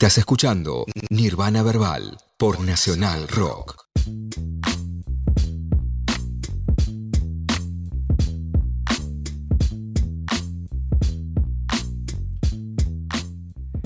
Estás 0.00 0.16
escuchando 0.16 0.86
Nirvana 1.10 1.62
Verbal 1.62 2.16
por 2.38 2.58
Nacional 2.62 3.28
Rock. 3.28 3.84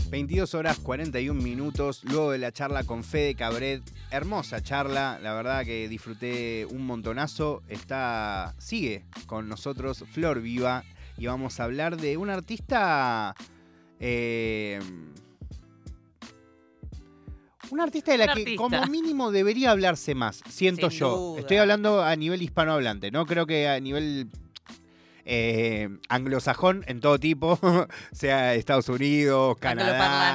22 0.09 0.55
horas 0.55 0.79
41 0.79 1.43
minutos, 1.43 2.05
luego 2.05 2.31
de 2.31 2.39
la 2.39 2.53
charla 2.53 2.85
con 2.85 3.03
Fede 3.03 3.35
Cabret. 3.35 3.83
Hermosa 4.13 4.63
charla, 4.63 5.19
la 5.21 5.35
verdad 5.35 5.65
que 5.65 5.89
disfruté 5.89 6.65
un 6.71 6.87
montonazo. 6.87 7.65
Está, 7.67 8.55
sigue 8.59 9.05
con 9.27 9.49
nosotros 9.49 10.05
Flor 10.13 10.41
Viva 10.41 10.85
y 11.17 11.27
vamos 11.27 11.59
a 11.59 11.65
hablar 11.65 11.97
de 11.97 12.17
un 12.17 12.31
artista. 12.31 13.35
Eh, 13.99 14.79
un 17.71 17.81
artista 17.81 18.13
de 18.13 18.19
la 18.19 18.27
que 18.27 18.41
artista. 18.41 18.57
como 18.57 18.87
mínimo 18.87 19.31
debería 19.31 19.71
hablarse 19.71 20.15
más, 20.15 20.43
siento 20.49 20.91
Sin 20.91 21.01
yo. 21.01 21.17
duda. 21.17 21.41
Estoy 21.41 21.57
hablando 21.59 22.03
a 22.03 22.15
nivel 22.17 22.43
hispanohablante, 22.43 23.11
no 23.11 23.27
creo 23.27 23.47
que 23.47 23.69
a 23.69 23.79
nivel 23.81 24.29
eh, 25.27 25.89
anglosajón 26.09 26.85
en 26.87 27.01
todo 27.01 27.19
tipo, 27.19 27.59
sea 28.13 28.55
Estados 28.55 28.89
Unidos, 28.91 29.57
Canadá. 29.59 29.95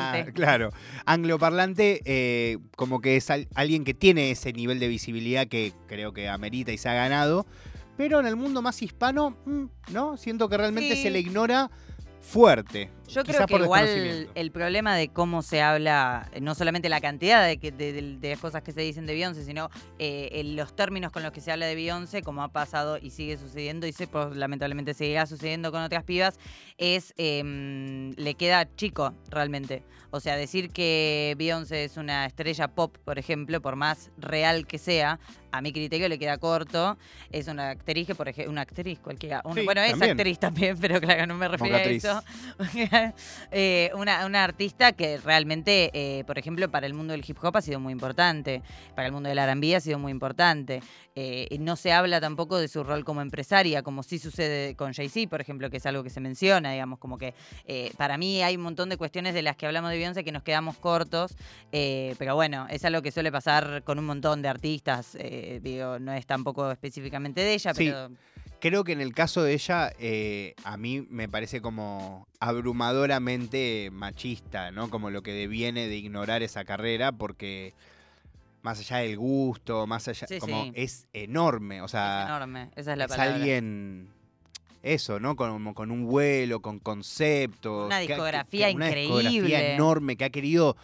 Angloparlante. 0.10 0.34
Claro, 0.34 0.70
angloparlante, 1.06 2.02
eh, 2.06 2.58
como 2.76 3.00
que 3.02 3.16
es 3.18 3.30
al- 3.30 3.48
alguien 3.56 3.84
que 3.84 3.94
tiene 3.94 4.32
ese 4.32 4.52
nivel 4.54 4.80
de 4.80 4.88
visibilidad 4.88 5.48
que 5.48 5.74
creo 5.88 6.12
que 6.14 6.28
amerita 6.28 6.72
y 6.72 6.78
se 6.78 6.90
ha 6.90 6.94
ganado. 6.94 7.46
Pero 7.98 8.20
en 8.20 8.26
el 8.28 8.36
mundo 8.38 8.62
más 8.62 8.82
hispano, 8.82 9.38
mm, 9.46 9.64
¿no? 9.92 10.18
Siento 10.18 10.48
que 10.50 10.58
realmente 10.58 10.96
Sí. 10.96 11.04
se 11.04 11.10
le 11.12 11.20
ignora 11.20 11.70
fuerte. 12.22 12.90
Yo 13.08 13.24
creo 13.24 13.40
que 13.48 13.54
igual 13.64 13.88
el 14.36 14.52
problema 14.52 14.96
de 14.96 15.08
cómo 15.08 15.42
se 15.42 15.62
habla, 15.64 16.30
eh, 16.32 16.42
no 16.42 16.54
solamente 16.54 16.88
la 16.90 17.02
cantidad 17.02 17.44
de, 17.48 17.58
que- 17.58 17.72
de- 17.72 17.92
de- 17.92 18.18
de 18.20 18.30
las 18.30 18.40
cosas 18.40 18.62
que 18.62 18.72
se 18.72 18.82
dicen 18.82 19.08
de 19.08 19.14
Beyoncé, 19.14 19.44
sino 19.46 19.70
eh, 19.98 20.44
los 20.46 20.76
términos 20.76 21.12
con 21.12 21.24
los 21.24 21.32
que 21.32 21.42
se 21.42 21.52
habla 21.52 21.66
de 21.66 21.74
Beyoncé, 21.74 22.22
como 22.22 22.44
ha 22.44 22.50
pasado 22.50 22.98
y 23.02 23.10
sigue 23.10 23.38
sucediendo, 23.38 23.88
y 23.88 23.94
se, 23.94 24.06
pues, 24.06 24.36
lamentablemente 24.36 24.94
seguirá 24.94 25.26
sucediendo 25.26 25.72
con 25.72 25.82
otras 25.82 26.04
pibas, 26.04 26.38
es 26.78 27.14
em, 27.18 28.12
le 28.16 28.36
queda 28.36 28.68
chico 28.76 29.14
realmente. 29.30 29.84
O 30.12 30.20
sea, 30.20 30.36
decir 30.36 30.70
que 30.72 31.36
Beyoncé 31.38 31.84
es 31.84 31.98
una 31.98 32.26
estrella 32.26 32.68
pop, 32.70 32.96
por 33.06 33.18
ejemplo, 33.20 33.62
por 33.62 33.76
más 33.76 34.12
real 34.18 34.66
que 34.68 34.78
sea, 34.78 35.20
a 35.52 35.62
mi 35.62 35.72
criterio 35.72 36.08
le 36.10 36.20
queda 36.20 36.38
corto. 36.38 36.98
Es 37.32 37.48
una 37.48 37.70
actriz 37.70 38.08
que, 38.08 38.16
por 38.16 38.28
ejemplo, 38.28 38.52
una 38.52 38.62
actriz 38.62 39.00
cualquiera. 39.00 39.42
Sí, 39.54 39.62
bueno, 39.64 39.82
es 39.82 39.92
también. 39.92 40.12
actriz 40.12 40.40
también, 40.40 40.78
pero 40.82 41.00
claro, 41.00 41.28
no 41.28 41.36
me 41.36 41.48
refería 41.48 41.78
a 41.78 41.84
eso. 41.84 42.24
Eh, 43.52 43.92
una, 43.96 44.26
una 44.26 44.44
artista 44.44 44.92
que 44.92 45.18
realmente, 45.18 45.90
eh, 45.94 46.24
por 46.26 46.38
ejemplo, 46.38 46.70
para 46.70 46.86
el 46.86 46.94
mundo 46.94 47.14
del 47.14 47.24
hip 47.28 47.38
hop 47.42 47.58
ha 47.58 47.62
sido 47.62 47.80
muy 47.80 47.94
importante, 47.94 48.62
para 48.96 49.08
el 49.08 49.12
mundo 49.12 49.30
del 49.30 49.40
R&B 49.40 49.76
ha 49.76 49.80
sido 49.80 49.98
muy 50.00 50.12
importante. 50.12 50.82
Eh, 51.16 51.58
no 51.60 51.76
se 51.76 51.92
habla 51.92 52.22
tampoco 52.22 52.58
de 52.58 52.68
su 52.68 52.84
rol 52.84 53.04
como 53.04 53.22
empresaria, 53.22 53.82
como 53.82 54.04
sí 54.04 54.20
sucede 54.20 54.76
con 54.76 54.94
Jay-Z, 54.94 55.30
por 55.30 55.42
ejemplo, 55.42 55.70
que 55.70 55.78
es 55.78 55.86
algo 55.86 56.04
que 56.04 56.10
se 56.10 56.20
menciona, 56.20 56.72
digamos, 56.72 57.00
como 57.00 57.18
que 57.18 57.34
para 57.98 58.18
mí 58.18 58.42
hay 58.42 58.56
un 58.56 58.64
montón 58.64 58.90
de 58.90 58.98
cuestiones 58.98 59.34
de 59.34 59.42
las 59.42 59.56
que 59.58 59.66
hablamos 59.66 59.92
de 59.92 59.98
Beyoncé 59.98 60.24
que 60.24 60.32
nos 60.32 60.44
quedamos 60.44 60.78
cortos, 60.78 61.36
pero 61.72 62.36
bueno, 62.36 62.68
es 62.70 62.86
algo 62.86 63.02
que 63.02 63.12
suele 63.12 63.32
pasar 63.32 63.84
con 63.84 64.00
un 64.00 64.06
montón 64.06 64.42
de 64.42 64.50
artistas, 64.50 65.16
eh, 65.16 65.39
digo, 65.64 66.00
no 66.00 66.14
es 66.14 66.26
tampoco 66.26 66.72
específicamente 66.72 67.42
de 67.42 67.54
ella, 67.54 67.74
Sí. 67.74 67.86
pero... 67.86 68.10
Creo 68.62 68.84
que 68.84 68.92
en 68.92 69.00
el 69.00 69.14
caso 69.14 69.42
de 69.42 69.54
ella, 69.54 69.94
eh, 70.00 70.54
a 70.66 70.76
mí 70.76 71.08
me 71.10 71.30
parece 71.30 71.62
como 71.62 72.28
abrumadoramente 72.42 73.90
machista, 73.92 74.72
¿no? 74.72 74.90
Como 74.90 75.10
lo 75.10 75.22
que 75.22 75.32
deviene 75.32 75.88
de 75.88 75.96
ignorar 75.96 76.44
esa 76.44 76.66
carrera, 76.66 77.12
porque 77.12 77.74
más 78.62 78.80
allá 78.80 78.98
del 78.98 79.18
gusto, 79.18 79.88
más 79.88 80.08
allá, 80.08 80.28
Sí, 80.28 80.40
como 80.40 80.64
sí. 80.66 80.72
es 80.76 81.08
enorme, 81.14 81.82
o 81.82 81.88
sea, 81.88 82.24
es 82.24 82.28
enorme, 82.30 82.70
esa 82.76 82.92
es 82.92 82.98
la 82.98 83.06
es 83.06 83.10
palabra. 83.12 83.36
alguien, 83.36 84.10
eso, 84.84 85.20
¿no? 85.20 85.36
Como 85.38 85.74
con 85.74 85.92
un 85.92 86.06
vuelo, 86.06 86.62
con 86.62 86.80
conceptos. 86.80 87.86
Una 87.88 88.02
que- 88.02 88.08
discografía 88.08 88.68
que- 88.70 88.76
una 88.76 88.88
discografía 88.88 89.32
increíble. 89.40 89.74
enorme 89.76 90.16
que 90.18 90.26
ha 90.26 90.30
querido 90.30 90.76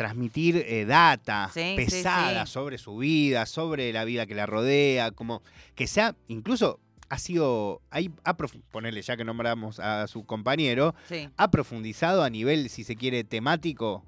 transmitir 0.00 0.56
eh, 0.66 0.86
data 0.86 1.50
Sí, 1.52 1.74
pesada 1.76 2.46
sí. 2.46 2.52
sobre 2.52 2.78
su 2.78 2.96
vida, 2.96 3.44
sobre 3.44 3.92
la 3.92 4.06
vida 4.06 4.24
que 4.24 4.34
la 4.34 4.46
rodea, 4.46 5.10
como 5.10 5.42
que 5.74 5.86
sea, 5.86 6.16
incluso 6.26 6.80
ha 7.10 7.18
sido, 7.18 7.82
hay, 7.90 8.10
ha 8.24 8.34
profu- 8.34 8.62
ponerle 8.70 9.02
ya 9.02 9.18
que 9.18 9.26
nombramos 9.26 9.78
a 9.78 10.06
su 10.06 10.24
compañero, 10.24 10.94
ha 11.36 11.50
profundizado 11.50 12.22
a 12.22 12.30
nivel, 12.30 12.70
si 12.70 12.82
se 12.82 12.96
quiere, 12.96 13.24
temático, 13.24 14.02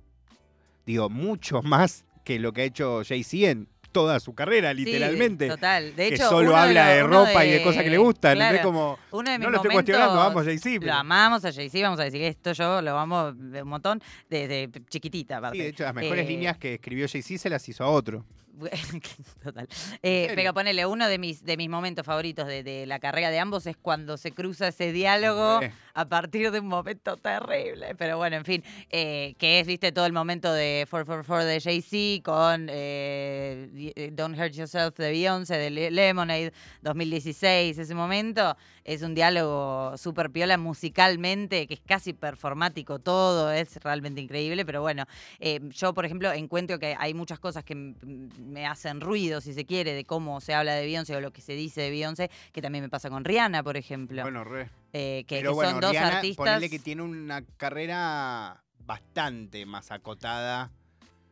digo, 0.87 1.11
mucho 1.11 1.61
más 1.63 2.07
que 2.25 2.39
lo 2.39 2.55
que 2.55 2.63
ha 2.63 2.65
hecho 2.65 3.03
Jay-Z 3.07 3.51
en 3.51 3.69
toda 3.93 4.19
su 4.21 4.35
carrera, 4.35 4.71
Sí, 4.73 4.85
literalmente. 4.85 5.49
total. 5.49 5.95
De 5.95 6.09
que 6.09 6.15
hecho, 6.15 6.29
solo 6.29 6.51
uno 6.51 6.59
habla 6.59 6.89
de, 6.89 7.05
uno 7.05 7.27
ropa 7.27 7.45
y 7.45 7.51
de 7.53 7.63
cosas 7.63 7.85
que 7.85 7.91
le 7.91 7.99
gustan. 7.99 8.35
claro. 8.37 8.59
Como, 8.63 8.99
uno 9.13 9.31
de 9.31 9.39
mis 9.39 9.45
no 9.45 9.51
lo 9.51 9.57
estoy 9.59 9.71
cuestionando, 9.73 10.17
vamos 10.17 10.45
Jay-Z. 10.45 10.85
Lo 10.85 10.93
amamos 10.95 11.45
a 11.45 11.53
Jay-Z, 11.53 11.83
vamos 11.83 12.01
a 12.01 12.05
decir 12.05 12.21
que 12.21 12.29
esto 12.29 12.53
yo 12.53 12.83
lo 12.83 12.99
amo 12.99 13.33
de 13.33 13.63
un 13.63 13.69
montón 13.69 14.01
desde 14.29 14.71
chiquitita. 14.89 15.37
Aparte. 15.39 15.59
Sí, 15.59 15.63
de 15.63 15.69
hecho, 15.69 15.85
las 15.85 15.95
mejores 15.95 16.25
Eh, 16.27 16.29
líneas 16.29 16.57
que 16.59 16.75
escribió 16.75 17.07
Jay-Z 17.09 17.39
se 17.39 17.51
las 17.51 17.69
hizo 17.69 17.85
a 17.85 17.89
otro. 17.91 18.25
Total. 19.43 19.67
Eh, 20.03 20.31
pero 20.35 20.53
ponele, 20.55 20.87
uno 20.87 21.09
de 21.09 21.19
mis, 21.19 21.45
de 21.45 21.57
mis 21.57 21.69
momentos 21.69 22.05
favoritos 22.05 22.47
de, 22.47 22.63
de 22.63 22.87
la 22.87 22.99
carrera 22.99 23.31
de 23.31 23.39
ambos 23.39 23.67
es 23.67 23.77
cuando 23.77 24.17
se 24.17 24.33
cruza 24.33 24.69
ese 24.69 24.93
diálogo. 24.93 25.61
A 25.95 26.09
partir 26.09 26.51
de 26.51 26.61
un 26.61 26.67
momento 26.69 27.17
terrible. 27.17 27.95
Pero 27.97 28.17
bueno, 28.19 28.37
en 28.37 28.45
fin, 28.45 28.65
eh, 28.91 29.35
que 29.39 29.61
es, 29.61 29.67
viste, 29.67 29.93
todo 29.93 30.07
el 30.07 30.13
momento 30.13 30.53
de 30.53 30.87
444 30.89 31.45
de 31.47 31.61
Jay-Z 31.61 32.23
con 32.23 32.67
eh, 32.71 34.11
Don't 34.13 34.39
Hurt 34.39 34.53
Yourself 34.53 34.97
de 34.97 35.11
Beyoncé, 35.11 35.57
de 35.57 35.71
Le- 35.71 35.91
Lemonade 35.91 36.53
2016. 36.83 37.79
Ese 37.79 37.95
momento 37.95 38.57
es 38.85 39.03
un 39.03 39.15
diálogo 39.15 39.97
súper 39.97 40.31
piola 40.31 40.59
musicalmente, 40.59 41.67
que 41.67 41.75
es 41.75 41.81
casi 41.81 42.13
performático 42.13 42.99
todo, 42.99 43.51
es 43.53 43.77
realmente 43.83 44.21
increíble. 44.21 44.65
Pero 44.65 44.81
bueno, 44.83 45.05
eh, 45.41 45.61
yo, 45.71 45.95
por 45.95 46.05
ejemplo, 46.05 46.33
encuentro 46.33 46.79
que 46.79 46.97
hay 46.99 47.15
muchas 47.15 47.39
cosas 47.39 47.65
que 47.65 47.75
me 47.75 48.67
hacen 48.67 49.01
ruido, 49.01 49.41
si 49.41 49.53
se 49.55 49.65
quiere, 49.65 49.93
de 49.95 50.05
cómo 50.05 50.41
se 50.41 50.55
habla 50.55 50.75
de 50.75 50.85
Beyoncé 50.85 51.15
o 51.17 51.21
lo 51.21 51.33
que 51.33 51.41
se 51.41 51.53
dice 51.55 51.83
de 51.83 51.91
Beyoncé, 51.91 52.31
que 52.53 52.63
también 52.63 52.83
me 52.85 52.89
pasa 52.89 53.11
con 53.11 53.25
Rihanna, 53.25 53.63
por 53.63 53.77
ejemplo. 53.77 54.23
Bueno, 54.23 54.45
re. 54.45 54.69
Eh, 54.93 55.25
que, 55.27 55.37
Pero 55.37 55.51
que 55.51 55.55
bueno, 55.55 55.71
son 55.73 55.81
dos 55.81 55.91
Rihanna, 55.93 56.17
artistas. 56.17 56.37
ponele 56.37 56.69
que 56.71 56.79
tiene 56.79 57.03
una 57.03 57.43
carrera 57.57 58.63
bastante 58.79 59.65
más 59.67 59.91
acotada. 59.91 60.71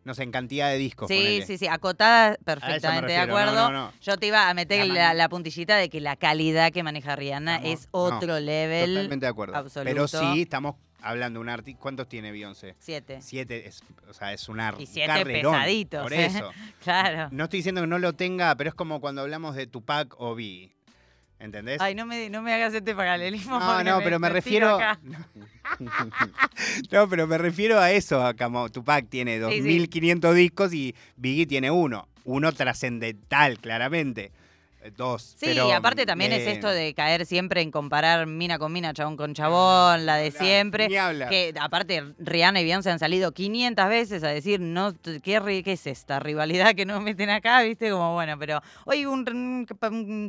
No 0.02 0.14
sé, 0.14 0.22
en 0.22 0.32
cantidad 0.32 0.70
de 0.70 0.78
discos. 0.78 1.08
Sí, 1.08 1.14
ponele. 1.18 1.46
sí, 1.46 1.58
sí, 1.58 1.66
acotada, 1.68 2.36
perfectamente 2.42 3.12
de 3.12 3.18
refiero, 3.18 3.36
acuerdo. 3.36 3.70
no, 3.70 3.86
no. 3.88 3.92
Yo 4.00 4.16
te 4.16 4.26
iba 4.28 4.48
a 4.48 4.54
meter 4.54 4.86
La 4.86 5.28
puntillita 5.28 5.76
de 5.76 5.90
que 5.90 6.00
la 6.00 6.16
calidad 6.16 6.72
que 6.72 6.82
maneja 6.82 7.16
Rihanna 7.16 7.56
Estamos- 7.56 7.80
es 7.80 7.88
otro 7.90 8.40
level. 8.40 8.94
Totalmente 8.94 9.26
de 9.26 9.30
acuerdo. 9.30 9.56
absoluto. 9.56 9.90
Pero 9.90 10.08
sí, 10.08 10.40
estamos 10.42 10.76
hablando 11.02 11.38
de 11.38 11.42
un 11.42 11.48
artista. 11.50 11.80
¿Cuántos 11.82 12.08
tiene 12.08 12.32
Beyoncé? 12.32 12.76
Siete. 12.78 13.20
Siete, 13.20 13.68
es, 13.68 13.82
o 14.08 14.14
sea, 14.14 14.32
es 14.32 14.48
una 14.48 14.74
Y 14.78 14.86
siete 14.86 15.06
carrerón, 15.06 15.52
pesaditos, 15.52 16.02
Por 16.02 16.12
¿eh? 16.14 16.24
eso. 16.26 16.50
Claro. 16.82 17.28
No 17.30 17.44
estoy 17.44 17.58
diciendo 17.58 17.82
que 17.82 17.86
no 17.86 17.98
lo 17.98 18.14
tenga, 18.14 18.54
pero 18.56 18.70
es 18.70 18.74
como 18.74 19.02
cuando 19.02 19.20
hablamos 19.20 19.54
de 19.54 19.66
Tupac 19.66 20.14
o 20.18 20.34
Biggie. 20.34 20.74
¿Entendés? 21.40 21.80
Ay, 21.80 21.94
no 21.94 22.04
me, 22.04 22.28
no 22.28 22.42
me 22.42 22.52
hagas 22.52 22.74
este 22.74 22.94
paralelismo. 22.94 23.58
No, 23.58 23.82
no, 23.82 24.00
pero 24.04 24.18
me 24.18 24.28
refiero. 24.28 24.78
no, 26.90 27.08
pero 27.08 27.26
me 27.26 27.38
refiero 27.38 27.80
a 27.80 27.90
eso. 27.90 28.24
a 28.24 28.34
Como 28.34 28.68
Tupac 28.68 29.08
tiene 29.08 29.38
Sí, 29.38 29.54
sí. 29.54 29.58
2500 29.60 30.34
discos 30.34 30.74
y 30.74 30.94
Biggie 31.16 31.46
tiene 31.46 31.70
uno. 31.70 32.06
Uno 32.24 32.52
trascendental, 32.52 33.58
claramente. 33.58 34.32
Eh, 34.82 34.90
Dos. 34.96 35.34
Sí, 35.36 35.46
pero, 35.46 35.68
y 35.68 35.72
aparte 35.72 36.06
también 36.06 36.32
es 36.32 36.46
eh, 36.46 36.52
esto 36.52 36.68
de 36.68 36.94
caer 36.94 37.26
siempre 37.26 37.60
en 37.60 37.70
comparar 37.70 38.26
mina 38.26 38.58
con 38.58 38.72
mina, 38.72 38.94
chabón 38.94 39.16
con 39.16 39.34
chabón, 39.34 40.06
la 40.06 40.16
de 40.16 40.30
siempre. 40.30 40.88
ni 40.88 40.96
hablar. 40.96 41.28
Que 41.28 41.52
aparte 41.60 42.14
Rihanna 42.18 42.60
y 42.60 42.64
Beyoncé 42.64 42.90
han 42.90 42.98
salido 42.98 43.32
500 43.32 43.88
veces 43.88 44.24
a 44.24 44.28
decir, 44.28 44.60
no, 44.60 44.94
¿qué, 45.22 45.62
qué 45.64 45.72
es 45.72 45.86
esta 45.86 46.18
rivalidad 46.18 46.74
que 46.74 46.86
nos 46.86 47.02
meten 47.02 47.28
acá? 47.28 47.60
¿Viste? 47.62 47.90
Como 47.90 48.14
bueno, 48.14 48.38
pero 48.38 48.62
hoy 48.86 49.04
un, 49.04 49.66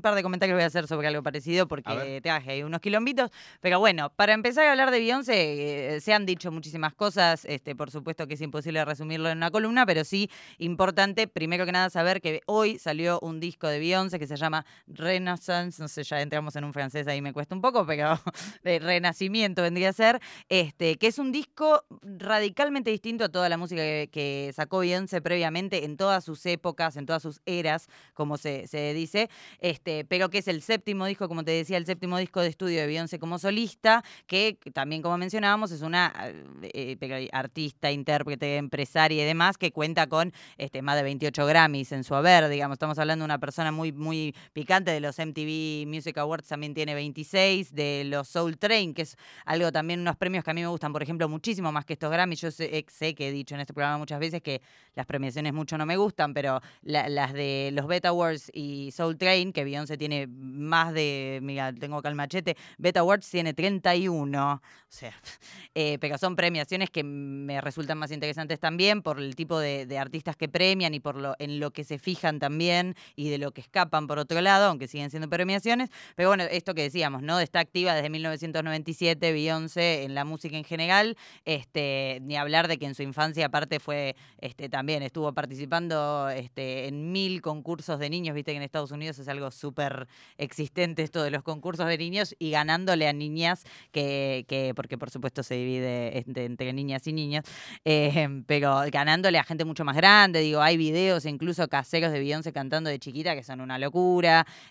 par 0.02 0.16
de 0.16 0.24
comentarios 0.24 0.58
voy 0.58 0.64
a 0.64 0.68
hacer 0.68 0.86
sobre 0.88 1.08
algo 1.08 1.24
parecido 1.24 1.68
porque 1.68 2.20
traje 2.22 2.52
ahí 2.52 2.64
unos 2.64 2.82
quilombitos. 2.82 3.30
Pero 3.62 3.80
bueno, 3.80 4.10
para 4.10 4.34
empezar 4.34 4.66
a 4.66 4.72
hablar 4.72 4.92
de 4.92 5.00
Beyoncé, 5.00 5.96
eh, 5.96 6.02
se 6.02 6.14
han 6.14 6.26
dicho 6.26 6.52
muchísimas 6.52 6.94
cosas. 6.94 7.46
Este, 7.46 7.74
por 7.74 7.90
supuesto 7.90 8.28
que 8.28 8.34
es 8.34 8.42
imposible 8.42 8.84
resumirlo 8.84 9.30
en 9.30 9.38
una 9.38 9.50
columna, 9.50 9.86
pero 9.86 10.04
sí 10.04 10.30
importante, 10.58 11.28
primero 11.28 11.66
que 11.66 11.72
nada, 11.72 11.90
saber 11.90 12.20
que 12.20 12.42
hoy 12.48 12.78
salió 12.80 13.20
un 13.22 13.40
disco 13.40 13.68
de 13.68 13.80
Beyoncé 13.80 14.20
que 14.20 14.28
se 14.28 14.41
llama 14.42 14.66
Renaissance, 14.88 15.82
no 15.82 15.88
sé, 15.88 16.04
ya 16.04 16.22
entramos 16.22 16.56
en 16.56 16.64
un 16.64 16.74
francés, 16.74 17.08
ahí 17.08 17.22
me 17.22 17.34
cuesta 17.34 17.56
un 17.56 17.62
poco, 17.62 17.86
pero 17.86 18.20
de 18.64 18.80
Renacimiento 18.80 19.62
vendría 19.62 19.90
a 19.90 19.94
ser, 19.94 20.20
este, 20.50 20.96
que 20.98 21.08
es 21.08 21.20
un 21.20 21.32
disco 21.32 21.84
radicalmente 22.02 22.92
distinto 22.92 23.26
a 23.26 23.30
toda 23.30 23.50
la 23.50 23.58
música 23.58 23.82
que, 23.82 24.52
sacó 24.56 24.80
Beyoncé 24.80 25.22
previamente 25.22 25.86
en 25.86 25.98
todas 25.98 26.24
sus 26.24 26.46
épocas, 26.46 26.98
en 26.98 27.06
todas 27.06 27.22
sus 27.22 27.42
eras, 27.46 27.88
como 28.14 28.38
se, 28.38 28.68
se 28.68 28.94
dice, 28.94 29.30
este, 29.60 30.06
pero 30.06 30.30
que 30.30 30.40
es 30.40 30.48
el 30.48 30.62
séptimo 30.62 31.06
disco, 31.06 31.28
como 31.28 31.44
te 31.44 31.52
decía, 31.52 31.78
el 31.78 31.86
séptimo 31.86 32.18
disco 32.18 32.42
de 32.42 32.48
estudio 32.48 32.82
de 32.82 32.88
Beyoncé 32.88 33.20
como 33.20 33.40
solista, 33.40 34.04
que 34.28 34.58
también 34.74 35.02
como 35.02 35.18
mencionábamos 35.18 35.72
es 35.72 35.82
una 35.82 36.14
eh, 36.62 36.98
pero 37.00 37.16
artista, 37.32 37.92
intérprete, 37.92 38.58
empresaria 38.58 39.24
y 39.24 39.26
demás, 39.26 39.58
que 39.58 39.72
cuenta 39.72 40.08
con 40.08 40.34
este, 40.58 40.82
más 40.82 40.96
de 40.96 41.04
28 41.04 41.46
Grammys 41.46 41.92
en 41.92 42.04
su 42.04 42.16
haber, 42.16 42.50
digamos, 42.50 42.76
estamos 42.76 42.98
hablando 43.00 43.24
de 43.24 43.26
una 43.26 43.40
persona 43.40 43.72
muy, 43.72 43.92
muy 43.92 44.31
picante, 44.54 44.92
de 44.92 45.00
los 45.00 45.18
MTV 45.20 45.86
Music 45.88 46.18
Awards 46.18 46.48
también 46.48 46.74
tiene 46.74 46.94
26, 46.94 47.74
de 47.74 48.04
los 48.06 48.28
Soul 48.28 48.58
Train, 48.58 48.94
que 48.94 49.04
es 49.04 49.16
algo 49.46 49.72
también, 49.72 50.00
unos 50.02 50.16
premios 50.18 50.44
que 50.44 50.52
a 50.52 50.54
mí 50.54 50.62
me 50.62 50.68
gustan, 50.68 50.94
por 50.94 51.04
ejemplo, 51.04 51.28
muchísimo 51.30 51.72
más 51.72 51.86
que 51.86 51.94
estos 51.94 52.12
Grammys, 52.12 52.42
yo 52.42 52.52
sé, 52.52 52.86
sé 52.90 53.16
que 53.16 53.30
he 53.30 53.32
dicho 53.32 53.56
en 53.56 53.62
este 53.62 53.74
programa 53.74 53.98
muchas 53.98 54.20
veces 54.20 54.42
que 54.42 54.62
las 54.96 55.06
premiaciones 55.06 55.54
mucho 55.54 55.78
no 55.78 55.86
me 55.86 55.98
gustan, 55.98 56.34
pero 56.34 56.62
la- 56.82 57.08
las 57.10 57.34
de 57.34 57.72
los 57.74 57.88
Beta 57.88 58.10
Awards 58.10 58.52
y 58.54 58.92
Soul 58.92 59.18
Train, 59.18 59.54
que 59.54 59.64
Beyoncé 59.64 59.98
tiene 59.98 60.28
más 60.28 60.94
de, 60.94 61.40
mira, 61.42 61.74
tengo 61.74 61.98
acá 61.98 62.10
el 62.10 62.16
machete, 62.16 62.56
Beta 62.78 63.00
Awards 63.02 63.30
tiene 63.30 63.54
31, 63.54 64.54
o 64.56 64.62
sea, 64.88 65.14
eh, 65.76 65.98
pero 66.00 66.18
son 66.18 66.36
premiaciones 66.36 66.90
que 66.90 67.04
me 67.04 67.62
resultan 67.62 67.98
más 67.98 68.12
interesantes 68.12 68.60
también 68.60 69.02
por 69.02 69.20
el 69.20 69.36
tipo 69.36 69.60
de, 69.60 69.86
de 69.86 69.98
artistas 69.98 70.36
que 70.36 70.50
premian 70.50 70.94
y 70.94 71.00
por 71.00 71.16
lo 71.16 71.36
en 71.40 71.60
lo 71.60 71.72
que 71.72 71.84
se 71.84 71.98
fijan 71.98 72.40
también 72.40 72.96
y 73.16 73.30
de 73.30 73.38
lo 73.38 73.52
que 73.52 73.62
escapan 73.62 74.08
por 74.08 74.20
otro 74.22 74.42
lado, 74.42 74.68
aunque 74.68 74.88
siguen 74.88 75.10
siendo 75.10 75.30
premiaciones. 75.30 75.90
Pero 76.16 76.30
bueno, 76.30 76.44
esto 76.44 76.74
que 76.74 76.84
decíamos, 76.84 77.22
¿no? 77.22 77.40
Está 77.40 77.60
activa 77.60 77.94
desde 77.94 78.10
1997 78.10 79.32
Beyoncé 79.32 80.04
en 80.04 80.16
la 80.16 80.26
música 80.26 80.58
en 80.58 80.64
general, 80.64 81.18
este, 81.46 82.20
ni 82.22 82.36
hablar 82.36 82.68
de 82.68 82.78
que 82.78 82.86
en 82.86 82.96
su 82.96 83.04
infancia 83.04 83.46
aparte 83.46 83.80
fue, 83.80 84.16
este, 84.40 84.70
también 84.70 85.04
estuvo 85.04 85.32
participando 85.34 86.30
este, 86.30 86.88
en 86.88 87.12
mil 87.12 87.42
concursos 87.42 88.00
de 88.00 88.10
niños, 88.10 88.36
viste 88.36 88.52
que 88.52 88.58
en 88.58 88.64
Estados 88.64 88.92
Unidos 88.92 89.20
es 89.20 89.28
algo 89.28 89.52
súper 89.52 90.08
existente 90.38 91.04
esto 91.04 91.24
de 91.24 91.32
los 91.32 91.44
concursos 91.44 91.88
de 91.88 91.98
niños 91.98 92.36
y 92.40 92.52
ganándole 92.52 93.08
a 93.08 93.14
niñas 93.14 93.64
que, 93.92 94.46
que 94.48 94.74
porque 94.76 94.98
por 94.98 95.10
supuesto 95.10 95.44
se 95.44 95.56
divide 95.56 96.24
entre, 96.28 96.74
niñas 96.74 97.08
y 97.08 97.14
niños, 97.14 97.44
eh, 97.86 98.44
pero 98.46 98.82
ganándole 98.92 99.40
a 99.40 99.44
gente 99.44 99.66
mucho 99.66 99.84
más 99.84 99.96
grande, 99.96 100.40
digo, 100.40 100.62
hay 100.62 100.78
videos 100.78 101.26
incluso 101.26 101.68
caseros 101.68 102.12
de 102.12 102.20
Beyoncé 102.20 102.54
cantando 102.54 102.90
de 102.90 103.00
chiquita 103.00 103.36
que 103.36 103.44
son 103.44 103.62
una 103.62 103.78
locura, 103.78 104.02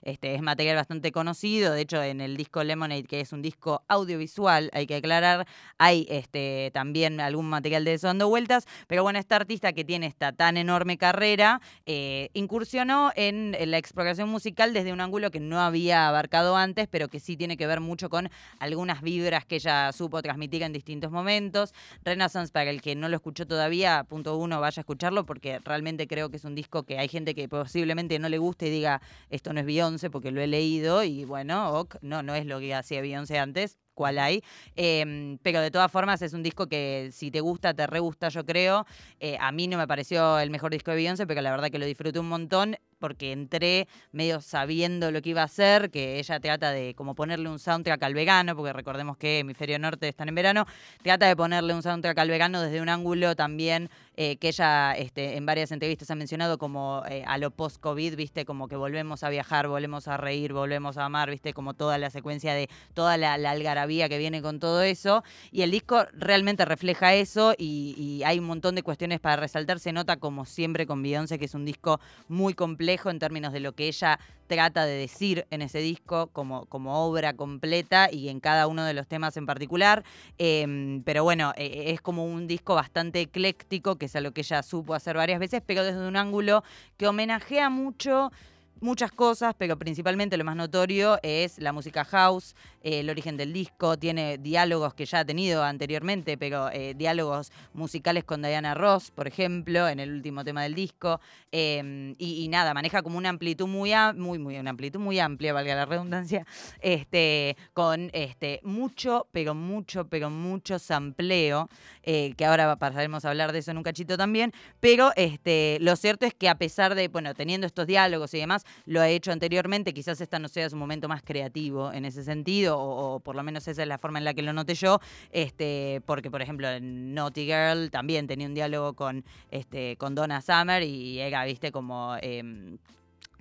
este, 0.03 0.35
es 0.35 0.43
material 0.43 0.77
bastante 0.77 1.13
conocido, 1.13 1.73
de 1.73 1.83
hecho 1.83 2.03
en 2.03 2.21
el 2.21 2.37
disco 2.37 2.63
Lemonade, 2.63 3.05
que 3.05 3.21
es 3.21 3.33
un 3.33 3.43
disco 3.43 3.83
audiovisual, 3.89 4.71
hay 4.73 4.87
que 4.87 4.97
aclarar, 4.97 5.47
hay 5.79 6.07
este, 6.11 6.71
también 6.75 7.21
algún 7.21 7.47
material 7.47 7.85
de 7.85 7.95
eso 7.95 8.07
dando 8.09 8.29
vueltas, 8.29 8.67
pero 8.87 9.03
bueno, 9.03 9.19
esta 9.19 9.37
artista 9.37 9.73
que 9.73 9.85
tiene 9.85 10.07
esta 10.07 10.33
tan 10.33 10.57
enorme 10.57 10.99
carrera, 10.99 11.61
eh, 11.87 12.29
incursionó 12.35 13.13
en, 13.17 13.57
en 13.59 13.71
la 13.71 13.79
exploración 13.79 14.29
musical 14.29 14.73
desde 14.73 14.93
un 14.93 15.01
ángulo 15.01 15.31
que 15.31 15.41
no 15.41 15.61
había 15.61 16.09
abarcado 16.09 16.57
antes, 16.57 16.89
pero 16.91 17.09
que 17.09 17.21
sí 17.21 17.37
tiene 17.37 17.57
que 17.57 17.67
ver 17.67 17.81
mucho 17.81 18.11
con 18.11 18.31
algunas 18.59 19.03
vibras 19.03 19.45
que 19.47 19.57
ella 19.57 19.93
supo 19.93 20.23
transmitir 20.23 20.63
en 20.63 20.73
distintos 20.73 21.11
momentos. 21.11 21.73
Renaissance, 22.05 22.53
para 22.53 22.71
el 22.71 22.83
que 22.83 22.95
no 22.95 23.09
lo 23.09 23.17
escuchó 23.17 23.47
todavía, 23.47 24.05
punto 24.05 24.37
uno, 24.37 24.61
vaya 24.61 24.81
a 24.81 24.83
escucharlo, 24.83 25.25
porque 25.25 25.59
realmente 25.61 26.07
creo 26.07 26.31
que 26.31 26.37
es 26.37 26.45
un 26.45 26.55
disco 26.55 26.83
que 26.83 26.99
hay 26.99 27.09
gente 27.09 27.35
que 27.35 27.49
posiblemente 27.49 28.19
no 28.19 28.29
le 28.29 28.39
guste 28.39 28.69
y 28.69 28.71
diga, 28.71 29.01
esto 29.31 29.53
no 29.53 29.61
es 29.61 29.67
Beyoncé, 29.67 30.11
porque 30.11 30.31
lo 30.31 30.41
he 30.41 30.47
leído, 30.47 31.03
y 31.03 31.25
bueno, 31.25 31.89
no, 32.03 32.23
no 32.23 32.35
es 32.35 32.47
lo 32.47 32.59
que 32.61 32.75
hacía 32.75 33.01
Beyoncé 33.01 33.39
antes, 33.39 33.79
cuál 33.95 34.19
hay. 34.19 34.43
Em, 34.77 35.39
pero 35.43 35.61
de 35.61 35.71
todas 35.71 35.91
formas 35.91 36.23
es 36.23 36.33
un 36.33 36.43
disco 36.43 36.67
que 36.67 37.11
si 37.13 37.31
te 37.31 37.41
gusta, 37.41 37.75
te 37.75 37.87
re 37.87 38.01
gusta, 38.01 38.29
yo 38.29 38.45
creo. 38.45 38.87
Eh, 39.21 39.37
a 39.41 39.53
mí 39.53 39.69
no 39.69 39.79
me 39.79 39.87
pareció 39.87 40.39
el 40.39 40.51
mejor 40.51 40.73
disco 40.73 40.91
de 40.91 40.99
Beyoncé, 40.99 41.27
pero 41.27 41.41
la 41.43 41.51
verdad 41.51 41.71
que 41.71 41.79
lo 41.79 41.87
disfruté 41.87 42.19
un 42.19 42.29
montón 42.29 42.77
porque 42.99 43.33
entré 43.33 43.89
medio 44.13 44.41
sabiendo 44.43 45.11
lo 45.11 45.23
que 45.23 45.31
iba 45.31 45.41
a 45.41 45.47
hacer, 45.47 45.91
que 45.91 46.19
ella 46.19 46.39
trata 46.39 46.71
de 46.71 46.95
como 46.95 47.15
ponerle 47.15 47.49
un 47.49 47.59
soundtrack 47.59 48.03
al 48.03 48.15
vegano, 48.15 48.55
porque 48.55 48.75
recordemos 48.75 49.17
que 49.17 49.39
Hemisferio 49.39 49.79
Norte 49.79 50.07
están 50.07 50.29
en 50.29 50.35
verano, 50.35 50.67
trata 51.03 51.27
de 51.27 51.35
ponerle 51.35 51.73
un 51.73 51.83
soundtrack 51.83 52.19
al 52.19 52.29
vegano 52.29 52.61
desde 52.61 52.83
un 52.83 52.91
ángulo 52.91 53.35
también 53.35 53.89
eh, 54.17 54.37
que 54.37 54.49
ella 54.49 54.93
este, 54.93 55.39
en 55.39 55.47
varias 55.47 55.73
entrevistas 55.73 56.11
ha 56.11 56.15
mencionado 56.15 56.59
como 56.59 57.03
eh, 57.09 57.25
a 57.27 57.39
lo 57.39 57.51
post-COVID, 57.51 58.17
viste, 58.17 58.45
como 58.45 58.69
que 58.69 58.77
volvemos 58.77 59.25
a 59.25 59.31
viajar, 59.31 59.67
volvemos 59.67 60.07
a 60.07 60.19
reír, 60.19 60.53
volvemos 60.53 60.99
a 60.99 61.07
amar, 61.07 61.31
viste, 61.31 61.55
como 61.55 61.73
toda 61.73 61.97
la 61.97 62.11
secuencia 62.11 62.53
de 62.53 62.69
toda 62.93 63.17
la, 63.17 63.39
la 63.39 63.53
algarabía 63.53 63.80
que 64.09 64.19
viene 64.19 64.43
con 64.43 64.61
todo 64.61 64.83
eso. 64.83 65.25
Y 65.51 65.63
el 65.63 65.71
disco 65.71 66.05
realmente 66.13 66.65
refleja 66.65 67.15
eso 67.15 67.55
y, 67.57 68.23
hay 68.25 68.39
un 68.39 68.45
montón 68.45 68.75
de 68.75 68.83
cuestiones 68.83 69.21
para 69.21 69.37
resaltar. 69.37 69.81
Se 69.81 69.93
nota 69.93 70.17
como 70.17 70.45
siempre 70.45 70.87
con 70.87 71.03
Beyoncé 71.03 71.39
que 71.39 71.47
es 71.47 71.55
un 71.55 71.65
disco 71.65 72.01
muy 72.29 72.55
complejo 72.55 73.11
en 73.11 73.19
términos 73.19 73.53
de 73.53 73.61
lo 73.61 73.73
que 73.73 73.89
ella 73.89 74.19
trata 74.47 74.85
de 74.85 74.95
decir 74.95 75.47
en 75.51 75.63
ese 75.63 75.79
disco 75.79 76.29
como, 76.33 76.67
como 76.67 77.07
obra 77.07 77.35
completa 77.35 78.11
y 78.11 78.29
en 78.29 78.41
cada 78.41 78.67
uno 78.67 78.85
de 78.85 78.95
los 78.95 79.07
temas 79.07 79.37
en 79.37 79.47
particular. 79.47 80.05
Eh, 80.39 81.01
pero 81.05 81.25
bueno, 81.25 81.53
eh, 81.57 81.85
es 81.87 82.01
como 82.01 82.25
un 82.27 82.47
disco 82.47 82.75
bastante 82.75 83.21
ecléctico, 83.21 83.97
que 83.97 84.07
es 84.07 84.17
algo 84.17 84.33
que 84.33 84.41
ella 84.41 84.63
supo 84.63 84.95
hacer 84.95 85.17
varias 85.17 85.39
veces, 85.39 85.63
pero 85.65 85.85
desde 85.85 86.07
un 86.07 86.17
ángulo 86.17 86.65
que 86.97 87.07
homenajea 87.07 87.71
mucho 87.71 88.33
muchas 88.81 89.13
cosas, 89.13 89.55
pero 89.57 89.79
principalmente 89.79 90.37
lo 90.37 90.45
más 90.45 90.57
notorio 90.57 91.19
es 91.23 91.59
la 91.59 91.73
música 91.73 92.05
house, 92.05 92.55
eh, 92.83 93.01
el 93.01 93.11
origen 93.11 93.37
del 93.37 93.53
disco, 93.53 93.99
tiene 93.99 94.39
diálogos 94.39 94.95
que 94.95 95.07
ya 95.07 95.21
ha 95.21 95.25
tenido 95.25 95.63
anteriormente, 95.63 96.37
pero 96.39 96.71
eh, 96.71 96.95
diálogos 96.95 97.53
musicales 97.75 98.25
con 98.25 98.43
Diana 98.43 98.75
Ross, 98.75 99.11
por 99.11 99.27
ejemplo, 99.27 99.89
en 99.89 100.01
el 100.01 100.13
último 100.13 100.45
tema 100.45 100.63
del 100.63 100.75
disco, 100.75 101.21
eh, 101.53 102.15
y, 102.19 102.49
nada, 102.49 102.75
maneja 102.75 103.03
como 103.03 103.19
una 103.19 103.29
amplitud 103.29 103.67
muy, 103.67 103.93
muy, 104.15 104.39
muy, 104.39 104.57
una 104.57 104.71
amplitud 104.71 105.01
muy 105.01 105.19
amplia, 105.19 105.53
valga 105.53 105.75
la 105.75 105.85
redundancia, 105.85 106.47
este, 106.81 107.57
con 107.73 108.11
este, 108.13 108.61
mucho, 108.63 109.27
pero 109.33 109.55
mucho, 109.55 110.09
pero 110.09 110.31
mucho 110.31 110.79
sampleo, 110.79 111.69
eh, 112.03 112.35
que 112.37 112.45
ahora 112.45 112.77
pasaremos 112.77 113.25
a 113.25 113.31
hablar 113.31 113.53
de 113.53 113.59
eso 113.59 113.71
en 113.71 113.79
un 113.79 113.83
cachito 113.83 114.17
también, 114.17 114.53
pero 114.81 115.13
este, 115.17 115.79
lo 115.81 115.97
cierto 115.97 116.27
es 116.27 116.35
que 116.35 116.49
a 116.49 116.57
pesar 116.57 116.95
de, 116.95 117.09
bueno, 117.09 117.35
teniendo 117.35 117.67
estos 117.67 117.87
diálogos 117.87 118.33
y 118.35 118.39
demás, 118.39 118.65
lo 118.87 119.01
ha 119.01 119.09
hecho 119.09 119.33
anteriormente, 119.33 119.93
quizás 119.93 120.21
esta 120.21 120.39
no 120.39 120.49
sea 120.49 120.69
su 120.71 120.77
momento 120.77 121.09
más 121.09 121.23
creativo 121.23 121.93
en 121.93 122.05
ese 122.05 122.25
sentido, 122.25 122.79
o, 122.79 123.21
por 123.21 123.37
lo 123.37 123.43
menos 123.43 123.67
esa 123.69 123.83
es 123.83 123.89
la 123.89 123.99
forma 123.99 124.19
en 124.19 124.25
la 124.25 124.35
que 124.35 124.43
lo 124.43 124.53
noté 124.53 124.75
yo, 124.75 125.01
este, 125.33 126.03
porque 126.07 126.31
por 126.31 126.43
ejemplo 126.43 126.69
en 126.69 127.15
Naughty 127.15 127.45
Girl 127.47 127.91
también 127.91 128.27
tenía 128.27 128.47
un 128.47 128.55
diálogo 128.55 128.95
con, 128.95 129.25
este, 129.51 129.97
con 129.97 130.15
Donna 130.15 130.41
Summer 130.41 130.83
y 130.83 131.21
era, 131.21 131.45
viste, 131.45 131.73
como... 131.73 132.17
em, 132.21 132.79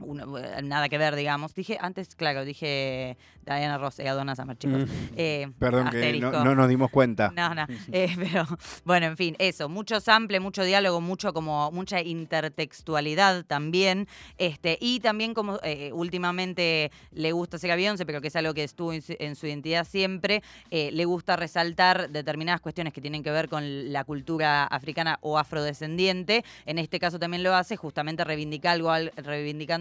uno- 0.01 0.37
nada 0.63 0.89
que 0.89 0.97
ver, 0.97 1.15
digamos. 1.15 1.53
Dije, 1.53 1.77
antes, 1.79 2.15
claro, 2.15 2.45
dije 2.45 3.17
Diana 3.45 3.77
Ross, 3.77 3.99
era 3.99 4.13
Donna 4.13 4.35
Summer, 4.35 4.57
chicos. 4.57 4.83
Eh, 5.15 5.47
Perdón 5.59 5.89
que 5.89 6.19
no, 6.19 6.31
no 6.43 6.55
nos 6.55 6.69
dimos 6.69 6.91
cuenta. 6.91 7.31
No, 7.35 7.53
no. 7.55 7.65
eh, 7.91 8.15
pero 8.17 8.45
bueno, 8.85 9.07
en 9.07 9.17
fin, 9.17 9.35
eso, 9.39 9.69
mucho 9.69 9.99
sample, 9.99 10.39
mucho 10.39 10.63
diálogo, 10.63 11.01
mucho 11.01 11.33
como 11.33 11.71
mucha 11.71 12.01
intertextualidad 12.01 13.45
también. 13.45 14.07
Este, 14.37 14.77
y 14.81 14.99
también 14.99 15.33
como 15.33 15.59
eh, 15.63 15.91
últimamente 15.93 16.91
le 17.11 17.31
gusta 17.31 17.57
ser 17.57 17.71
a 17.71 17.75
Beyoncé, 17.75 18.05
pero 18.05 18.21
que 18.21 18.27
es 18.27 18.35
algo 18.35 18.53
que 18.53 18.63
estuvo 18.63 18.93
en 18.93 19.01
su, 19.01 19.15
en 19.19 19.35
su 19.35 19.47
identidad 19.47 19.85
siempre, 19.85 20.43
eh, 20.71 20.91
le 20.91 21.05
gusta 21.05 21.35
resaltar 21.35 22.09
determinadas 22.09 22.61
cuestiones 22.61 22.93
que 22.93 23.01
tienen 23.01 23.23
que 23.23 23.31
ver 23.31 23.49
con 23.49 23.91
la 23.91 24.03
cultura 24.03 24.65
africana 24.65 25.17
o 25.21 25.37
afrodescendiente. 25.37 26.43
En 26.65 26.77
este 26.79 26.99
caso 26.99 27.19
también 27.19 27.43
lo 27.43 27.53
hace 27.55 27.75
justamente 27.77 28.23
reivindica 28.23 28.71
algo, 28.71 28.91
al- 28.91 29.11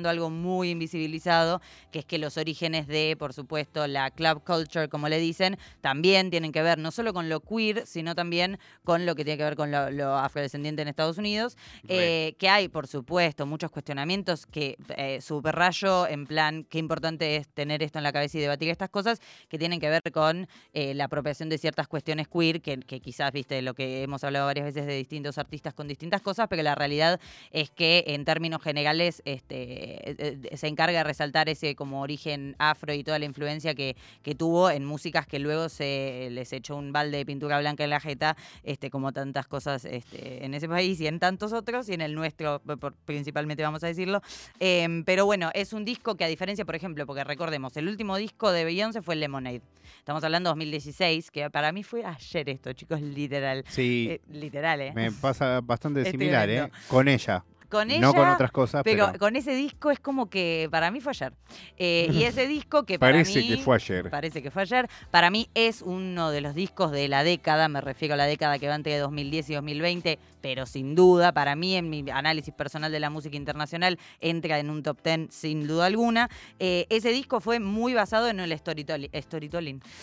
algo 0.08 0.30
muy 0.30 0.70
invisibilizado, 0.70 1.60
que 1.90 2.00
es 2.00 2.04
que 2.04 2.18
los 2.18 2.36
orígenes 2.36 2.86
de, 2.86 3.16
por 3.18 3.32
supuesto, 3.32 3.86
la 3.86 4.10
club 4.10 4.42
culture, 4.44 4.88
como 4.88 5.08
le 5.08 5.18
dicen, 5.18 5.58
también 5.80 6.30
tienen 6.30 6.52
que 6.52 6.62
ver 6.62 6.78
no 6.78 6.90
solo 6.90 7.12
con 7.12 7.28
lo 7.28 7.40
queer, 7.40 7.86
sino 7.86 8.14
también 8.14 8.58
con 8.84 9.06
lo 9.06 9.14
que 9.14 9.24
tiene 9.24 9.38
que 9.38 9.44
ver 9.44 9.56
con 9.56 9.70
lo, 9.70 9.90
lo 9.90 10.16
afrodescendiente 10.16 10.82
en 10.82 10.88
Estados 10.88 11.18
Unidos. 11.18 11.56
Eh, 11.88 12.34
que 12.38 12.48
hay, 12.48 12.68
por 12.68 12.86
supuesto, 12.86 13.46
muchos 13.46 13.70
cuestionamientos 13.70 14.46
que 14.46 14.76
eh, 14.96 15.20
subrayo 15.20 16.06
en 16.06 16.26
plan, 16.26 16.64
qué 16.64 16.78
importante 16.78 17.36
es 17.36 17.48
tener 17.48 17.82
esto 17.82 17.98
en 17.98 18.04
la 18.04 18.12
cabeza 18.12 18.38
y 18.38 18.40
debatir 18.40 18.68
estas 18.68 18.90
cosas 18.90 19.20
que 19.48 19.58
tienen 19.58 19.80
que 19.80 19.88
ver 19.88 20.02
con 20.12 20.48
eh, 20.72 20.94
la 20.94 21.04
apropiación 21.04 21.48
de 21.48 21.58
ciertas 21.58 21.88
cuestiones 21.88 22.28
queer, 22.28 22.60
que, 22.60 22.78
que 22.78 23.00
quizás, 23.00 23.32
viste, 23.32 23.62
lo 23.62 23.74
que 23.74 24.02
hemos 24.02 24.24
hablado 24.24 24.46
varias 24.46 24.66
veces 24.66 24.86
de 24.86 24.96
distintos 24.96 25.38
artistas 25.38 25.74
con 25.74 25.88
distintas 25.88 26.20
cosas, 26.22 26.46
pero 26.48 26.62
la 26.62 26.74
realidad 26.74 27.20
es 27.50 27.70
que 27.70 28.04
en 28.08 28.24
términos 28.24 28.62
generales 28.62 29.22
este, 29.24 29.97
eh, 30.02 30.56
se 30.56 30.66
encarga 30.66 30.98
de 30.98 31.04
resaltar 31.04 31.48
ese 31.48 31.74
como 31.74 32.00
origen 32.00 32.56
afro 32.58 32.92
y 32.92 33.04
toda 33.04 33.18
la 33.18 33.24
influencia 33.24 33.74
que, 33.74 33.96
que 34.22 34.34
tuvo 34.34 34.70
en 34.70 34.84
músicas 34.84 35.26
que 35.26 35.38
luego 35.38 35.68
se 35.68 36.28
les 36.30 36.52
echó 36.52 36.76
un 36.76 36.92
balde 36.92 37.18
de 37.18 37.26
pintura 37.26 37.58
blanca 37.58 37.84
en 37.84 37.90
la 37.90 38.00
jeta, 38.00 38.36
este, 38.62 38.90
como 38.90 39.12
tantas 39.12 39.46
cosas 39.46 39.84
este, 39.84 40.44
en 40.44 40.54
ese 40.54 40.68
país 40.68 41.00
y 41.00 41.06
en 41.06 41.18
tantos 41.18 41.52
otros, 41.52 41.88
y 41.88 41.94
en 41.94 42.00
el 42.00 42.14
nuestro 42.14 42.62
principalmente 43.04 43.62
vamos 43.62 43.84
a 43.84 43.86
decirlo. 43.86 44.22
Em, 44.60 45.04
pero 45.04 45.26
bueno, 45.26 45.50
es 45.54 45.72
un 45.72 45.84
disco 45.84 46.16
que 46.16 46.24
a 46.24 46.28
diferencia, 46.28 46.64
por 46.64 46.74
ejemplo, 46.74 47.06
porque 47.06 47.24
recordemos, 47.24 47.76
el 47.76 47.88
último 47.88 48.16
disco 48.16 48.52
de 48.52 48.64
Beyoncé 48.64 49.02
fue 49.02 49.16
Lemonade. 49.16 49.62
Estamos 49.98 50.22
hablando 50.24 50.48
de 50.48 50.52
2016, 50.52 51.30
que 51.30 51.50
para 51.50 51.72
mí 51.72 51.82
fue 51.82 52.04
ayer 52.04 52.48
esto, 52.48 52.72
chicos, 52.72 53.00
literal. 53.00 53.64
Sí. 53.68 54.08
Eh, 54.10 54.20
literal, 54.30 54.80
¿eh? 54.80 54.92
Me 54.94 55.12
pasa 55.12 55.60
bastante 55.60 56.04
similar, 56.10 56.48
¿eh? 56.48 56.70
Con 56.88 57.08
ella 57.08 57.44
con 57.68 57.90
ella. 57.90 58.00
No 58.00 58.14
con 58.14 58.28
otras 58.28 58.50
cosas. 58.50 58.82
Pero, 58.84 59.12
con 59.18 59.36
ese 59.36 59.54
disco 59.54 59.90
es 59.90 60.00
como 60.00 60.28
que 60.30 60.68
para 60.70 60.90
mí 60.90 61.00
fue 61.00 61.10
ayer. 61.10 61.32
Eh, 61.76 62.08
y 62.12 62.22
ese 62.24 62.46
disco 62.46 62.84
que 62.84 62.98
para 62.98 63.12
parece 63.12 63.40
mí. 63.40 63.48
que 63.48 63.56
fue 63.58 63.76
ayer. 63.76 64.10
Parece 64.10 64.42
que 64.42 64.50
fue 64.50 64.62
ayer. 64.62 64.88
Para 65.10 65.30
mí 65.30 65.48
es 65.54 65.82
uno 65.82 66.30
de 66.30 66.40
los 66.40 66.54
discos 66.54 66.92
de 66.92 67.08
la 67.08 67.24
década, 67.24 67.68
me 67.68 67.80
refiero 67.80 68.14
a 68.14 68.16
la 68.16 68.26
década 68.26 68.58
que 68.58 68.68
va 68.68 68.74
entre 68.74 68.96
2010 68.98 69.50
y 69.50 69.54
2020, 69.54 70.18
pero 70.40 70.66
sin 70.66 70.94
duda, 70.94 71.32
para 71.32 71.56
mí, 71.56 71.76
en 71.76 71.90
mi 71.90 72.04
análisis 72.10 72.54
personal 72.54 72.90
de 72.92 73.00
la 73.00 73.10
música 73.10 73.36
internacional, 73.36 73.98
entra 74.20 74.58
en 74.58 74.70
un 74.70 74.82
top 74.82 74.98
10 75.02 75.28
sin 75.30 75.66
duda 75.66 75.86
alguna. 75.86 76.28
Eh, 76.58 76.86
ese 76.88 77.10
disco 77.10 77.40
fue 77.40 77.60
muy 77.60 77.94
basado 77.94 78.28
en 78.28 78.40
el 78.40 78.56
storytelling, 78.56 79.10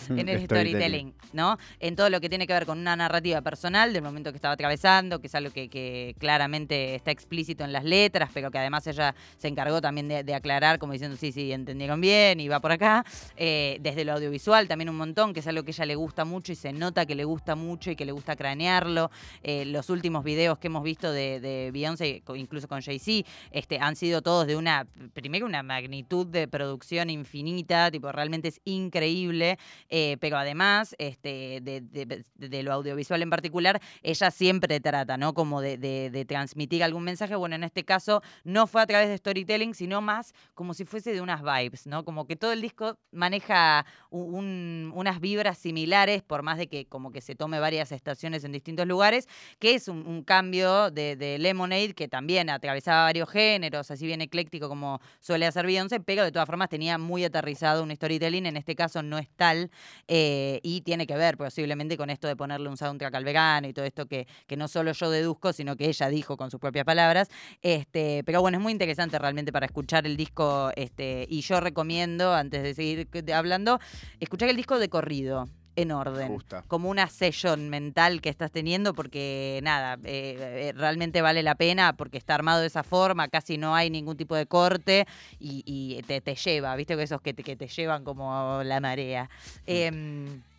en 0.09 0.29
el 0.29 0.45
storytelling, 0.45 1.13
¿no? 1.33 1.57
En 1.79 1.95
todo 1.95 2.09
lo 2.09 2.21
que 2.21 2.29
tiene 2.29 2.47
que 2.47 2.53
ver 2.53 2.65
con 2.65 2.79
una 2.79 2.95
narrativa 2.95 3.41
personal 3.41 3.93
del 3.93 4.03
momento 4.03 4.31
que 4.31 4.37
estaba 4.37 4.53
atravesando, 4.53 5.19
que 5.19 5.27
es 5.27 5.35
algo 5.35 5.51
que, 5.51 5.69
que 5.69 6.15
claramente 6.19 6.95
está 6.95 7.11
explícito 7.11 7.54
en 7.63 7.73
las 7.73 7.83
letras, 7.83 8.29
pero 8.33 8.51
que 8.51 8.57
además 8.57 8.85
ella 8.87 9.15
se 9.37 9.47
encargó 9.47 9.81
también 9.81 10.07
de, 10.07 10.35
aclarar, 10.35 10.79
como 10.79 10.93
diciendo, 10.93 11.15
sí, 11.17 11.31
sí, 11.31 11.51
entendieron 11.51 12.01
bien 12.01 12.39
y 12.39 12.47
va 12.47 12.59
por 12.59 12.71
acá. 12.71 13.05
Eh, 13.37 13.77
desde 13.81 14.03
lo 14.03 14.13
audiovisual 14.13 14.67
también 14.67 14.89
un 14.89 14.97
montón, 14.97 15.33
que 15.33 15.39
es 15.39 15.47
algo 15.47 15.63
que 15.63 15.71
ella 15.71 15.85
le 15.85 15.95
gusta 15.95 16.25
mucho 16.25 16.51
y 16.51 16.55
se 16.55 16.73
nota 16.73 17.05
que 17.05 17.15
le 17.15 17.23
gusta 17.23 17.55
mucho 17.55 17.91
y 17.91 17.95
que 17.95 18.05
le 18.05 18.11
gusta 18.11 18.35
cranearlo. 18.35 19.11
Eh, 19.43 19.65
los 19.65 19.89
últimos 19.89 20.23
videos 20.23 20.57
que 20.57 20.67
hemos 20.67 20.83
visto 20.83 21.11
de, 21.11 21.69
Beyoncé, 21.71 22.21
incluso 22.35 22.67
con 22.67 22.81
Jay-Z, 22.81 23.27
este, 23.51 23.79
han 23.79 23.95
sido 23.95 24.21
todos 24.21 24.47
de 24.47 24.55
una, 24.55 24.85
primero 25.13 25.45
una 25.45 25.63
magnitud 25.63 26.27
de 26.27 26.47
producción 26.47 27.09
infinita, 27.09 27.91
tipo, 27.91 28.11
realmente 28.11 28.49
es 28.49 28.61
increíble, 28.65 29.57
eh, 29.89 30.17
pero 30.19 30.37
además, 30.37 30.95
este, 30.97 31.61
de, 31.61 32.63
lo 32.63 32.73
audiovisual 32.73 33.21
en 33.21 33.29
particular, 33.29 33.81
ella 34.01 34.31
siempre 34.31 34.79
trata, 34.79 35.17
¿no? 35.17 35.33
Como 35.33 35.61
de, 35.61 36.25
transmitir 36.27 36.83
algún 36.83 37.03
mensaje 37.03 37.35
en 37.53 37.63
este 37.63 37.83
caso 37.83 38.21
no 38.43 38.67
fue 38.67 38.81
a 38.81 38.85
través 38.85 39.09
de 39.09 39.17
storytelling, 39.17 39.73
sino 39.73 40.01
más 40.01 40.33
como 40.53 40.73
si 40.73 40.85
fuese 40.85 41.13
de 41.13 41.21
unas 41.21 41.41
vibes, 41.41 41.87
¿no? 41.87 42.05
Como 42.05 42.25
que 42.25 42.35
todo 42.35 42.51
el 42.51 42.61
disco 42.61 42.97
maneja 43.11 43.85
unas 44.09 45.19
vibras 45.19 45.57
similares, 45.57 46.23
por 46.23 46.43
más 46.43 46.57
de 46.57 46.67
que 46.67 46.85
como 46.85 47.11
que 47.11 47.21
se 47.21 47.35
tome 47.35 47.59
varias 47.59 47.91
estaciones 47.91 48.43
en 48.43 48.51
distintos 48.51 48.87
lugares, 48.87 49.27
que 49.59 49.75
es 49.75 49.87
un, 49.87 50.23
cambio 50.23 50.91
de, 50.91 51.37
Lemonade 51.39 51.93
que 51.93 52.07
también 52.07 52.49
atravesaba 52.49 53.03
varios 53.03 53.29
géneros, 53.29 53.91
así 53.91 54.05
bien 54.05 54.21
ecléctico 54.21 54.69
como 54.69 54.99
suele 55.19 55.45
hacer 55.45 55.65
Beyoncé, 55.65 55.99
pero 55.99 56.23
de 56.23 56.31
todas 56.31 56.47
formas 56.47 56.69
tenía 56.69 56.97
muy 56.97 57.23
aterrizado 57.23 57.83
un 57.83 57.93
storytelling, 57.93 58.45
en 58.45 58.57
este 58.57 58.75
caso 58.75 59.03
no 59.03 59.17
es 59.17 59.29
tal, 59.35 59.69
eh, 60.07 60.59
y 60.63 60.81
tiene 60.81 61.05
que 61.05 61.15
ver 61.15 61.37
posiblemente 61.37 61.97
con 61.97 62.09
esto 62.09 62.27
de 62.27 62.35
ponerle 62.35 62.69
un 62.69 62.77
soundtrack 62.77 63.13
al 63.13 63.23
vegano 63.23 63.67
y 63.67 63.73
todo 63.73 63.85
esto 63.85 64.07
que 64.07 64.27
no 64.55 64.67
solo 64.67 64.91
yo 64.93 65.09
deduzco, 65.09 65.53
sino 65.53 65.75
que 65.75 65.87
ella 65.87 66.07
dijo 66.09 66.37
con 66.37 66.49
sus 66.49 66.59
propias 66.59 66.85
palabras, 66.85 67.29
este, 67.61 68.23
pero 68.25 68.41
bueno, 68.41 68.57
es 68.57 68.63
muy 68.63 68.71
interesante 68.71 69.17
realmente 69.19 69.51
para 69.51 69.65
escuchar 69.65 70.05
el 70.05 70.17
disco. 70.17 70.71
Este, 70.75 71.25
y 71.29 71.41
yo 71.41 71.59
recomiendo, 71.59 72.33
antes 72.33 72.63
de 72.63 72.73
seguir 72.73 73.07
hablando, 73.33 73.79
escuchar 74.19 74.49
el 74.49 74.55
disco 74.55 74.79
de 74.79 74.89
corrido 74.89 75.47
en 75.75 75.91
orden, 75.91 76.37
como 76.67 76.89
una 76.89 77.07
session 77.07 77.69
mental 77.69 78.21
que 78.21 78.29
estás 78.29 78.51
teniendo, 78.51 78.93
porque 78.93 79.59
nada, 79.63 79.95
eh, 80.03 80.37
eh, 80.39 80.73
realmente 80.75 81.21
vale 81.21 81.43
la 81.43 81.55
pena, 81.55 81.93
porque 81.93 82.17
está 82.17 82.35
armado 82.35 82.61
de 82.61 82.67
esa 82.67 82.83
forma, 82.83 83.27
casi 83.27 83.57
no 83.57 83.75
hay 83.75 83.89
ningún 83.89 84.17
tipo 84.17 84.35
de 84.35 84.45
corte 84.45 85.07
y, 85.39 86.01
te, 86.03 86.35
lleva, 86.35 86.75
viste 86.75 86.95
que 86.95 87.03
esos 87.03 87.21
que 87.21 87.33
te, 87.33 87.43
que 87.43 87.55
te 87.55 87.67
llevan 87.67 88.03
como 88.03 88.61
la 88.63 88.79
marea. 88.79 89.29
Eh, 89.67 89.91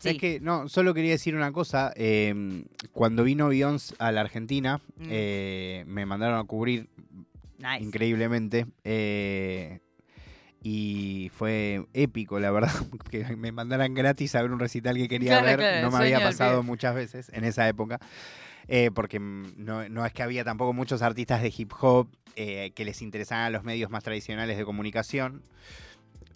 Es 0.02 0.18
que, 0.18 0.40
no, 0.40 0.68
solo 0.68 0.94
quería 0.94 1.12
decir 1.12 1.34
una 1.34 1.52
cosa, 1.52 1.92
em, 1.96 2.64
cuando 2.92 3.24
vino 3.24 3.48
Beyoncé 3.48 3.94
a 3.98 4.12
la 4.12 4.20
Argentina, 4.20 4.80
mm. 4.96 5.08
eh, 5.10 5.84
me 5.86 6.06
mandaron 6.06 6.38
a 6.38 6.44
cubrir 6.44 6.88
increíblemente 7.80 8.66
y 10.68 11.28
fue 11.28 11.86
épico, 11.94 12.40
la 12.40 12.50
verdad, 12.50 12.72
que 13.12 13.36
me 13.36 13.52
mandaran 13.52 13.94
gratis 13.94 14.34
a 14.34 14.42
ver 14.42 14.50
un 14.50 14.58
recital 14.58 14.96
que 14.96 15.06
quería 15.06 15.40
ver. 15.40 15.80
no 15.80 15.92
me 15.92 15.98
había 15.98 16.18
pasado 16.18 16.64
muchas 16.64 16.92
veces 16.92 17.30
en 17.32 17.44
esa 17.44 17.68
época. 17.68 18.00
Eh, 18.66 18.90
porque 18.92 19.20
no, 19.20 20.04
es 20.04 20.12
que 20.12 20.24
había 20.24 20.42
tampoco 20.42 20.72
muchos 20.72 21.02
artistas 21.02 21.40
de 21.40 21.54
hip 21.56 21.70
hop 21.80 22.08
eh, 22.34 22.72
que 22.74 22.84
les 22.84 23.00
interesaban 23.00 23.52
los 23.52 23.62
medios 23.62 23.92
más 23.92 24.02
tradicionales 24.02 24.58
de 24.58 24.64
comunicación. 24.64 25.44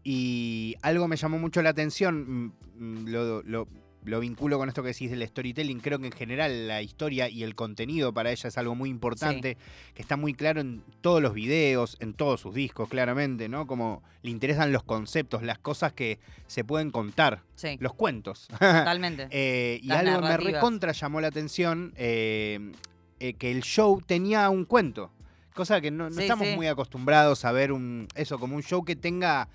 Y 0.04 0.76
algo 0.80 1.08
me 1.08 1.16
llamó 1.16 1.40
mucho 1.40 1.60
la 1.60 1.70
atención, 1.70 2.52
mm, 2.78 3.02
mm, 3.02 3.08
lo, 3.08 3.66
lo 4.10 4.20
vinculo 4.20 4.58
con 4.58 4.68
esto 4.68 4.82
que 4.82 4.88
decís 4.88 5.10
del 5.10 5.26
storytelling. 5.26 5.80
Creo 5.80 5.98
que 5.98 6.06
en 6.06 6.12
general 6.12 6.68
la 6.68 6.82
historia 6.82 7.28
y 7.28 7.42
el 7.42 7.54
contenido 7.54 8.12
para 8.12 8.30
ella 8.30 8.48
es 8.48 8.58
algo 8.58 8.74
muy 8.74 8.90
importante, 8.90 9.56
que 9.94 10.02
está 10.02 10.16
muy 10.16 10.34
claro 10.34 10.60
en 10.60 10.82
todos 11.00 11.22
los 11.22 11.32
videos, 11.32 11.96
en 12.00 12.12
todos 12.12 12.40
sus 12.40 12.54
discos, 12.54 12.88
claramente, 12.88 13.48
¿no? 13.48 13.66
Como 13.66 14.02
le 14.22 14.30
interesan 14.30 14.72
los 14.72 14.82
conceptos, 14.82 15.42
las 15.42 15.58
cosas 15.58 15.92
que 15.92 16.18
se 16.46 16.64
pueden 16.64 16.90
contar, 16.90 17.42
los 17.78 17.94
cuentos. 17.94 18.48
Totalmente. 18.48 19.28
Eh, 19.42 19.78
y 19.82 19.90
algo 19.92 20.20
me 20.22 20.36
recontra 20.36 20.92
llamó 20.92 21.20
la 21.20 21.28
atención, 21.28 21.92
eh, 21.96 22.72
eh, 23.20 23.34
que 23.34 23.52
el 23.52 23.62
show 23.62 24.02
tenía 24.04 24.50
un 24.50 24.64
cuento. 24.64 25.10
Cosa 25.54 25.80
que 25.80 25.90
no, 25.90 26.08
estamos 26.08 26.48
muy 26.56 26.66
acostumbrados 26.66 27.44
a 27.44 27.52
ver 27.52 27.70
un 27.70 28.08
eso 28.14 28.38
como 28.38 28.56
un 28.56 28.62
show 28.62 28.84
que 28.84 28.96
tenga 28.96 29.48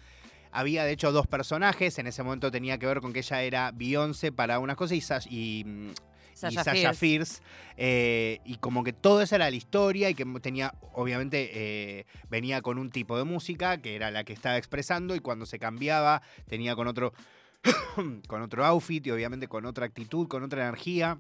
había 0.56 0.86
de 0.86 0.92
hecho 0.94 1.12
dos 1.12 1.28
personajes. 1.28 2.00
En 2.00 2.08
ese 2.08 2.24
momento 2.24 2.50
tenía 2.50 2.78
que 2.78 2.88
ver 2.88 3.02
con 3.02 3.14
que 3.14 3.20
ella 3.20 3.42
era 3.42 3.72
Beyoncé 3.72 4.32
para 4.32 4.60
unas 4.60 4.78
cosas 4.78 5.28
y, 5.30 5.60
y 5.60 5.64
mm, 5.66 5.94
Sasha, 6.34 6.94
Fierce. 6.94 7.42
Eh, 7.78 8.40
y 8.46 8.56
como 8.58 8.84
que 8.84 8.94
todo 8.94 9.22
eso 9.22 9.36
era 9.36 9.50
la 9.50 9.56
historia 9.56 10.10
y 10.10 10.16
que 10.16 10.26
tenía, 10.42 10.74
obviamente, 10.94 11.52
eh, 11.54 12.06
venía 12.30 12.62
con 12.62 12.78
un 12.78 12.90
tipo 12.90 13.18
de 13.18 13.26
música 13.26 13.82
que 13.82 13.96
era 13.96 14.12
la 14.12 14.24
que 14.24 14.34
estaba 14.34 14.58
expresando 14.58 15.16
y 15.16 15.20
cuando 15.20 15.46
se 15.46 15.60
cambiaba 15.60 16.22
tenía 16.48 16.76
con 16.76 16.88
otro, 16.88 17.14
con 18.28 18.42
otro 18.42 18.66
outfit 18.66 19.06
y 19.06 19.12
obviamente 19.12 19.48
con 19.48 19.66
otra 19.66 19.86
actitud, 19.86 20.28
con 20.28 20.44
otra 20.44 20.64
energía. 20.64 21.20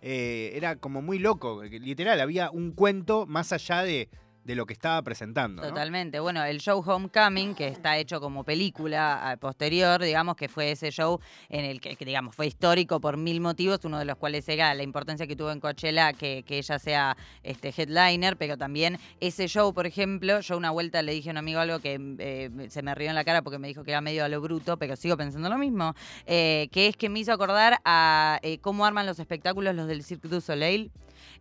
Eh, 0.00 0.52
era 0.56 0.76
como 0.76 1.00
muy 1.00 1.20
loco, 1.20 1.62
literal, 1.62 2.20
había 2.20 2.50
un 2.50 2.72
cuento 2.72 3.24
más 3.24 3.52
allá 3.52 3.84
de, 3.84 4.08
de 4.44 4.54
lo 4.54 4.66
que 4.66 4.72
estaba 4.72 5.00
presentando. 5.02 5.62
Totalmente. 5.62 6.20
Bueno, 6.20 6.44
el 6.44 6.60
show 6.60 6.82
Homecoming, 6.84 7.54
que 7.54 7.68
está 7.68 7.96
hecho 7.98 8.20
como 8.20 8.44
película 8.44 9.36
posterior, 9.40 10.02
digamos 10.02 10.36
que 10.36 10.48
fue 10.48 10.72
ese 10.72 10.90
show 10.90 11.20
en 11.48 11.64
el 11.64 11.80
que, 11.80 11.96
digamos, 12.04 12.34
fue 12.34 12.46
histórico 12.46 13.00
por 13.00 13.16
mil 13.16 13.40
motivos, 13.40 13.80
uno 13.84 13.98
de 13.98 14.04
los 14.04 14.16
cuales 14.16 14.48
era 14.48 14.74
la 14.74 14.82
importancia 14.82 15.26
que 15.26 15.36
tuvo 15.36 15.50
en 15.50 15.60
Coachella 15.60 16.12
que, 16.12 16.42
que 16.46 16.58
ella 16.58 16.78
sea 16.78 17.16
este 17.42 17.72
headliner, 17.76 18.36
pero 18.36 18.56
también 18.56 18.98
ese 19.20 19.48
show, 19.48 19.72
por 19.72 19.86
ejemplo, 19.86 20.40
yo 20.40 20.56
una 20.56 20.70
vuelta 20.70 21.02
le 21.02 21.12
dije 21.12 21.30
a 21.30 21.32
un 21.32 21.38
amigo 21.38 21.60
algo 21.60 21.78
que 21.78 21.98
eh, 22.18 22.50
se 22.68 22.82
me 22.82 22.94
rió 22.94 23.08
en 23.08 23.14
la 23.14 23.24
cara 23.24 23.42
porque 23.42 23.58
me 23.58 23.68
dijo 23.68 23.84
que 23.84 23.92
era 23.92 24.00
medio 24.00 24.24
a 24.24 24.28
lo 24.28 24.40
bruto, 24.40 24.76
pero 24.76 24.96
sigo 24.96 25.16
pensando 25.16 25.48
lo 25.48 25.58
mismo, 25.58 25.94
eh, 26.26 26.68
que 26.72 26.88
es 26.88 26.96
que 26.96 27.08
me 27.08 27.20
hizo 27.20 27.32
acordar 27.32 27.80
a 27.84 28.38
eh, 28.42 28.58
cómo 28.58 28.86
arman 28.86 29.06
los 29.06 29.18
espectáculos 29.18 29.74
los 29.74 29.86
del 29.86 30.02
Cirque 30.02 30.28
du 30.28 30.40
Soleil 30.40 30.90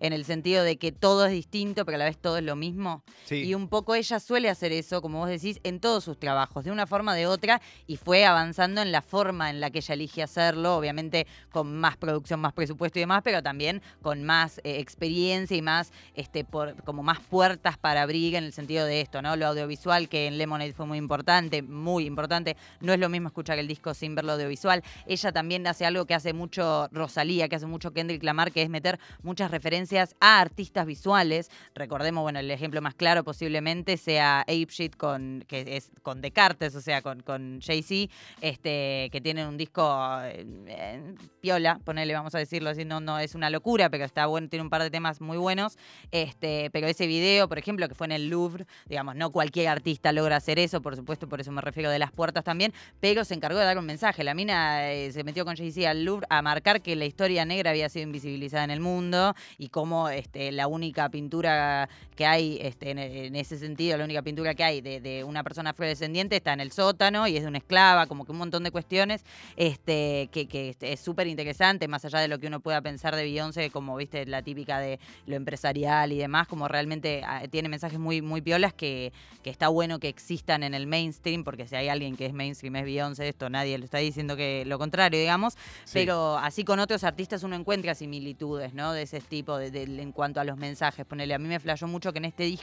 en 0.02 0.14
el 0.14 0.26
sentido 0.26 0.64
de 0.64 0.78
que 0.78 0.92
todo 0.92 1.26
es 1.28 1.32
distinto, 1.32 1.86
pero 1.86 1.96
a 1.96 2.00
la 2.00 2.06
vez 2.06 2.18
todo 2.18 2.38
es 2.38 2.44
lo 2.44 2.56
mismo. 2.56 2.91
Y 3.30 3.54
un 3.54 3.68
poco 3.68 3.96
ella 3.96 4.20
suele 4.20 4.50
hacer 4.50 4.72
eso, 4.72 5.02
como 5.02 5.20
vos 5.20 5.30
decís, 5.30 5.60
en 5.64 5.80
todos 5.80 6.04
sus 6.04 6.20
trabajos, 6.20 6.64
de 6.64 6.72
una 6.72 6.86
forma 6.86 7.14
o 7.14 7.16
de 7.16 7.28
otra, 7.28 7.62
y 7.88 7.98
fue 7.98 8.26
avanzando 8.26 8.82
en 8.82 8.92
la 8.92 9.02
forma 9.02 9.50
en 9.50 9.62
la 9.62 9.70
que 9.70 9.80
ella 9.80 9.94
elige 9.94 10.24
hacerlo, 10.24 10.76
obviamente 10.76 11.28
con 11.52 11.80
más 11.80 11.98
producción, 11.98 12.40
más 12.40 12.54
presupuesto 12.54 13.00
y 13.00 13.04
demás, 13.04 13.22
pero 13.24 13.42
también 13.42 13.82
con 14.02 14.24
más 14.24 14.60
eh, 14.64 14.80
experiencia 14.80 15.56
y 15.56 15.62
más, 15.62 15.92
este, 16.16 16.44
por, 16.44 16.82
como 16.84 17.04
más 17.04 17.20
puertas 17.20 17.78
para 17.78 18.02
abrir 18.02 18.36
en 18.36 18.44
el 18.44 18.54
sentido 18.54 18.86
de 18.86 19.02
esto, 19.02 19.22
¿no? 19.22 19.36
Lo 19.36 19.48
audiovisual, 19.48 20.10
que 20.10 20.28
en 20.28 20.38
Lemonade 20.38 20.74
fue 20.74 20.86
muy 20.86 20.98
importante, 20.98 21.62
muy 21.62 22.06
importante. 22.06 22.58
No 22.80 22.94
es 22.94 23.00
lo 23.00 23.10
mismo 23.10 23.28
escuchar 23.28 23.60
el 23.60 23.68
disco 23.68 23.94
sin 23.94 24.16
ver 24.16 24.26
lo 24.26 24.34
audiovisual. 24.34 24.84
Ella 25.06 25.32
también 25.32 25.66
hace 25.68 25.86
algo 25.86 26.06
que 26.06 26.14
hace 26.14 26.34
mucho 26.34 26.90
Rosalía, 26.92 27.48
que 27.48 27.56
hace 27.56 27.66
mucho 27.66 27.92
Kendrick 27.92 28.24
Lamar, 28.24 28.52
que 28.52 28.62
es 28.62 28.70
meter 28.70 29.00
muchas 29.24 29.52
referencias 29.52 30.16
a 30.20 30.40
artistas 30.40 30.86
visuales. 30.86 31.50
Recordemos, 31.76 32.24
bueno, 32.24 32.40
el 32.40 32.50
ejemplo 32.52 32.81
más 32.82 32.96
claro 32.96 33.24
posiblemente 33.24 33.98
sea 33.98 34.42
Ape 34.42 34.68
Shit 34.70 34.96
con, 34.96 35.46
que 35.48 35.78
es 35.78 35.92
con 36.02 36.22
Descartes, 36.22 36.76
o 36.76 36.82
sea, 36.82 37.02
con, 37.02 37.22
con 37.22 37.60
Jay-Z, 37.62 38.14
este, 38.42 39.10
que 39.12 39.22
tienen 39.22 39.48
un 39.48 39.58
disco 39.58 40.20
eh, 40.24 41.16
piola, 41.40 41.80
ponele, 41.84 42.14
vamos 42.14 42.36
a 42.36 42.40
decirlo 42.40 42.70
así, 42.70 42.86
no, 42.86 43.00
no 43.00 43.20
es 43.20 43.36
una 43.36 43.50
locura, 43.50 43.90
pero 43.90 44.06
está 44.06 44.26
bueno, 44.26 44.50
tiene 44.50 44.64
un 44.64 44.70
par 44.70 44.84
de 44.84 44.90
temas 44.90 45.22
muy 45.22 45.38
buenos. 45.38 45.78
Este, 46.12 46.70
pero 46.72 46.88
ese 46.88 47.08
video, 47.08 47.48
por 47.48 47.58
ejemplo, 47.58 47.88
que 47.88 47.96
fue 47.96 48.08
en 48.08 48.12
el 48.12 48.30
Louvre, 48.30 48.66
digamos, 48.88 49.16
no 49.16 49.32
cualquier 49.32 49.68
artista 49.68 50.12
logra 50.12 50.38
hacer 50.38 50.60
eso, 50.60 50.82
por 50.82 50.96
supuesto, 50.96 51.28
por 51.28 51.42
eso 51.42 51.52
me 51.52 51.62
refiero 51.62 51.90
de 51.90 52.00
las 52.00 52.12
puertas 52.12 52.44
también, 52.44 52.74
pero 53.00 53.24
se 53.26 53.34
encargó 53.34 53.60
de 53.60 53.66
dar 53.66 53.78
un 53.78 53.86
mensaje. 53.86 54.24
La 54.24 54.34
mina 54.34 54.92
eh, 54.92 55.12
se 55.12 55.24
metió 55.24 55.46
con 55.46 55.56
Jay-Z 55.56 55.90
al 55.90 56.04
Louvre 56.04 56.28
a 56.30 56.42
marcar 56.42 56.82
que 56.82 56.96
la 56.96 57.06
historia 57.06 57.46
negra 57.46 57.72
había 57.72 57.90
sido 57.90 58.04
invisibilizada 58.04 58.64
en 58.64 58.72
el 58.72 58.80
mundo 58.80 59.36
y 59.58 59.70
cómo 59.70 60.10
este, 60.10 60.52
la 60.52 60.68
única 60.68 61.10
pintura 61.10 61.90
que 62.16 62.26
hay 62.26 62.58
este, 62.72 62.92
en, 62.92 63.36
ese 63.36 63.58
sentido, 63.58 63.98
la 63.98 64.06
única 64.06 64.22
pintura 64.22 64.56
que 64.56 64.64
hay 64.64 64.82
de, 64.82 65.24
una 65.24 65.44
persona 65.44 65.72
afrodescendiente 65.72 66.36
está 66.36 66.54
en 66.54 66.60
el 66.60 66.72
sótano 66.72 67.28
y 67.28 67.38
es 67.38 67.44
de 67.44 67.50
una 67.50 67.60
esclava, 67.60 68.08
como 68.08 68.26
que 68.26 68.32
un 68.32 68.38
montón 68.38 68.64
de 68.64 68.72
cuestiones 68.72 69.24
este, 69.56 70.30
que, 70.32 70.48
que 70.48 70.70
este, 70.70 70.94
es 70.94 71.00
súper 71.00 71.28
interesante, 71.28 71.88
más 71.88 72.04
allá 72.06 72.20
de 72.20 72.28
lo 72.28 72.40
que 72.40 72.48
uno 72.48 72.60
pueda 72.60 72.82
pensar 72.82 73.16
de 73.16 73.24
Beyoncé, 73.24 73.70
como 73.70 73.96
viste 73.96 74.26
la 74.26 74.42
típica 74.42 74.80
de 74.80 75.00
lo 75.26 75.36
empresarial 75.36 76.12
y 76.12 76.18
demás, 76.18 76.48
como 76.48 76.68
realmente 76.68 77.22
ah, 77.26 77.44
tiene 77.50 77.70
mensajes 77.70 78.00
muy, 78.00 78.22
muy 78.22 78.42
piolas 78.42 78.74
que, 78.74 79.14
que 79.44 79.50
está 79.50 79.68
bueno 79.68 80.00
que 80.00 80.10
existan 80.10 80.64
en 80.64 80.74
el 80.74 80.88
mainstream, 80.88 81.44
porque 81.44 81.68
si 81.68 81.76
hay 81.76 81.90
alguien 81.90 82.16
que 82.16 82.26
es 82.26 82.34
mainstream 82.34 82.76
es 82.78 82.86
Beyoncé, 82.86 83.28
esto 83.28 83.50
nadie 83.50 83.78
lo 83.78 83.86
está 83.86 84.00
diciendo 84.00 84.36
que 84.36 84.64
lo 84.66 84.80
contrario, 84.80 85.20
digamos, 85.20 85.58
pero 85.94 86.38
así 86.38 86.64
con 86.64 86.80
otros 86.80 87.04
artistas 87.04 87.44
uno 87.44 87.56
encuentra 87.56 87.96
similitudes, 87.96 88.74
¿no? 88.74 88.94
De 88.94 89.04
ese 89.04 89.20
tipo, 89.20 89.58
de, 89.58 89.84
en 89.84 90.12
cuanto 90.12 90.40
a 90.40 90.44
los 90.44 90.58
mensajes. 90.58 91.06
Ponele, 91.06 91.34
a 91.34 91.40
mí 91.40 91.48
me 91.48 91.60
flashó 91.60 91.88
mucho 91.88 92.12
que 92.14 92.20
en 92.20 92.26
este 92.26 92.44
disco 92.44 92.61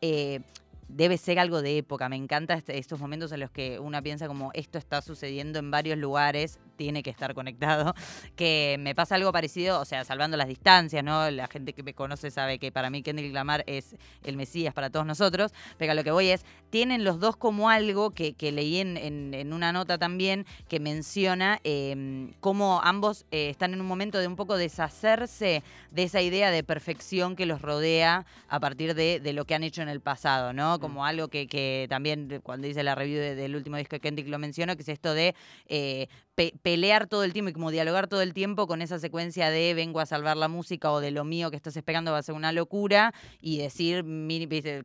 eh, 0.00 0.40
debe 0.88 1.16
ser 1.16 1.38
algo 1.38 1.62
de 1.62 1.78
época. 1.78 2.08
Me 2.08 2.16
encanta 2.16 2.54
este, 2.54 2.78
estos 2.78 3.00
momentos 3.00 3.32
en 3.32 3.40
los 3.40 3.50
que 3.50 3.78
uno 3.78 4.02
piensa 4.02 4.26
como 4.26 4.50
esto 4.54 4.78
está 4.78 5.02
sucediendo 5.02 5.58
en 5.58 5.70
varios 5.70 5.98
lugares, 5.98 6.58
tiene 6.80 7.02
que 7.02 7.10
estar 7.10 7.34
conectado. 7.34 7.94
Que 8.36 8.76
me 8.78 8.94
pasa 8.94 9.16
algo 9.16 9.32
parecido, 9.32 9.80
o 9.80 9.84
sea, 9.84 10.04
salvando 10.04 10.36
las 10.36 10.48
distancias, 10.48 11.04
¿no? 11.04 11.30
La 11.30 11.46
gente 11.46 11.74
que 11.74 11.82
me 11.82 11.92
conoce 11.92 12.30
sabe 12.30 12.58
que 12.58 12.72
para 12.72 12.88
mí 12.88 13.02
Kendrick 13.02 13.34
Lamar 13.34 13.64
es 13.66 13.96
el 14.24 14.36
Mesías 14.36 14.72
para 14.72 14.88
todos 14.88 15.04
nosotros, 15.04 15.52
pero 15.76 15.92
a 15.92 15.94
lo 15.94 16.02
que 16.02 16.10
voy 16.10 16.30
es, 16.30 16.44
tienen 16.70 17.04
los 17.04 17.20
dos 17.20 17.36
como 17.36 17.68
algo 17.68 18.12
que, 18.12 18.34
leí 18.40 18.78
en, 18.78 19.52
una 19.52 19.72
nota 19.72 19.98
también 19.98 20.46
que 20.68 20.80
menciona 20.80 21.60
eh, 21.64 22.30
cómo 22.40 22.80
ambos 22.82 23.26
eh, 23.30 23.50
están 23.50 23.74
en 23.74 23.80
un 23.80 23.86
momento 23.86 24.18
de 24.18 24.26
un 24.26 24.36
poco 24.36 24.56
deshacerse 24.56 25.62
de 25.90 26.02
esa 26.02 26.22
idea 26.22 26.50
de 26.50 26.62
perfección 26.62 27.36
que 27.36 27.44
los 27.44 27.60
rodea 27.60 28.24
a 28.48 28.60
partir 28.60 28.94
de, 28.94 29.20
de 29.20 29.32
lo 29.32 29.44
que 29.44 29.54
han 29.54 29.64
hecho 29.64 29.82
en 29.82 29.88
el 29.88 30.00
pasado, 30.00 30.52
¿no? 30.52 30.78
como 30.78 31.04
algo 31.04 31.28
que, 31.28 31.86
también 31.88 32.40
cuando 32.42 32.66
dice 32.66 32.82
la 32.82 32.94
review 32.94 33.20
del 33.20 33.56
último 33.56 33.76
disco 33.76 33.96
de 33.96 34.00
Kendrick 34.00 34.28
lo 34.28 34.38
menciono, 34.38 34.76
que 34.76 34.82
es 34.82 34.88
esto 34.88 35.14
de 35.14 35.34
eh, 35.66 36.08
pelear 36.34 37.06
todo 37.06 37.24
el 37.24 37.32
tiempo 37.32 37.50
y 37.50 37.52
como 37.52 37.70
dialogar 37.70 38.06
todo 38.06 38.22
el 38.22 38.32
tiempo 38.32 38.66
con 38.66 38.82
esa 38.82 38.98
secuencia 38.98 39.50
de 39.50 39.74
vengo 39.74 40.00
a 40.00 40.06
salvar 40.06 40.36
la 40.36 40.48
música 40.48 40.90
o 40.90 41.00
de 41.00 41.10
lo 41.10 41.24
mío 41.24 41.50
que 41.50 41.56
estás 41.56 41.76
esperando 41.76 42.12
va 42.12 42.18
a 42.18 42.22
ser 42.22 42.34
una 42.34 42.52
locura 42.52 43.12
y 43.40 43.58
decir, 43.58 44.04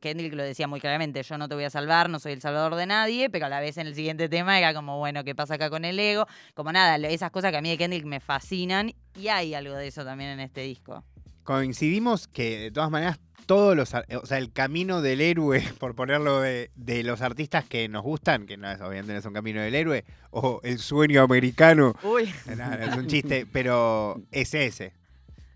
Kendrick 0.01 0.33
lo 0.33 0.43
decía 0.43 0.67
muy 0.67 0.79
claramente, 0.81 1.23
yo 1.23 1.37
no 1.37 1.47
te 1.47 1.55
voy 1.55 1.63
a 1.63 1.69
salvar, 1.69 2.09
no 2.09 2.19
soy 2.19 2.33
el 2.33 2.41
salvador 2.41 2.75
de 2.75 2.85
nadie, 2.85 3.29
pero 3.29 3.45
a 3.45 3.49
la 3.49 3.59
vez 3.59 3.77
en 3.77 3.87
el 3.87 3.95
siguiente 3.95 4.27
tema 4.27 4.57
era 4.57 4.73
como, 4.73 4.97
bueno, 4.97 5.23
¿qué 5.23 5.35
pasa 5.35 5.55
acá 5.55 5.69
con 5.69 5.85
el 5.85 5.99
ego? 5.99 6.25
Como 6.53 6.71
nada, 6.71 6.95
esas 7.07 7.31
cosas 7.31 7.51
que 7.51 7.57
a 7.57 7.61
mí 7.61 7.69
de 7.69 7.77
Kendrick 7.77 8.05
me 8.05 8.19
fascinan 8.19 8.93
y 9.15 9.27
hay 9.29 9.53
algo 9.53 9.75
de 9.75 9.87
eso 9.87 10.03
también 10.03 10.31
en 10.31 10.39
este 10.41 10.61
disco. 10.61 11.03
Coincidimos 11.43 12.27
que 12.27 12.57
de 12.57 12.71
todas 12.71 12.89
maneras 12.89 13.19
todos 13.45 13.75
los, 13.75 13.93
o 13.93 14.25
sea, 14.25 14.37
el 14.37 14.51
camino 14.51 15.01
del 15.01 15.21
héroe, 15.21 15.63
por 15.79 15.95
ponerlo 15.95 16.41
de, 16.41 16.69
los 17.03 17.21
artistas 17.21 17.65
que 17.65 17.87
nos 17.87 18.03
gustan, 18.03 18.45
que 18.45 18.57
no 18.57 18.69
es 18.69 18.81
obviamente 18.81 19.13
no 19.13 19.19
es 19.19 19.25
un 19.25 19.33
camino 19.33 19.61
del 19.61 19.75
héroe, 19.75 20.05
o 20.31 20.61
el 20.63 20.79
sueño 20.79 21.21
americano. 21.21 21.93
Uy. 22.03 22.23
es 22.47 22.95
un 22.95 23.07
chiste, 23.07 23.45
pero 23.51 24.21
es 24.31 24.53
ese. 24.53 24.93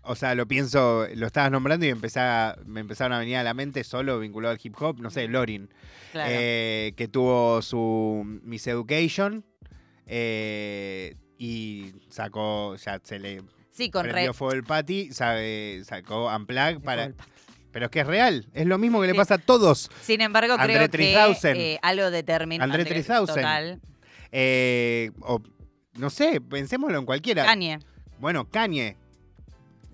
O 0.02 0.14
sea, 0.16 0.34
lo 0.34 0.46
pienso, 0.46 1.06
lo 1.14 1.26
estabas 1.26 1.50
nombrando 1.50 1.84
y 1.84 1.94
me 1.94 2.80
empezaron 2.80 3.12
a 3.12 3.18
venir 3.18 3.36
a 3.36 3.42
la 3.42 3.52
mente 3.52 3.84
solo 3.84 4.18
vinculado 4.18 4.54
al 4.54 4.60
hip 4.62 4.74
hop, 4.80 4.98
no 4.98 5.10
sé, 5.10 5.28
Lorin, 5.28 5.68
eh, 6.14 6.94
que 6.96 7.06
tuvo 7.06 7.60
su 7.60 8.22
Miss 8.42 8.66
Education 8.66 9.44
eh, 10.06 11.16
y 11.38 11.92
sacó, 12.08 12.76
ya 12.76 12.98
se 13.04 13.18
le 13.18 13.42
sí, 13.70 13.90
con 13.90 14.02
prendió 14.02 14.32
fuego 14.32 14.54
el 14.54 14.64
patty, 14.64 15.12
sabe, 15.12 15.82
sacó 15.84 16.34
Unplug 16.34 16.82
para... 16.82 17.12
Pero 17.72 17.86
es 17.86 17.90
que 17.90 18.00
es 18.00 18.06
real, 18.06 18.46
es 18.52 18.66
lo 18.66 18.78
mismo 18.78 19.00
que 19.00 19.06
le 19.06 19.14
pasa 19.14 19.34
a 19.34 19.38
todos. 19.38 19.90
Sin 20.02 20.20
embargo, 20.20 20.56
creo 20.56 20.88
que 20.90 21.14
eh, 21.44 21.78
algo 21.82 22.10
determina. 22.10 22.64
André 22.64 22.84
3000. 22.84 23.26
Total. 23.26 23.80
Eh, 24.32 25.10
no 25.94 26.10
sé, 26.10 26.40
pensémoslo 26.40 26.98
en 26.98 27.06
cualquiera. 27.06 27.44
Kanye. 27.44 27.78
Bueno, 28.18 28.48
Kanye. 28.48 28.96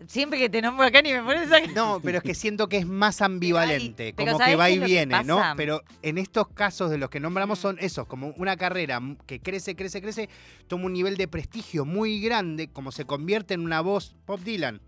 Siempre 0.09 0.39
que 0.39 0.49
te 0.49 0.63
nombro 0.63 0.87
a 0.87 0.91
Kanye 0.91 1.21
me 1.21 1.23
pones 1.23 1.51
a... 1.51 1.61
No, 1.75 2.01
pero 2.03 2.19
es 2.19 2.25
que 2.25 2.35
siento 2.35 2.69
que 2.69 2.77
es 2.77 2.87
más 2.87 3.23
ambivalente, 3.23 4.13
como 4.13 4.39
que 4.39 4.55
va 4.55 4.71
y 4.71 4.79
viene, 4.79 5.25
¿no? 5.25 5.43
Pero 5.57 5.83
en 6.03 6.19
estos 6.19 6.49
casos 6.49 6.91
de 6.91 6.99
los 6.99 7.09
que 7.09 7.19
nombramos 7.19 7.59
mm. 7.59 7.63
son 7.63 7.79
esos, 7.81 8.07
como 8.07 8.29
una 8.37 8.57
carrera 8.57 9.01
que 9.27 9.41
crece, 9.41 9.75
crece, 9.75 10.03
crece, 10.03 10.29
toma 10.69 10.85
un 10.85 10.93
nivel 10.93 11.17
de 11.17 11.29
prestigio 11.29 11.87
muy 11.87 12.21
grande, 12.21 12.69
como 12.69 12.93
se 12.93 13.07
convierte 13.07 13.55
en 13.55 13.61
una 13.61 13.81
voz 13.81 14.15
Pop 14.27 14.41
Dylan 14.41 14.81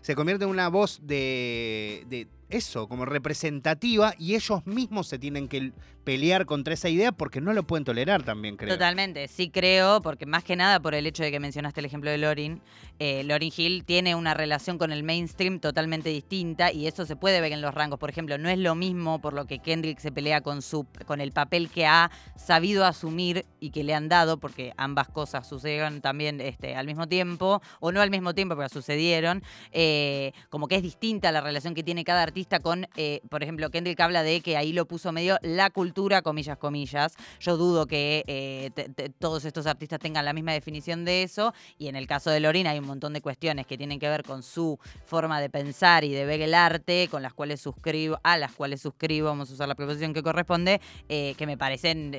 se 0.00 0.14
convierte 0.14 0.44
en 0.44 0.50
una 0.50 0.68
voz 0.68 1.00
de, 1.02 2.04
de, 2.08 2.28
eso, 2.48 2.88
como 2.88 3.04
representativa, 3.04 4.14
y 4.18 4.34
ellos 4.34 4.64
mismos 4.66 5.08
se 5.08 5.18
tienen 5.18 5.48
que 5.48 5.72
pelear 6.04 6.46
contra 6.46 6.72
esa 6.72 6.88
idea 6.88 7.10
porque 7.10 7.40
no 7.40 7.52
lo 7.52 7.64
pueden 7.64 7.84
tolerar 7.84 8.22
también, 8.22 8.56
creo. 8.56 8.72
Totalmente, 8.72 9.26
sí 9.26 9.50
creo, 9.50 10.00
porque 10.02 10.24
más 10.24 10.44
que 10.44 10.54
nada 10.54 10.78
por 10.78 10.94
el 10.94 11.04
hecho 11.04 11.24
de 11.24 11.32
que 11.32 11.40
mencionaste 11.40 11.80
el 11.80 11.86
ejemplo 11.86 12.10
de 12.10 12.18
Lorin, 12.18 12.62
eh, 13.00 13.24
Lorin 13.24 13.52
Hill 13.54 13.84
tiene 13.84 14.14
una 14.14 14.32
relación 14.32 14.78
con 14.78 14.92
el 14.92 15.02
mainstream 15.02 15.58
totalmente 15.58 16.08
distinta 16.10 16.72
y 16.72 16.86
eso 16.86 17.04
se 17.06 17.16
puede 17.16 17.40
ver 17.40 17.52
en 17.52 17.60
los 17.60 17.74
rangos. 17.74 17.98
Por 17.98 18.08
ejemplo, 18.08 18.38
no 18.38 18.48
es 18.48 18.58
lo 18.58 18.76
mismo 18.76 19.20
por 19.20 19.32
lo 19.32 19.46
que 19.46 19.58
Kendrick 19.58 19.98
se 19.98 20.12
pelea 20.12 20.42
con, 20.42 20.62
su, 20.62 20.86
con 21.06 21.20
el 21.20 21.32
papel 21.32 21.68
que 21.70 21.86
ha 21.86 22.12
sabido 22.36 22.84
asumir 22.84 23.44
y 23.58 23.70
que 23.70 23.82
le 23.82 23.92
han 23.92 24.08
dado, 24.08 24.38
porque 24.38 24.72
ambas 24.76 25.08
cosas 25.08 25.48
sucedieron 25.48 26.00
también 26.00 26.40
este, 26.40 26.76
al 26.76 26.86
mismo 26.86 27.08
tiempo, 27.08 27.60
o 27.80 27.90
no 27.90 28.00
al 28.00 28.10
mismo 28.10 28.32
tiempo, 28.32 28.54
pero 28.54 28.68
sucedieron, 28.68 29.42
eh, 29.72 30.30
como 30.50 30.68
que 30.68 30.76
es 30.76 30.82
distinta 30.84 31.32
la 31.32 31.40
relación 31.40 31.74
que 31.74 31.82
tiene 31.82 32.04
cada 32.04 32.22
artista 32.22 32.35
con, 32.62 32.86
eh, 32.96 33.20
por 33.30 33.42
ejemplo, 33.42 33.70
Kendrick 33.70 33.98
habla 34.00 34.22
de 34.22 34.40
que 34.40 34.56
ahí 34.56 34.72
lo 34.72 34.86
puso 34.86 35.10
medio 35.12 35.38
la 35.42 35.70
cultura 35.70 36.20
comillas, 36.22 36.58
comillas. 36.58 37.14
Yo 37.40 37.56
dudo 37.56 37.86
que 37.86 38.24
eh, 38.26 38.70
todos 39.18 39.44
estos 39.44 39.66
artistas 39.66 39.98
tengan 40.00 40.24
la 40.24 40.32
misma 40.32 40.52
definición 40.52 41.04
de 41.04 41.22
eso. 41.22 41.54
Y 41.78 41.88
en 41.88 41.96
el 41.96 42.06
caso 42.06 42.30
de 42.30 42.40
Lorena 42.40 42.70
hay 42.70 42.78
un 42.78 42.86
montón 42.86 43.14
de 43.14 43.22
cuestiones 43.22 43.66
que 43.66 43.78
tienen 43.78 43.98
que 43.98 44.08
ver 44.08 44.22
con 44.22 44.42
su 44.42 44.78
forma 45.06 45.40
de 45.40 45.48
pensar 45.48 46.04
y 46.04 46.12
de 46.12 46.26
ver 46.26 46.42
el 46.42 46.54
arte, 46.54 47.08
con 47.10 47.22
las 47.22 47.32
cuales 47.32 47.60
suscribo, 47.60 48.20
a 48.22 48.36
las 48.36 48.52
cuales 48.52 48.82
suscribo, 48.82 49.28
vamos 49.28 49.50
a 49.50 49.54
usar 49.54 49.68
la 49.68 49.74
proposición 49.74 50.12
que 50.12 50.22
corresponde, 50.22 50.80
eh, 51.08 51.34
que 51.38 51.46
me 51.46 51.56
parecen 51.56 52.14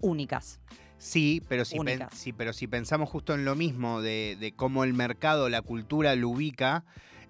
únicas. 0.00 0.60
Sí 0.98 1.42
pero 1.48 1.64
si, 1.64 1.76
sí, 2.12 2.32
pero 2.32 2.52
si 2.52 2.66
pensamos 2.68 3.10
justo 3.10 3.34
en 3.34 3.44
lo 3.44 3.56
mismo, 3.56 4.00
de, 4.00 4.36
de 4.38 4.52
cómo 4.52 4.84
el 4.84 4.94
mercado, 4.94 5.48
la 5.48 5.60
cultura 5.60 6.14
lo 6.14 6.28
ubica, 6.30 6.84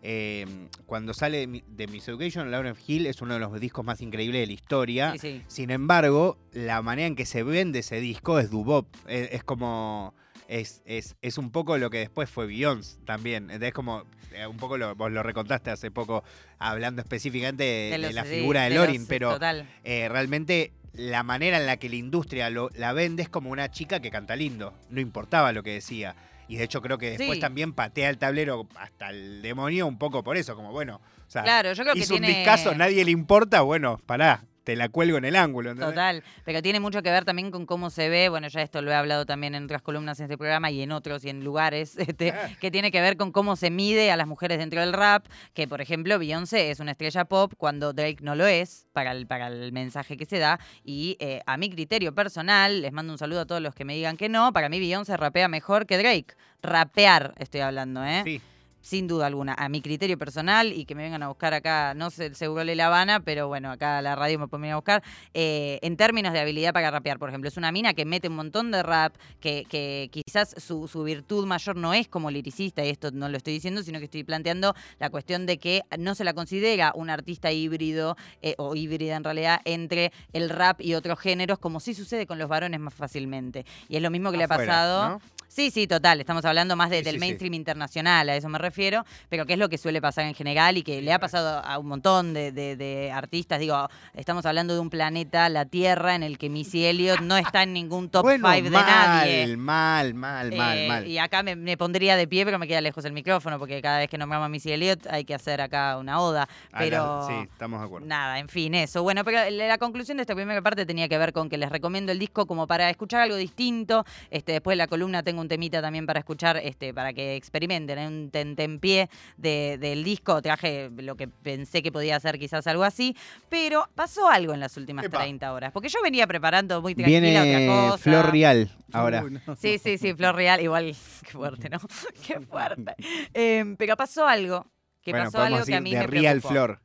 Em, 0.07 0.69
cuando 0.85 1.15
sale 1.15 1.47
de 1.67 1.87
Miss 1.87 2.07
Education, 2.09 2.51
Lauren 2.51 2.77
Hill 2.87 3.07
es 3.07 3.23
uno 3.23 3.33
de 3.35 3.41
los 3.41 3.59
discos 3.59 3.87
más 3.87 4.03
increíbles 4.03 4.43
de 4.43 4.47
la 4.47 4.53
historia. 4.53 5.15
Sin 5.47 5.71
embargo, 5.71 6.37
la 6.53 6.83
manera 6.83 7.07
en 7.07 7.17
que 7.17 7.25
se 7.25 7.43
vende 7.43 7.79
ese 7.79 8.01
disco 8.01 8.39
es 8.39 8.51
dubop. 8.51 8.87
Es, 9.09 9.43
como. 9.45 10.15
Es, 10.47 10.83
es, 10.85 11.39
un 11.39 11.51
poco 11.51 11.79
lo 11.79 11.89
que 11.89 12.01
después 12.01 12.29
fue 12.29 12.47
Beyoncé 12.47 12.99
también. 13.07 13.51
Es 13.51 13.73
como. 13.73 14.05
Eh, 14.35 14.47
un 14.47 14.59
poco 14.59 14.77
lo, 14.77 14.95
vos 14.95 15.11
lo 15.11 15.23
recontaste 15.23 15.71
hace 15.71 15.91
poco, 15.91 16.23
hablando 16.59 17.01
específicamente 17.01 17.65
de, 17.65 18.13
la 18.13 18.25
figura 18.25 18.65
de, 18.65 18.75
Lorin, 18.75 19.07
pero 19.07 19.39
eh, 19.85 20.09
realmente 20.11 20.73
la 20.93 21.23
manera 21.23 21.59
en 21.59 21.67
la 21.67 21.79
que 21.79 21.89
la 21.89 21.97
industria 21.97 22.51
la 22.51 22.93
vende 22.93 23.23
es 23.23 23.31
como 23.31 23.51
una 23.51 23.71
chica 23.71 24.01
que 24.01 24.11
canta 24.11 24.37
lindo. 24.37 24.75
No 24.91 25.01
importaba 25.01 25.53
lo 25.53 25.63
que 25.63 25.73
decía. 25.73 26.15
Y 26.49 26.57
de 26.57 26.65
hecho 26.65 26.83
creo 26.83 26.99
que 26.99 27.17
después 27.17 27.41
también 27.41 27.73
patea 27.73 28.11
el 28.11 28.19
tablero 28.19 28.69
hasta 28.77 29.11
el 29.11 29.43
demonio 29.43 29.87
un 29.87 29.99
poco 29.99 30.23
por 30.23 30.37
eso, 30.37 30.55
como 30.55 30.73
bueno, 30.73 31.01
o 31.27 31.31
sea, 31.31 31.43
claro, 31.43 31.73
yo 31.73 31.83
creo 31.83 31.97
hizo 31.97 32.15
que 32.15 32.21
un 32.21 32.27
discazo, 32.27 32.75
nadie 32.75 33.05
le 33.05 33.11
importa, 33.11 33.63
bueno, 33.63 33.99
pará, 34.07 34.45
te 34.65 34.77
la 34.77 34.89
cuelgo 34.89 35.19
en 35.19 35.27
el 35.27 35.37
ángulo. 35.37 35.75
Total, 35.75 36.25
pero 36.45 36.63
tiene 36.63 36.81
mucho 36.81 37.03
que 37.03 37.11
ver 37.11 37.25
también 37.25 37.51
con 37.51 37.67
cómo 37.67 37.91
se 37.91 38.09
ve, 38.09 38.29
bueno, 38.29 38.49
ya 38.49 38.63
esto 38.63 38.83
lo 38.83 38.91
he 38.91 38.95
hablado 38.95 39.27
también 39.27 39.55
en 39.55 39.65
otras 39.65 39.83
columnas 39.83 40.19
en 40.19 40.25
este 40.25 40.39
programa 40.39 40.71
y 40.71 40.83
en 40.83 40.91
otros 40.91 41.25
y 41.25 41.29
en 41.29 41.45
lugares, 41.45 41.97
este, 41.99 42.31
ah. 42.31 42.51
que 42.61 42.71
tiene 42.71 42.91
que 42.91 43.01
ver 43.01 43.17
con 43.17 43.31
cómo 43.31 43.57
se 43.57 43.71
mide 43.71 44.11
a 44.11 44.17
las 44.17 44.27
mujeres 44.27 44.59
dentro 44.59 44.81
del 44.81 44.93
rap, 44.93 45.27
que 45.53 45.69
por 45.69 45.81
ejemplo 45.81 46.19
Beyoncé 46.19 46.71
es 46.71 46.81
una 46.81 46.93
estrella 46.93 47.27
pop 47.27 47.53
cuando 47.57 47.93
Drake 47.93 48.19
no 48.23 48.35
lo 48.35 48.47
es, 48.47 48.87
para 48.93 49.13
el, 49.13 49.27
para 49.27 49.49
el 49.49 49.73
mensaje 49.73 50.17
que 50.17 50.25
se 50.25 50.39
da, 50.39 50.59
y 50.83 51.17
eh, 51.21 51.41
a 51.47 51.57
mi 51.57 51.71
criterio 51.71 52.15
personal, 52.15 52.83
les 52.83 52.93
mando 52.93 53.13
un 53.13 53.19
saludo 53.19 53.43
a 53.43 53.47
todos 53.47 53.61
los 53.61 53.75
que 53.75 53.85
me 53.85 53.95
digan 53.95 54.17
que 54.17 54.29
no, 54.29 54.53
para 54.53 54.69
mí 54.69 54.81
Beyoncé 54.81 55.17
rapea 55.17 55.49
mejor 55.49 55.87
que 55.87 55.99
Drake. 55.99 56.35
Rapear, 56.63 57.35
estoy 57.37 57.61
hablando, 57.61 58.03
¿eh? 58.03 58.23
Sí 58.25 58.41
sin 58.85 59.09
duda 59.09 59.27
alguna, 59.27 59.55
a 59.55 59.69
mi 59.71 59.81
criterio 59.81 60.19
personal 60.19 60.73
y 60.73 60.85
que 60.85 60.95
me 60.95 61.03
vengan 61.03 61.23
a 61.23 61.29
buscar 61.29 61.55
acá, 61.55 61.95
no 61.95 62.11
sé, 62.11 62.35
seguro 62.35 62.65
Le 62.65 62.77
La 62.77 62.89
Habana, 62.89 63.21
pero 63.21 63.49
bueno, 63.49 63.71
acá 63.71 64.03
la 64.03 64.15
radio 64.15 64.39
me 64.39 64.47
pueden 64.47 64.63
venir 64.63 64.73
a 64.75 64.77
buscar, 64.77 65.03
eh, 65.33 65.79
en 65.81 65.97
términos 65.97 66.35
de 66.35 66.41
habilidad 66.41 66.75
para 66.75 66.91
rapear, 66.91 67.19
por 67.19 67.31
ejemplo. 67.31 67.49
Es 67.49 67.57
una 67.57 67.73
mina 67.73 67.95
que 67.95 68.05
mete 68.05 68.29
un 68.29 68.37
montón 68.37 68.71
de 68.71 68.83
rap, 68.83 69.15
que, 69.41 69.65
que 69.71 70.11
quizás 70.13 70.55
su, 70.59 70.87
su 70.87 71.03
virtud 71.03 71.47
mayor 71.47 71.77
no 71.77 71.95
es 71.95 72.09
como 72.09 72.31
liricista, 72.31 72.85
y 72.85 72.91
esto 72.91 73.11
no 73.11 73.31
lo 73.31 73.39
estoy 73.39 73.55
diciendo, 73.55 73.83
sino 73.83 73.99
que 74.01 74.05
estoy 74.05 74.23
planteando 74.23 74.75
la 74.99 75.09
cuestión 75.09 75.47
de 75.47 75.57
que 75.57 75.83
no 75.99 76.15
se 76.15 76.25
la 76.25 76.35
considera 76.35 76.93
un 76.95 77.09
artista 77.09 77.53
híbrido 77.53 78.19
eh, 78.43 78.55
o 78.59 78.77
híbrida 78.77 79.17
en 79.17 79.25
realidad 79.25 79.63
entre 79.65 80.13
el 80.35 80.51
rap 80.51 80.83
y 80.83 80.95
otros 80.95 81.19
géneros, 81.19 81.59
como 81.59 81.81
sí 81.81 81.95
sucede 81.95 82.27
con 82.27 82.39
los 82.39 82.49
varones 82.49 82.81
más 82.81 82.93
fácilmente. 82.93 83.65
Y 83.89 83.97
es 83.97 84.03
lo 84.03 84.11
mismo 84.11 84.31
que 84.31 84.37
le 84.37 84.45
ha 84.45 84.49
pasado. 84.49 85.09
¿no? 85.09 85.21
Sí, 85.55 85.71
sí, 85.71 85.87
total. 85.87 86.19
Estamos 86.19 86.45
hablando 86.45 86.75
más 86.75 86.91
de- 86.91 86.99
Sí, 86.99 87.05
del 87.05 87.15
sí, 87.15 87.21
sí. 87.21 87.27
mainstream 87.27 87.55
internacional, 87.55 88.29
a 88.29 88.35
eso 88.35 88.49
me 88.49 88.59
refiero, 88.59 89.05
pero 89.29 89.47
que 89.47 89.53
es 89.53 89.59
lo 89.61 89.69
que 89.69 89.79
suele 89.79 90.01
pasar 90.01 90.25
en 90.27 90.35
general 90.35 90.77
y 90.79 90.83
que 90.83 91.01
le 91.01 91.13
ha 91.13 91.21
pasado 91.21 91.63
a 91.65 91.79
un 91.79 91.87
montón 91.87 92.35
de, 92.35 92.51
de- 92.51 92.75
de 92.75 93.13
artistas. 93.13 93.61
Digo, 93.61 93.89
estamos 94.15 94.45
hablando 94.47 94.75
de 94.75 94.81
un 94.81 94.91
planeta, 94.91 95.49
la 95.49 95.65
Tierra, 95.65 96.17
en 96.17 96.25
el 96.25 96.39
que 96.39 96.49
Missy 96.51 96.85
Elliott 96.87 97.21
no 97.21 97.37
está 97.37 97.63
en 97.63 97.73
ningún 97.73 98.09
top 98.09 98.27
5 98.29 98.41
bueno, 98.43 98.65
de 98.65 98.71
mal, 98.71 98.85
nadie. 98.85 99.57
mal, 99.57 100.15
mal, 100.15 100.53
mal, 100.53 100.79
Eh, 100.79 100.89
mal. 100.89 101.07
Y 101.07 101.19
acá 101.19 101.45
me, 101.45 101.55
me 101.55 101.77
pondría 101.77 102.17
de 102.17 102.27
pie, 102.27 102.45
pero 102.45 102.59
me 102.59 102.67
queda 102.67 102.81
lejos 102.81 103.05
el 103.05 103.13
micrófono, 103.13 103.57
porque 103.61 103.81
cada 103.81 103.99
vez 103.99 104.11
que 104.11 104.19
nombramos 104.19 104.47
a 104.47 104.49
Missy 104.49 104.73
Elliott 104.73 105.07
hay 105.07 105.25
que 105.25 105.35
hacer 105.37 105.61
acá 105.61 105.97
una 105.99 106.21
oda. 106.21 106.49
Pero 106.77 107.29
sí, 107.29 107.35
estamos 107.53 107.79
de 107.79 107.87
acuerdo. 107.87 108.09
Nada, 108.09 108.41
en 108.41 108.49
fin, 108.49 108.75
eso. 108.75 109.05
Bueno, 109.05 109.23
pero 109.25 109.39
la 109.51 109.65
la 109.69 109.79
conclusión 109.79 110.17
de 110.17 110.23
esta 110.23 110.35
primera 110.35 110.61
parte 110.63 110.85
tenía 110.85 111.09
que 111.09 111.17
ver 111.17 111.33
con 111.33 111.49
que 111.49 111.59
les 111.59 111.71
recomiendo 111.71 112.11
el 112.11 112.19
disco 112.19 112.47
como 112.47 112.67
para 112.67 112.91
escuchar 112.91 113.21
algo 113.21 113.37
distinto. 113.37 114.05
Este, 114.33 114.51
después 114.51 114.73
de 114.73 114.79
la 114.79 114.89
columna 114.89 115.23
tengo 115.23 115.41
un 115.41 115.44
temita 115.49 115.81
también 115.83 116.07
para 116.07 116.21
escuchar, 116.21 116.57
este, 116.57 116.93
para 116.95 117.13
que 117.13 117.37
experimenten 117.37 117.99
¿eh? 117.99 118.07
un 118.07 118.31
tentempié 118.31 119.09
de, 119.37 119.79
del 119.79 120.05
disco. 120.05 120.41
Traje 120.43 120.91
lo 120.97 121.17
que 121.17 121.29
pensé 121.29 121.83
que 121.83 121.93
podía 121.93 122.19
ser 122.21 122.39
quizás 122.39 122.67
algo 122.67 122.85
así. 122.85 123.17
Pero 123.49 123.89
pasó 123.95 124.29
algo 124.29 124.55
en 124.55 124.61
las 124.61 124.77
últimas 124.77 125.05
Epa. 125.05 125.19
30 125.19 125.53
horas. 125.53 125.73
Porque 125.73 125.89
yo 125.89 126.01
venía 126.03 126.27
preparando 126.27 126.81
muy 126.83 126.95
tranquila 126.95 127.21
Viene 127.21 127.41
otra 127.41 127.91
cosa. 127.91 127.99
Flor 127.99 128.33
Real 128.33 128.71
ahora. 128.93 129.25
Uy, 129.25 129.41
no. 129.47 129.57
Sí, 129.57 129.79
sí, 129.79 129.99
sí, 129.99 130.15
Flor 130.15 130.35
Real, 130.35 130.61
igual, 130.61 130.95
qué 131.23 131.31
fuerte, 131.31 131.69
¿no? 131.69 131.79
qué 132.27 132.41
fuerte. 132.41 132.95
Em, 133.33 133.77
pero 133.77 133.97
pasó 133.97 134.27
algo, 134.27 134.67
que 135.03 135.11
bueno, 135.11 135.27
pasó 135.27 135.43
algo 135.43 135.65
que 135.65 135.75
a 135.75 135.81
mí 135.81 135.93
de 135.93 136.01
me 136.01 136.07
Real 136.07 136.41
preocupó. 136.41 136.49
Flor. 136.49 136.81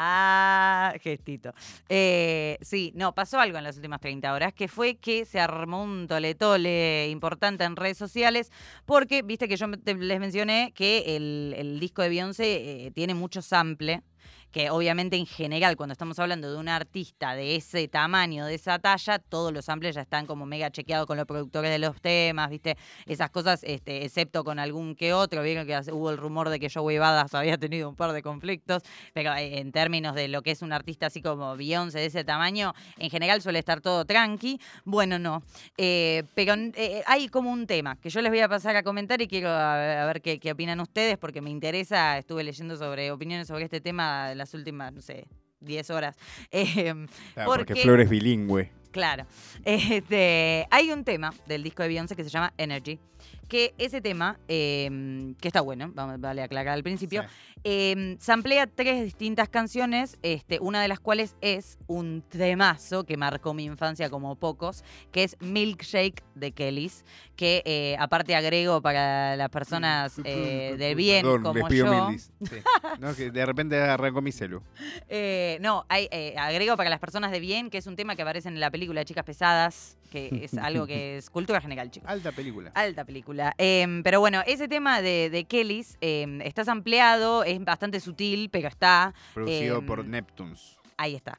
Ah, 0.00 0.94
gestito. 1.02 1.52
Eh, 1.88 2.56
sí, 2.60 2.92
no, 2.94 3.16
pasó 3.16 3.40
algo 3.40 3.58
en 3.58 3.64
las 3.64 3.74
últimas 3.74 4.00
30 4.00 4.32
horas, 4.32 4.54
que 4.54 4.68
fue 4.68 4.94
que 4.94 5.24
se 5.24 5.40
armó 5.40 5.82
un 5.82 6.06
tole-tole 6.06 7.08
importante 7.08 7.64
en 7.64 7.74
redes 7.74 7.98
sociales, 7.98 8.52
porque 8.86 9.22
viste 9.22 9.48
que 9.48 9.56
yo 9.56 9.66
les 9.66 10.20
mencioné 10.20 10.72
que 10.72 11.16
el, 11.16 11.52
el 11.56 11.80
disco 11.80 12.02
de 12.02 12.10
Beyoncé 12.10 12.86
eh, 12.86 12.90
tiene 12.92 13.14
mucho 13.14 13.42
sample, 13.42 14.04
que 14.50 14.70
obviamente 14.70 15.16
en 15.16 15.26
general, 15.26 15.76
cuando 15.76 15.92
estamos 15.92 16.18
hablando 16.18 16.50
de 16.50 16.56
un 16.58 16.68
artista 16.68 17.34
de 17.34 17.56
ese 17.56 17.86
tamaño, 17.88 18.46
de 18.46 18.54
esa 18.54 18.78
talla, 18.78 19.18
todos 19.18 19.52
los 19.52 19.66
samples 19.66 19.94
ya 19.94 20.00
están 20.02 20.26
como 20.26 20.46
mega 20.46 20.70
chequeados 20.70 21.06
con 21.06 21.16
los 21.16 21.26
productores 21.26 21.70
de 21.70 21.78
los 21.78 22.00
temas, 22.00 22.48
viste, 22.50 22.76
esas 23.06 23.30
cosas, 23.30 23.62
este, 23.64 24.04
excepto 24.04 24.44
con 24.44 24.58
algún 24.58 24.94
que 24.94 25.12
otro, 25.12 25.42
vieron 25.42 25.66
que 25.66 25.78
hubo 25.92 26.10
el 26.10 26.16
rumor 26.16 26.48
de 26.48 26.58
que 26.58 26.70
Joey 26.70 26.98
Badass 26.98 27.34
había 27.34 27.58
tenido 27.58 27.88
un 27.88 27.96
par 27.96 28.12
de 28.12 28.22
conflictos, 28.22 28.82
pero 29.12 29.34
eh, 29.34 29.58
en 29.58 29.70
términos 29.70 30.14
de 30.14 30.28
lo 30.28 30.42
que 30.42 30.52
es 30.52 30.62
un 30.62 30.72
artista 30.72 31.06
así 31.06 31.20
como 31.20 31.56
Beyoncé 31.56 31.98
de 31.98 32.06
ese 32.06 32.24
tamaño, 32.24 32.74
en 32.96 33.10
general 33.10 33.42
suele 33.42 33.58
estar 33.58 33.80
todo 33.80 34.04
tranqui. 34.04 34.60
Bueno, 34.84 35.18
no. 35.18 35.42
Eh, 35.76 36.24
pero 36.34 36.54
eh, 36.56 37.02
hay 37.06 37.28
como 37.28 37.50
un 37.52 37.66
tema 37.66 37.96
que 37.96 38.10
yo 38.10 38.22
les 38.22 38.30
voy 38.30 38.40
a 38.40 38.48
pasar 38.48 38.76
a 38.76 38.82
comentar 38.82 39.20
y 39.20 39.28
quiero 39.28 39.50
a, 39.50 40.06
ver- 40.06 40.22
qué 40.22 40.52
opinan 40.52 40.80
ustedes, 40.80 41.18
porque 41.18 41.40
me 41.40 41.50
interesa. 41.50 42.16
Estuve 42.18 42.44
leyendo 42.44 42.76
sobre 42.76 43.10
opiniones 43.10 43.46
sobre 43.48 43.64
este 43.64 43.80
tema 43.80 44.07
las 44.34 44.54
últimas, 44.54 44.92
no 44.92 45.00
sé, 45.00 45.26
10 45.60 45.90
horas. 45.90 46.16
Em, 46.50 47.06
Claro, 47.34 47.50
porque 47.50 47.64
Porque- 47.66 47.82
Flor 47.82 48.00
es 48.00 48.08
bilingüe. 48.10 48.70
Claro. 48.90 49.26
Este, 49.64 50.66
hay 50.70 50.90
un 50.90 51.04
tema 51.04 51.32
del 51.46 51.62
disco 51.62 51.82
de 51.82 51.88
Beyoncé 51.88 52.16
que 52.16 52.24
se 52.24 52.30
llama 52.30 52.52
Energy. 52.56 52.98
Que 53.48 53.74
ese 53.78 54.00
tema, 54.00 54.38
eh, 54.48 55.34
que 55.40 55.48
está 55.48 55.60
bueno, 55.62 55.90
vale 55.94 56.42
aclarar 56.42 56.74
al 56.74 56.82
principio, 56.82 57.24
eh, 57.64 58.16
samplea 58.20 58.66
tres 58.66 59.02
distintas 59.02 59.48
canciones, 59.48 60.18
este, 60.22 60.58
una 60.60 60.80
de 60.82 60.88
las 60.88 61.00
cuales 61.00 61.34
es 61.40 61.78
un 61.86 62.22
temazo 62.28 63.04
que 63.04 63.16
marcó 63.16 63.54
mi 63.54 63.64
infancia 63.64 64.10
como 64.10 64.36
pocos, 64.36 64.84
que 65.12 65.24
es 65.24 65.36
Milkshake 65.40 66.22
de 66.34 66.52
Kellys, 66.52 67.04
que 67.36 67.62
eh, 67.64 67.96
aparte 67.98 68.36
agrego 68.36 68.80
para 68.82 69.34
las 69.36 69.48
personas 69.48 70.20
eh, 70.24 70.76
de 70.78 70.94
bien 70.94 71.22
Perdón, 71.22 71.42
les 71.42 71.52
como 71.54 71.68
pido 71.68 71.86
yo. 71.86 72.08
mil 72.10 72.18
dis- 72.18 72.30
sí. 72.48 72.56
No, 73.00 73.14
que 73.14 73.30
de 73.30 73.46
repente 73.46 73.76
arrancó 73.80 74.20
mi 74.20 74.30
celu. 74.30 74.62
Eh, 75.08 75.58
no, 75.60 75.84
hay, 75.88 76.06
eh, 76.12 76.34
agrego 76.38 76.76
para 76.76 76.90
las 76.90 77.00
personas 77.00 77.32
de 77.32 77.40
bien, 77.40 77.70
que 77.70 77.78
es 77.78 77.86
un 77.86 77.96
tema 77.96 78.14
que 78.14 78.22
aparece 78.22 78.48
en 78.48 78.60
la 78.60 78.70
película 78.70 79.04
Chicas 79.04 79.24
Pesadas, 79.24 79.96
que 80.10 80.44
es 80.44 80.54
algo 80.58 80.86
que 80.86 81.16
es 81.18 81.28
cultura 81.30 81.60
general, 81.60 81.90
chicos. 81.90 82.08
Alta 82.08 82.30
película. 82.32 82.70
Alta 82.74 83.04
película. 83.04 83.37
Em, 83.58 84.02
pero 84.02 84.20
bueno, 84.20 84.42
ese 84.46 84.68
tema 84.68 85.00
de, 85.02 85.30
de 85.30 85.44
Kellys 85.44 85.96
em, 86.00 86.40
está 86.42 86.62
ampliado, 86.70 87.44
es 87.44 87.62
bastante 87.64 88.00
sutil, 88.00 88.50
pero 88.50 88.68
está. 88.68 89.14
Producido 89.34 89.78
em, 89.78 89.86
por 89.86 90.04
Neptunes. 90.04 90.78
Ahí 90.96 91.14
está. 91.14 91.38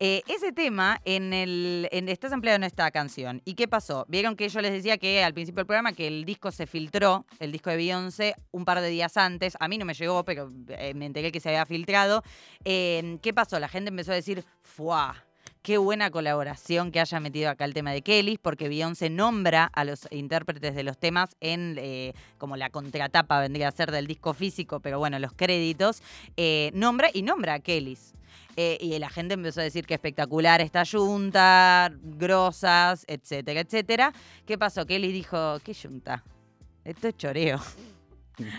Eh, 0.00 0.22
ese 0.28 0.52
tema 0.52 1.00
en 1.04 1.32
el, 1.32 1.88
en, 1.90 2.08
está 2.08 2.28
ampliado 2.32 2.54
en 2.56 2.62
esta 2.62 2.88
canción. 2.92 3.42
¿Y 3.44 3.54
qué 3.54 3.66
pasó? 3.66 4.06
Vieron 4.08 4.36
que 4.36 4.48
yo 4.48 4.60
les 4.60 4.70
decía 4.70 4.96
que 4.96 5.24
al 5.24 5.34
principio 5.34 5.58
del 5.58 5.66
programa 5.66 5.92
que 5.92 6.06
el 6.06 6.24
disco 6.24 6.52
se 6.52 6.68
filtró, 6.68 7.26
el 7.40 7.50
disco 7.50 7.70
de 7.70 7.76
Beyoncé, 7.76 8.36
un 8.52 8.64
par 8.64 8.80
de 8.80 8.88
días 8.90 9.16
antes. 9.16 9.56
A 9.58 9.66
mí 9.66 9.76
no 9.76 9.84
me 9.84 9.94
llegó, 9.94 10.24
pero 10.24 10.50
eh, 10.68 10.94
me 10.94 11.06
enteré 11.06 11.32
que 11.32 11.40
se 11.40 11.48
había 11.48 11.66
filtrado. 11.66 12.22
Eh, 12.64 13.18
¿Qué 13.22 13.34
pasó? 13.34 13.58
La 13.58 13.68
gente 13.68 13.88
empezó 13.88 14.12
a 14.12 14.14
decir, 14.14 14.44
¡fuah! 14.62 15.27
Qué 15.62 15.76
buena 15.76 16.10
colaboración 16.10 16.92
que 16.92 17.00
haya 17.00 17.20
metido 17.20 17.50
acá 17.50 17.64
el 17.64 17.74
tema 17.74 17.92
de 17.92 18.02
Kelly, 18.02 18.38
porque 18.38 18.68
Beyoncé 18.68 19.10
nombra 19.10 19.64
a 19.64 19.84
los 19.84 20.08
intérpretes 20.10 20.74
de 20.74 20.82
los 20.82 20.96
temas 20.98 21.36
en 21.40 21.76
eh, 21.78 22.14
como 22.38 22.56
la 22.56 22.70
contratapa 22.70 23.40
vendría 23.40 23.68
a 23.68 23.72
ser 23.72 23.90
del 23.90 24.06
disco 24.06 24.34
físico, 24.34 24.80
pero 24.80 24.98
bueno, 24.98 25.18
los 25.18 25.32
créditos. 25.32 26.02
eh, 26.36 26.70
nombra 26.74 27.10
y 27.12 27.22
nombra 27.22 27.54
a 27.54 27.58
Kellys. 27.60 28.14
Eh, 28.56 28.78
y 28.80 28.98
la 28.98 29.08
gente 29.08 29.34
empezó 29.34 29.60
a 29.60 29.64
decir 29.64 29.86
que 29.86 29.94
espectacular 29.94 30.60
esta 30.60 30.84
junta, 30.84 31.92
grosas, 32.02 33.04
etcétera, 33.06 33.60
etcétera. 33.60 34.12
¿Qué 34.46 34.58
pasó? 34.58 34.84
Kelly 34.84 35.12
dijo, 35.12 35.58
¿qué 35.62 35.74
junta? 35.74 36.24
Esto 36.84 37.08
es 37.08 37.16
choreo. 37.16 37.60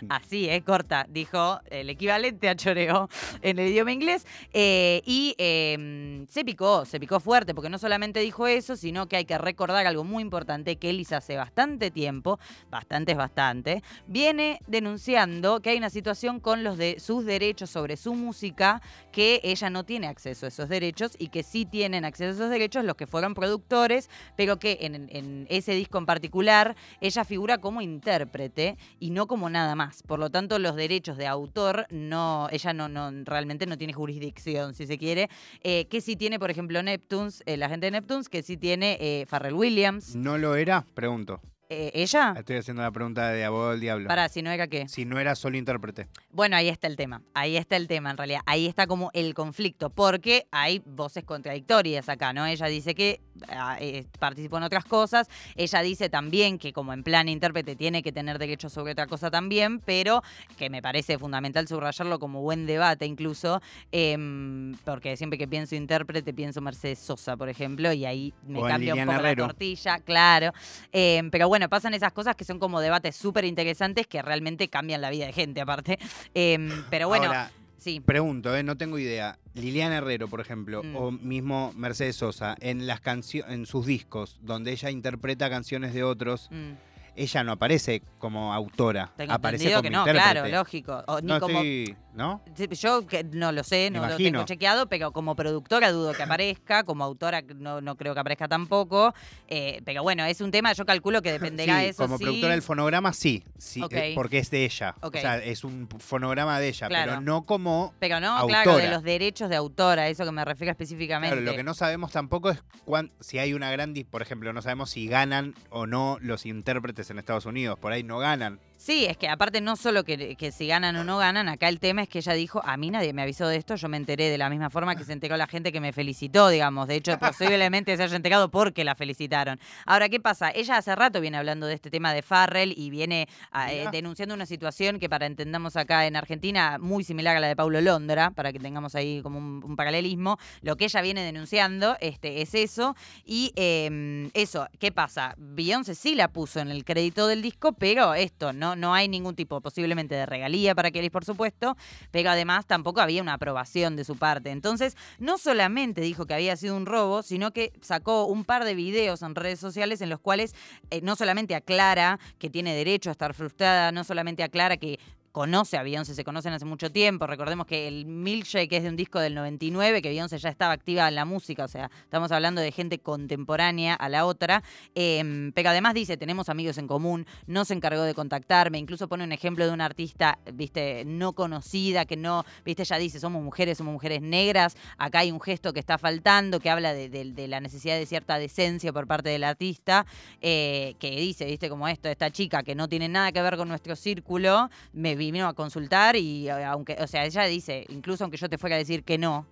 Así, 0.10 0.50
¿eh? 0.50 0.62
Corta. 0.62 1.06
Dijo 1.10 1.60
el 1.70 1.90
equivalente 1.90 2.50
a 2.50 2.56
choreo 2.56 3.10
en 3.42 3.60
el 3.60 3.70
idioma 3.70 3.92
inglés. 3.92 4.26
eh, 4.54 5.02
y 5.06 5.36
eh, 5.38 6.26
se 6.30 6.44
picó, 6.44 6.86
se 6.86 7.00
picó 7.00 7.20
fuerte, 7.20 7.54
porque 7.54 7.70
no 7.70 7.78
solamente 7.78 8.20
dijo 8.20 8.48
eso, 8.48 8.76
sino 8.76 9.08
que 9.08 9.18
hay 9.18 9.26
que 9.26 9.38
recordar 9.38 9.86
algo 9.88 10.04
muy 10.04 10.22
importante 10.22 10.78
que 10.78 10.90
Ellis 10.90 11.12
hace 11.12 11.36
bastante 11.36 11.92
tiempo, 11.92 12.40
bastante 12.70 13.14
es 13.14 13.18
bastante, 13.18 13.84
viene 14.08 14.60
denunciando 14.68 15.62
que 15.62 15.72
hay 15.72 15.78
una 15.78 15.90
situación 15.90 16.40
con 16.40 16.64
los 16.64 16.78
de 16.78 17.00
sus 17.00 17.26
derechos 17.26 17.70
sobre 17.70 17.98
su 17.98 18.14
música, 18.14 18.82
que 19.12 19.40
ella 19.44 19.70
no 19.70 19.84
tiene 19.84 20.08
acceso 20.08 20.46
a 20.46 20.50
esos 20.50 20.70
derechos 20.70 21.16
y 21.18 21.30
que 21.30 21.44
sí 21.44 21.66
tienen 21.66 22.06
acceso 22.06 22.30
a 22.32 22.34
esos 22.34 22.50
derechos 22.50 22.84
los 22.86 22.96
que 22.96 23.08
fueron 23.08 23.34
productores, 23.34 24.10
pero 24.36 24.60
que 24.60 24.78
en 24.82 25.48
ese 25.50 25.74
disco 25.74 25.98
en 25.98 26.06
particular 26.06 26.76
ella 27.02 27.24
figura 27.24 27.58
como 27.58 27.82
intérprete 27.82 28.78
y 29.00 29.12
no 29.12 29.28
como 29.28 29.50
nada 29.50 29.69
más. 29.76 30.04
Por 30.04 30.20
lo 30.20 30.30
tanto, 30.30 30.60
los 30.60 30.76
derechos 30.76 31.18
de 31.18 31.28
autor 31.28 31.86
no, 31.90 32.48
ella 32.52 32.74
no, 32.74 32.90
no 32.90 33.12
realmente 33.26 33.66
no 33.66 33.78
tiene 33.78 33.94
jurisdicción, 33.94 34.74
si 34.74 34.88
se 34.88 34.98
quiere. 34.98 35.30
Eh, 35.64 35.86
que 35.86 36.02
sí 36.02 36.16
tiene, 36.16 36.40
por 36.40 36.52
ejemplo, 36.52 36.82
Neptunes, 36.82 37.44
eh, 37.46 37.58
la 37.58 37.70
gente 37.70 37.88
de 37.88 37.92
Neptunes, 37.92 38.30
que 38.30 38.44
sí 38.44 38.58
tiene 38.58 38.98
eh, 39.00 39.26
Pharrell 39.28 39.54
Williams. 39.54 40.16
¿No 40.16 40.38
lo 40.38 40.56
era? 40.56 40.86
Pregunto. 40.94 41.42
Eh, 41.72 41.92
¿Ella? 41.94 42.34
Estoy 42.36 42.58
haciendo 42.58 42.82
la 42.82 42.90
pregunta 42.90 43.30
de 43.30 43.46
abogado 43.46 43.72
del 43.72 43.80
diablo. 43.80 44.08
Para, 44.08 44.28
si 44.28 44.42
no 44.42 44.50
era 44.50 44.66
qué. 44.66 44.88
Si 44.88 45.06
no 45.06 45.20
era 45.20 45.36
solo 45.36 45.56
intérprete. 45.56 46.08
Bueno, 46.32 46.56
ahí 46.56 46.68
está 46.68 46.88
el 46.88 46.96
tema. 46.96 47.22
Ahí 47.36 47.58
está 47.58 47.76
el 47.76 47.88
tema, 47.88 48.10
en 48.10 48.18
realidad. 48.18 48.42
Ahí 48.48 48.66
está 48.66 48.88
como 48.88 49.12
el 49.14 49.36
conflicto, 49.36 49.92
porque 49.92 50.48
hay 50.50 50.82
voces 50.84 51.24
contradictorias 51.26 52.10
acá, 52.10 52.34
¿no? 52.34 52.48
Ella 52.48 52.66
dice 52.66 52.96
que 52.96 53.22
ah, 53.50 53.78
eh, 53.80 54.08
participó 54.18 54.58
en 54.58 54.64
otras 54.64 54.84
cosas. 54.84 55.28
Ella 55.56 55.82
dice 55.82 56.10
también 56.10 56.58
que, 56.58 56.74
como 56.74 56.92
en 56.92 57.04
plan 57.04 57.30
intérprete, 57.30 57.76
tiene 57.76 58.02
que 58.02 58.12
tener 58.12 58.40
derechos 58.40 58.74
sobre 58.74 58.94
otra 58.94 59.06
cosa 59.06 59.30
también, 59.30 59.80
pero 59.80 60.24
que 60.58 60.72
me 60.72 60.82
parece 60.82 61.20
fundamental 61.20 61.68
subrayarlo 61.68 62.18
como 62.18 62.42
buen 62.42 62.66
debate, 62.66 63.06
incluso, 63.06 63.62
em, 63.92 64.76
porque 64.86 65.16
siempre 65.18 65.38
que 65.38 65.48
pienso 65.48 65.76
intérprete, 65.76 66.34
pienso 66.34 66.62
Mercedes 66.62 66.98
Sosa, 66.98 67.38
por 67.38 67.48
ejemplo, 67.48 67.94
y 67.94 68.06
ahí 68.06 68.34
me 68.48 68.58
O 68.58 68.64
cambia 68.66 68.96
un 68.96 69.02
poco 69.06 69.12
Herrero. 69.20 69.44
la 69.44 69.48
tortilla, 69.50 70.00
claro. 70.00 70.52
Em, 70.92 71.30
pero 71.30 71.48
bueno, 71.48 71.59
pasan 71.68 71.94
esas 71.94 72.14
cosas 72.14 72.36
que 72.36 72.46
son 72.46 72.60
como 72.60 72.80
debates 72.80 73.16
súper 73.16 73.44
interesantes 73.44 74.08
que 74.08 74.22
realmente 74.22 74.70
cambian 74.70 75.02
la 75.02 75.10
vida 75.10 75.26
de 75.26 75.34
gente, 75.34 75.60
aparte. 75.60 75.98
Em, 76.34 76.70
pero 76.90 77.08
bueno, 77.10 77.26
Ahora, 77.26 77.52
sí. 77.78 78.00
pregunto, 78.00 78.56
¿eh? 78.56 78.64
no 78.64 78.78
tengo 78.78 78.98
idea. 79.00 79.38
Liliana 79.56 79.98
Herrero, 79.98 80.28
por 80.30 80.40
ejemplo, 80.40 80.84
Mm. 80.84 80.96
o 80.96 81.12
mismo 81.12 81.74
Mercedes 81.76 82.16
Sosa, 82.16 82.56
en 82.62 82.88
las 82.88 83.02
en 83.50 83.66
sus 83.66 83.86
discos, 83.86 84.38
donde 84.42 84.72
ella 84.72 84.90
interpreta 84.92 85.50
canciones 85.50 85.94
de 85.94 86.04
otros, 86.04 86.48
Mm. 86.52 86.74
ella 87.16 87.44
no 87.44 87.52
aparece 87.54 88.02
como 88.20 88.54
autora, 88.54 89.12
Tengo 89.18 89.34
aparece 89.34 89.66
entendido 89.66 89.80
como 89.80 89.84
que 89.84 89.90
no, 89.90 90.00
intérprete. 90.02 90.32
claro, 90.42 90.48
lógico. 90.58 91.04
O, 91.08 91.20
ni 91.20 91.28
no 91.28 91.40
como, 91.42 91.58
estoy- 91.60 91.96
¿no? 92.14 92.42
Yo 92.72 93.08
que 93.08 93.24
no 93.24 93.52
lo 93.52 93.64
sé, 93.64 93.90
no 93.92 94.06
lo 94.08 94.18
tengo 94.18 94.44
chequeado, 94.46 94.88
pero 94.90 95.12
como 95.12 95.36
productora 95.36 95.92
dudo 95.92 96.14
que 96.14 96.24
aparezca, 96.24 96.84
como 96.84 97.04
autora 97.04 97.42
no, 97.56 97.82
no 97.82 97.96
creo 97.96 98.14
que 98.14 98.20
aparezca 98.20 98.48
tampoco. 98.48 99.14
eh, 99.48 99.82
pero 99.86 100.04
bueno, 100.04 100.26
es 100.26 100.42
un 100.42 100.52
tema, 100.52 100.74
yo 100.74 100.86
calculo 100.86 101.22
que 101.22 101.32
dependerá 101.32 101.80
Sí, 101.80 101.86
eso 101.88 102.04
como 102.04 102.18
sí. 102.18 102.24
productora 102.24 102.54
del 102.54 102.62
fonograma 102.62 103.14
sí, 103.14 103.44
sí 103.58 103.82
eh, 103.92 104.12
porque 104.16 104.40
es 104.40 104.50
de 104.52 104.66
ella. 104.66 104.96
O 105.02 105.12
sea, 105.12 105.38
es 105.38 105.64
un 105.64 105.88
fonograma 106.00 106.60
de 106.60 106.70
ella, 106.70 106.88
Claro. 106.88 107.12
pero 107.12 107.22
no 107.22 107.46
como 107.46 107.94
Pero 108.00 108.20
no, 108.20 108.46
claro, 108.48 108.72
de 108.72 108.78
autora. 108.78 108.92
los 108.96 109.04
derechos 109.04 109.50
de 109.50 109.56
autora, 109.56 110.04
a 110.04 110.08
eso 110.10 110.26
que 110.26 110.32
me 110.32 110.44
refiero 110.46 110.72
específicamente. 110.72 111.36
Claro, 111.36 111.52
lo 111.52 111.56
que 111.58 111.64
no 111.64 111.74
sabemos 111.74 112.12
tampoco 112.12 112.50
es 112.50 112.64
cuán- 112.86 113.12
si 113.20 113.38
hay 113.40 113.54
una 113.54 113.72
gran, 113.72 113.94
por 114.10 114.22
ejemplo, 114.22 114.52
no 114.54 114.62
sabemos 114.62 114.90
si 114.90 115.08
ganan 115.08 115.54
o 115.70 115.88
no 115.88 116.18
los 116.22 116.46
intérpretes 116.46 117.10
en 117.10 117.20
Estados 117.20 117.46
Unidos, 117.46 117.78
por 117.80 117.92
ahí 117.92 118.04
no 118.04 118.18
ganan. 118.20 118.60
Sí, 118.80 119.06
es 119.06 119.18
que 119.18 119.28
aparte 119.28 119.60
no 119.60 119.76
solo 119.76 120.06
que, 120.06 120.38
que 120.38 120.54
si 120.54 120.68
ganan 120.68 120.96
o 120.96 121.04
no 121.04 121.18
ganan, 121.18 121.50
acá 121.50 121.68
el 121.68 121.82
tema 121.82 122.02
es 122.04 122.08
que 122.08 122.20
ella 122.20 122.32
dijo, 122.32 122.62
a 122.64 122.78
mí 122.78 122.90
nadie 122.90 123.12
me 123.12 123.22
avisó 123.22 123.46
de 123.46 123.58
esto, 123.58 123.76
yo 123.76 123.90
me 123.90 123.98
enteré 123.98 124.30
de 124.30 124.38
la 124.38 124.50
misma 124.50 124.70
forma 124.70 124.96
que 124.96 125.04
se 125.04 125.12
enteró 125.12 125.36
la 125.36 125.48
gente 125.48 125.74
que 125.74 125.82
me 125.82 125.92
felicitó, 125.92 126.48
digamos. 126.48 126.88
De 126.88 126.96
hecho, 126.96 127.20
posiblemente 127.20 127.98
se 127.98 128.04
haya 128.04 128.16
enterado 128.16 128.50
porque 128.50 128.86
la 128.86 128.96
felicitaron. 128.96 129.60
Ahora, 129.86 130.08
¿qué 130.08 130.22
pasa? 130.22 130.50
Ella 130.52 130.78
hace 130.78 130.96
rato 130.96 131.20
viene 131.20 131.38
hablando 131.38 131.68
de 131.68 131.74
este 131.74 131.90
tema 131.90 132.14
de 132.14 132.22
Farrell 132.22 132.74
y 132.74 132.90
viene 132.90 133.28
ah, 133.52 133.70
eh, 133.70 133.90
denunciando 133.92 134.34
una 134.34 134.46
situación 134.46 134.98
que 134.98 135.10
para 135.10 135.26
entendamos 135.26 135.76
acá 135.76 136.08
en 136.08 136.16
Argentina, 136.16 136.78
muy 136.80 137.04
similar 137.04 137.36
a 137.36 137.42
la 137.42 137.50
de 137.50 137.58
Paulo 137.58 137.82
Londra, 137.82 138.32
para 138.32 138.54
que 138.54 138.60
tengamos 138.60 138.96
ahí 138.96 139.22
como 139.22 139.40
un, 139.40 139.62
un 139.62 139.76
paralelismo. 139.76 140.38
Lo 140.62 140.78
que 140.78 140.86
ella 140.86 141.02
viene 141.02 141.22
denunciando 141.24 141.98
este, 142.00 142.42
es 142.42 142.56
eso. 142.56 142.96
Y 143.26 143.52
eh, 143.58 144.30
eso, 144.34 144.70
¿qué 144.80 144.94
pasa? 144.94 145.36
Beyoncé 145.38 145.96
sí 145.96 146.16
la 146.16 146.30
puso 146.30 146.62
en 146.62 146.72
el 146.72 146.86
crédito 146.86 147.28
del 147.28 147.42
disco, 147.42 147.74
pero 147.74 148.14
esto, 148.14 148.54
no, 148.54 148.69
no 148.76 148.94
hay 148.94 149.08
ningún 149.08 149.36
tipo 149.36 149.62
posiblemente 149.62 150.16
de 150.16 150.26
regalía 150.26 150.76
para 150.76 150.92
Kelly, 150.92 151.10
por 151.10 151.26
supuesto, 151.26 151.76
pero 152.12 152.30
además 152.30 152.66
tampoco 152.66 153.02
había 153.02 153.22
una 153.22 153.34
aprobación 153.34 153.96
de 153.96 154.04
su 154.04 154.18
parte. 154.18 154.52
Entonces, 154.52 154.96
no 155.20 155.38
solamente 155.38 156.02
dijo 156.02 156.26
que 156.26 156.34
había 156.34 156.56
sido 156.56 156.76
un 156.76 156.86
robo, 156.86 157.24
sino 157.24 157.52
que 157.52 157.72
sacó 157.82 158.26
un 158.26 158.46
par 158.46 158.66
de 158.66 158.76
videos 158.76 159.22
en 159.22 159.36
redes 159.36 159.60
sociales 159.60 160.02
en 160.02 160.10
los 160.10 160.20
cuales 160.20 160.56
eh, 160.90 161.02
no 161.02 161.16
solamente 161.16 161.56
aclara 161.56 162.20
que 162.38 162.50
tiene 162.50 162.76
derecho 162.76 163.10
a 163.10 163.12
estar 163.12 163.34
frustrada, 163.34 163.92
no 163.92 164.04
solamente 164.04 164.44
aclara 164.44 164.78
que 164.78 165.00
conoce 165.32 165.78
a 165.78 165.84
Beyoncé, 165.84 166.16
se 166.16 166.24
conocen 166.24 166.54
hace 166.54 166.66
mucho 166.66 166.92
tiempo. 166.92 167.28
Recordemos 167.28 167.66
que 167.66 167.88
el 167.88 168.06
Milkshake 168.06 168.74
es 168.74 168.84
de 168.84 168.90
un 168.90 168.96
disco 168.96 169.20
del 169.20 169.36
99, 169.36 170.02
que 170.02 170.10
Beyoncé 170.10 170.38
ya 170.38 170.50
estaba 170.50 170.74
activa 170.74 171.08
en 171.08 171.16
la 171.16 171.26
música, 171.26 171.66
o 171.66 171.68
sea, 171.68 171.90
estamos 172.04 172.32
hablando 172.32 172.62
de 172.62 172.72
gente 172.72 173.00
contemporánea 173.00 173.94
a 173.94 174.10
la 174.10 174.26
otra. 174.26 174.64
Em, 174.96 175.52
pero 175.54 175.70
además 175.70 175.94
dice, 175.94 176.18
tenemos 176.18 176.50
amigos 176.50 176.78
en 176.78 176.88
común, 176.88 177.26
no 177.48 177.66
se 177.66 177.74
encargó 177.74 178.04
de 178.04 178.14
contactarme, 178.14 178.78
incluso 178.78 179.08
pone 179.08 179.24
un 179.24 179.32
ejemplo 179.32 179.66
de 179.66 179.72
una 179.72 179.86
artista, 179.86 180.40
viste, 180.54 181.04
no 181.06 181.34
conocida, 181.34 182.06
que 182.06 182.18
no, 182.18 182.46
viste, 182.66 182.84
ella 182.84 182.98
dice, 182.98 183.20
somos 183.20 183.44
mujeres, 183.44 183.78
somos 183.78 183.94
mujeres 183.94 184.22
negras, 184.22 184.76
acá 184.98 185.20
hay 185.20 185.32
un 185.32 185.42
gesto 185.42 185.74
que 185.74 185.80
está 185.80 185.98
faltando, 185.98 186.60
que 186.60 186.70
habla 186.70 186.94
de 186.94 187.48
la 187.48 187.60
necesidad 187.60 187.98
de 187.98 188.06
cierta 188.06 188.38
decencia 188.38 188.92
por 188.92 189.08
parte 189.08 189.30
del 189.30 189.44
artista, 189.44 190.06
eh, 190.42 190.96
que 191.00 191.12
dice, 191.12 191.46
viste, 191.46 191.70
como 191.70 191.88
esto, 191.88 192.10
esta 192.10 192.32
chica 192.32 192.64
que 192.64 192.76
no 192.76 192.88
tiene 192.88 193.08
nada 193.08 193.32
que 193.32 193.42
ver 193.42 193.58
con 193.58 193.68
nuestro 193.68 193.96
círculo, 193.96 194.70
me 194.94 195.16
vino 195.20 195.48
a 195.48 195.54
consultar 195.54 196.16
y 196.16 196.48
eh, 196.50 196.64
aunque, 196.64 196.96
o 197.00 197.06
sea, 197.06 197.26
ella 197.26 197.44
dice, 197.44 197.86
incluso 197.90 198.24
aunque 198.24 198.38
yo 198.38 198.50
te 198.50 198.58
fuera 198.58 198.76
a 198.76 198.80
decir 198.80 199.04
que 199.04 199.20
no, 199.20 199.46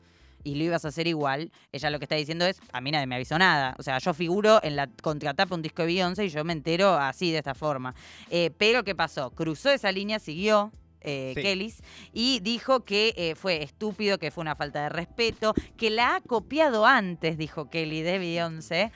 y 0.43 0.55
lo 0.55 0.63
ibas 0.63 0.85
a 0.85 0.87
hacer 0.87 1.05
igual, 1.07 1.51
ella 1.71 1.89
lo 1.91 1.99
que 1.99 2.05
está 2.05 2.15
diciendo 2.15 2.45
es, 2.45 2.59
a 2.71 2.79
mí 2.81 2.89
nadie 2.91 3.05
me 3.05 3.15
avisó 3.15 3.37
nada. 3.37 3.75
O 3.77 3.83
sea, 3.83 3.97
yo 3.99 4.13
figuro 4.13 4.59
en 4.63 4.75
la 4.77 4.87
contratapa 4.87 5.53
un 5.53 5.61
disco 5.61 5.81
de 5.83 5.87
Beyoncé 5.87 6.25
y 6.25 6.29
yo 6.29 6.43
me 6.45 6.53
entero 6.53 6.93
así, 6.95 7.31
de 7.31 7.39
esta 7.39 7.53
forma. 7.53 7.93
Eh, 8.29 8.51
pero, 8.57 8.83
¿qué 8.83 8.95
pasó? 8.95 9.31
Cruzó 9.31 9.69
esa 9.69 9.91
línea, 9.91 10.19
siguió. 10.19 10.71
eh, 11.01 11.33
Sí. 11.35 11.41
Kellys 11.41 11.81
y 12.13 12.39
dijo 12.39 12.83
que 12.85 13.13
eh, 13.17 13.35
fue 13.35 13.61
estúpido, 13.63 14.17
que 14.17 14.31
fue 14.31 14.41
una 14.41 14.55
falta 14.55 14.83
de 14.83 14.89
respeto, 14.89 15.53
que 15.77 15.89
la 15.89 16.15
ha 16.15 16.21
copiado 16.21 16.85
antes, 16.85 17.37
dijo 17.37 17.69
Kelly 17.69 18.01
de 18.01 18.17
Beyoncé. 18.17 18.91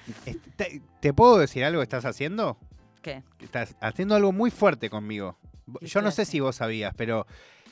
¿Te, 0.55 0.81
te 0.99 1.13
puedo 1.13 1.37
decir 1.37 1.63
algo 1.63 1.79
que 1.79 1.83
estás 1.83 2.05
haciendo? 2.05 2.57
¿Qué? 3.01 3.23
Estás 3.39 3.75
haciendo 3.81 4.15
algo 4.15 4.31
muy 4.31 4.51
fuerte 4.51 4.89
conmigo. 4.89 5.37
¿Qué 5.79 5.85
Yo 5.87 6.01
no 6.01 6.11
sé 6.11 6.25
si 6.25 6.39
vos 6.39 6.55
sabías, 6.55 6.93
pero 6.95 7.25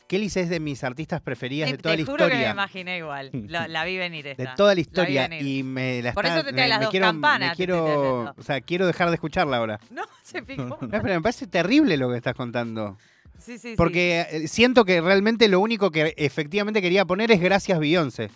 Kelly 0.08 0.25
es 0.25 0.49
de 0.49 0.60
mis 0.60 0.84
artistas 0.84 1.21
preferidas 1.21 1.69
Te, 1.69 1.78
de 1.78 1.84
toda 1.84 1.95
te 1.95 2.02
la 2.02 2.06
juro 2.06 2.17
que 2.17 2.23
me 2.23 2.30
historia. 2.39 2.52
imaginé 2.52 2.97
igual. 2.97 3.30
Lo- 3.47 3.67
la 3.67 3.86
vi 3.86 3.97
venir 3.97 4.25
esta. 4.28 4.43
De 4.43 4.49
toda 4.56 4.73
la 4.73 4.82
historia 4.82 5.30
y 5.41 5.62
me 5.63 6.02
la 6.02 6.13
Por 6.13 6.25
está- 6.25 6.38
eso 6.39 6.45
te 6.47 6.54
trae 6.54 6.63
me- 6.65 6.69
las 6.69 6.80
me 6.80 6.86
dos 6.86 6.91
quiero, 6.91 7.06
campanas, 7.06 7.49
me 7.49 7.56
quiero, 7.56 8.34
o 8.36 8.41
sea, 8.43 8.60
quiero 8.62 8.88
dejar 8.88 9.10
de 9.10 9.15
escucharla 9.15 9.58
ahora. 9.58 9.80
No, 9.91 10.04
se 10.23 10.41
picó. 10.43 10.63
No, 10.63 10.78
pero 10.89 11.04
me 11.13 11.21
parece 11.21 11.45
terrible 11.47 11.97
lo 11.97 12.10
que 12.10 12.17
estás 12.17 12.34
contando. 12.34 12.97
Sí, 13.38 13.54
sí, 13.58 13.69
sí. 13.69 13.73
Porque 13.78 14.25
eh, 14.30 14.47
siento 14.47 14.84
que 14.84 14.99
realmente 14.99 15.47
lo 15.47 15.60
único 15.62 15.91
que 15.91 16.13
efectivamente 16.17 16.82
quería 16.82 17.06
poner 17.06 17.32
es 17.32 17.39
gracias 17.39 17.80
Beyoncé. 17.80 18.30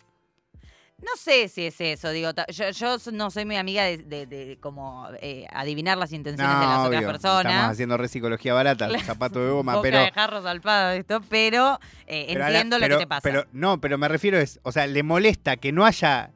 No 1.02 1.10
sé 1.18 1.50
si 1.50 1.66
es 1.66 1.82
eso, 1.82 2.12
digo, 2.12 2.30
yo, 2.50 2.70
yo 2.70 2.98
no 3.12 3.30
soy 3.30 3.44
muy 3.46 3.58
amiga 3.58 3.84
de, 3.84 3.98
de- 3.98 4.26
de 4.26 4.58
como 4.62 5.08
eh, 5.22 5.46
adivinar 5.52 5.98
las 5.98 6.14
intenciones 6.14 6.56
de 6.60 6.66
las 6.66 6.88
otras 6.88 7.04
personas. 7.04 7.46
Estamos 7.54 7.72
haciendo 7.72 7.98
re 7.98 8.08
psicología 8.08 8.54
barata, 8.54 8.88
Claro. 8.88 9.04
zapato 9.04 9.44
de 9.44 9.52
goma, 9.52 9.74
Boca 9.76 9.82
pero... 9.84 10.00
de 10.00 10.12
jarro 10.12 10.42
salpado 10.42 10.92
esto, 10.92 11.20
pero, 11.30 11.80
eh, 12.08 12.26
pero 12.30 12.40
la- 12.40 12.48
entiendo 12.52 12.78
pero- 12.80 12.94
lo 12.96 13.00
que 13.00 13.04
te 13.04 13.08
pasa. 13.08 13.22
Pero, 13.24 13.46
no, 13.52 13.82
pero 13.82 13.98
me 13.98 14.08
refiero 14.08 14.38
es, 14.38 14.60
o 14.64 14.72
sea, 14.72 14.88
le 14.88 15.04
molesta 15.04 15.58
que 15.58 15.72
no 15.74 15.84
haya 15.86 16.32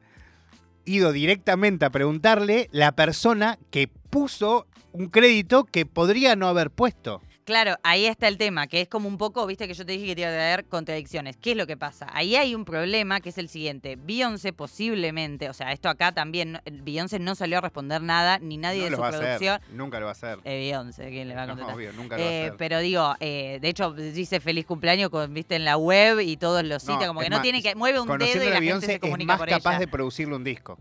ido 0.84 1.12
directamente 1.12 1.84
a 1.86 1.90
preguntarle 1.90 2.68
la 2.72 2.92
persona 2.92 3.58
que 3.70 3.88
puso 3.88 4.66
un 4.92 5.08
crédito 5.08 5.64
que 5.64 5.86
podría 5.86 6.34
no 6.36 6.46
haber 6.48 6.70
puesto. 6.70 7.22
Claro, 7.48 7.78
ahí 7.82 8.04
está 8.04 8.28
el 8.28 8.36
tema, 8.36 8.66
que 8.66 8.82
es 8.82 8.88
como 8.90 9.08
un 9.08 9.16
poco, 9.16 9.46
viste 9.46 9.66
que 9.66 9.72
yo 9.72 9.86
te 9.86 9.92
dije 9.92 10.04
que 10.08 10.14
te 10.16 10.20
iba 10.20 10.28
a 10.28 10.34
traer 10.34 10.66
contradicciones. 10.66 11.34
¿Qué 11.38 11.52
es 11.52 11.56
lo 11.56 11.66
que 11.66 11.78
pasa? 11.78 12.06
Ahí 12.12 12.36
hay 12.36 12.54
un 12.54 12.66
problema 12.66 13.22
que 13.22 13.30
es 13.30 13.38
el 13.38 13.48
siguiente. 13.48 13.96
Beyoncé 13.96 14.52
posiblemente, 14.52 15.48
o 15.48 15.54
sea, 15.54 15.72
esto 15.72 15.88
acá 15.88 16.12
también, 16.12 16.52
no- 16.52 16.60
Beyoncé 16.70 17.18
no 17.18 17.34
salió 17.34 17.56
a 17.56 17.60
responder 17.62 18.02
nada, 18.02 18.38
ni 18.38 18.58
nadie 18.58 18.80
no 18.80 18.84
de 18.84 18.90
lo 18.90 18.96
su 18.98 19.00
va 19.00 19.08
a 19.08 19.12
producción. 19.12 19.54
hacer, 19.62 19.74
nunca 19.74 19.98
lo 19.98 20.04
va 20.04 20.10
a 20.10 20.12
hacer. 20.12 20.40
Eh, 20.44 20.58
Beyoncé, 20.58 21.08
¿quién 21.08 21.26
le 21.26 21.34
va 21.36 21.44
a 21.44 21.46
No, 21.46 21.52
contestar? 21.52 21.74
obvio, 21.74 21.92
nunca 21.94 22.18
lo 22.18 22.22
va 22.24 22.28
a 22.28 22.32
Eh, 22.34 22.42
hacer. 22.48 22.56
pero 22.58 22.80
digo, 22.80 23.14
eh, 23.18 23.58
de 23.62 23.68
hecho 23.70 23.92
dice 23.94 24.40
feliz 24.40 24.66
cumpleaños 24.66 25.08
con, 25.08 25.32
viste 25.32 25.56
en 25.56 25.64
la 25.64 25.78
web 25.78 26.20
y 26.20 26.36
todos 26.36 26.62
los 26.64 26.84
No, 26.84 26.92
sitios, 26.92 27.08
como 27.08 27.22
es 27.22 27.24
que 27.24 27.30
no 27.30 27.36
más, 27.36 27.42
tiene 27.42 27.62
que 27.62 27.74
mueve 27.74 27.98
un 27.98 28.08
dedo 28.08 28.26
y 28.26 28.28
la 28.28 28.34
a 28.34 28.34
gente 28.34 28.60
Beyoncé 28.60 28.86
se 28.88 28.92
es 28.96 29.00
comunica 29.00 29.32
más 29.32 29.38
por 29.38 29.48
capaz 29.48 29.70
ella. 29.70 29.78
de 29.80 29.88
producirle 29.88 30.36
un 30.36 30.44
disco. 30.44 30.78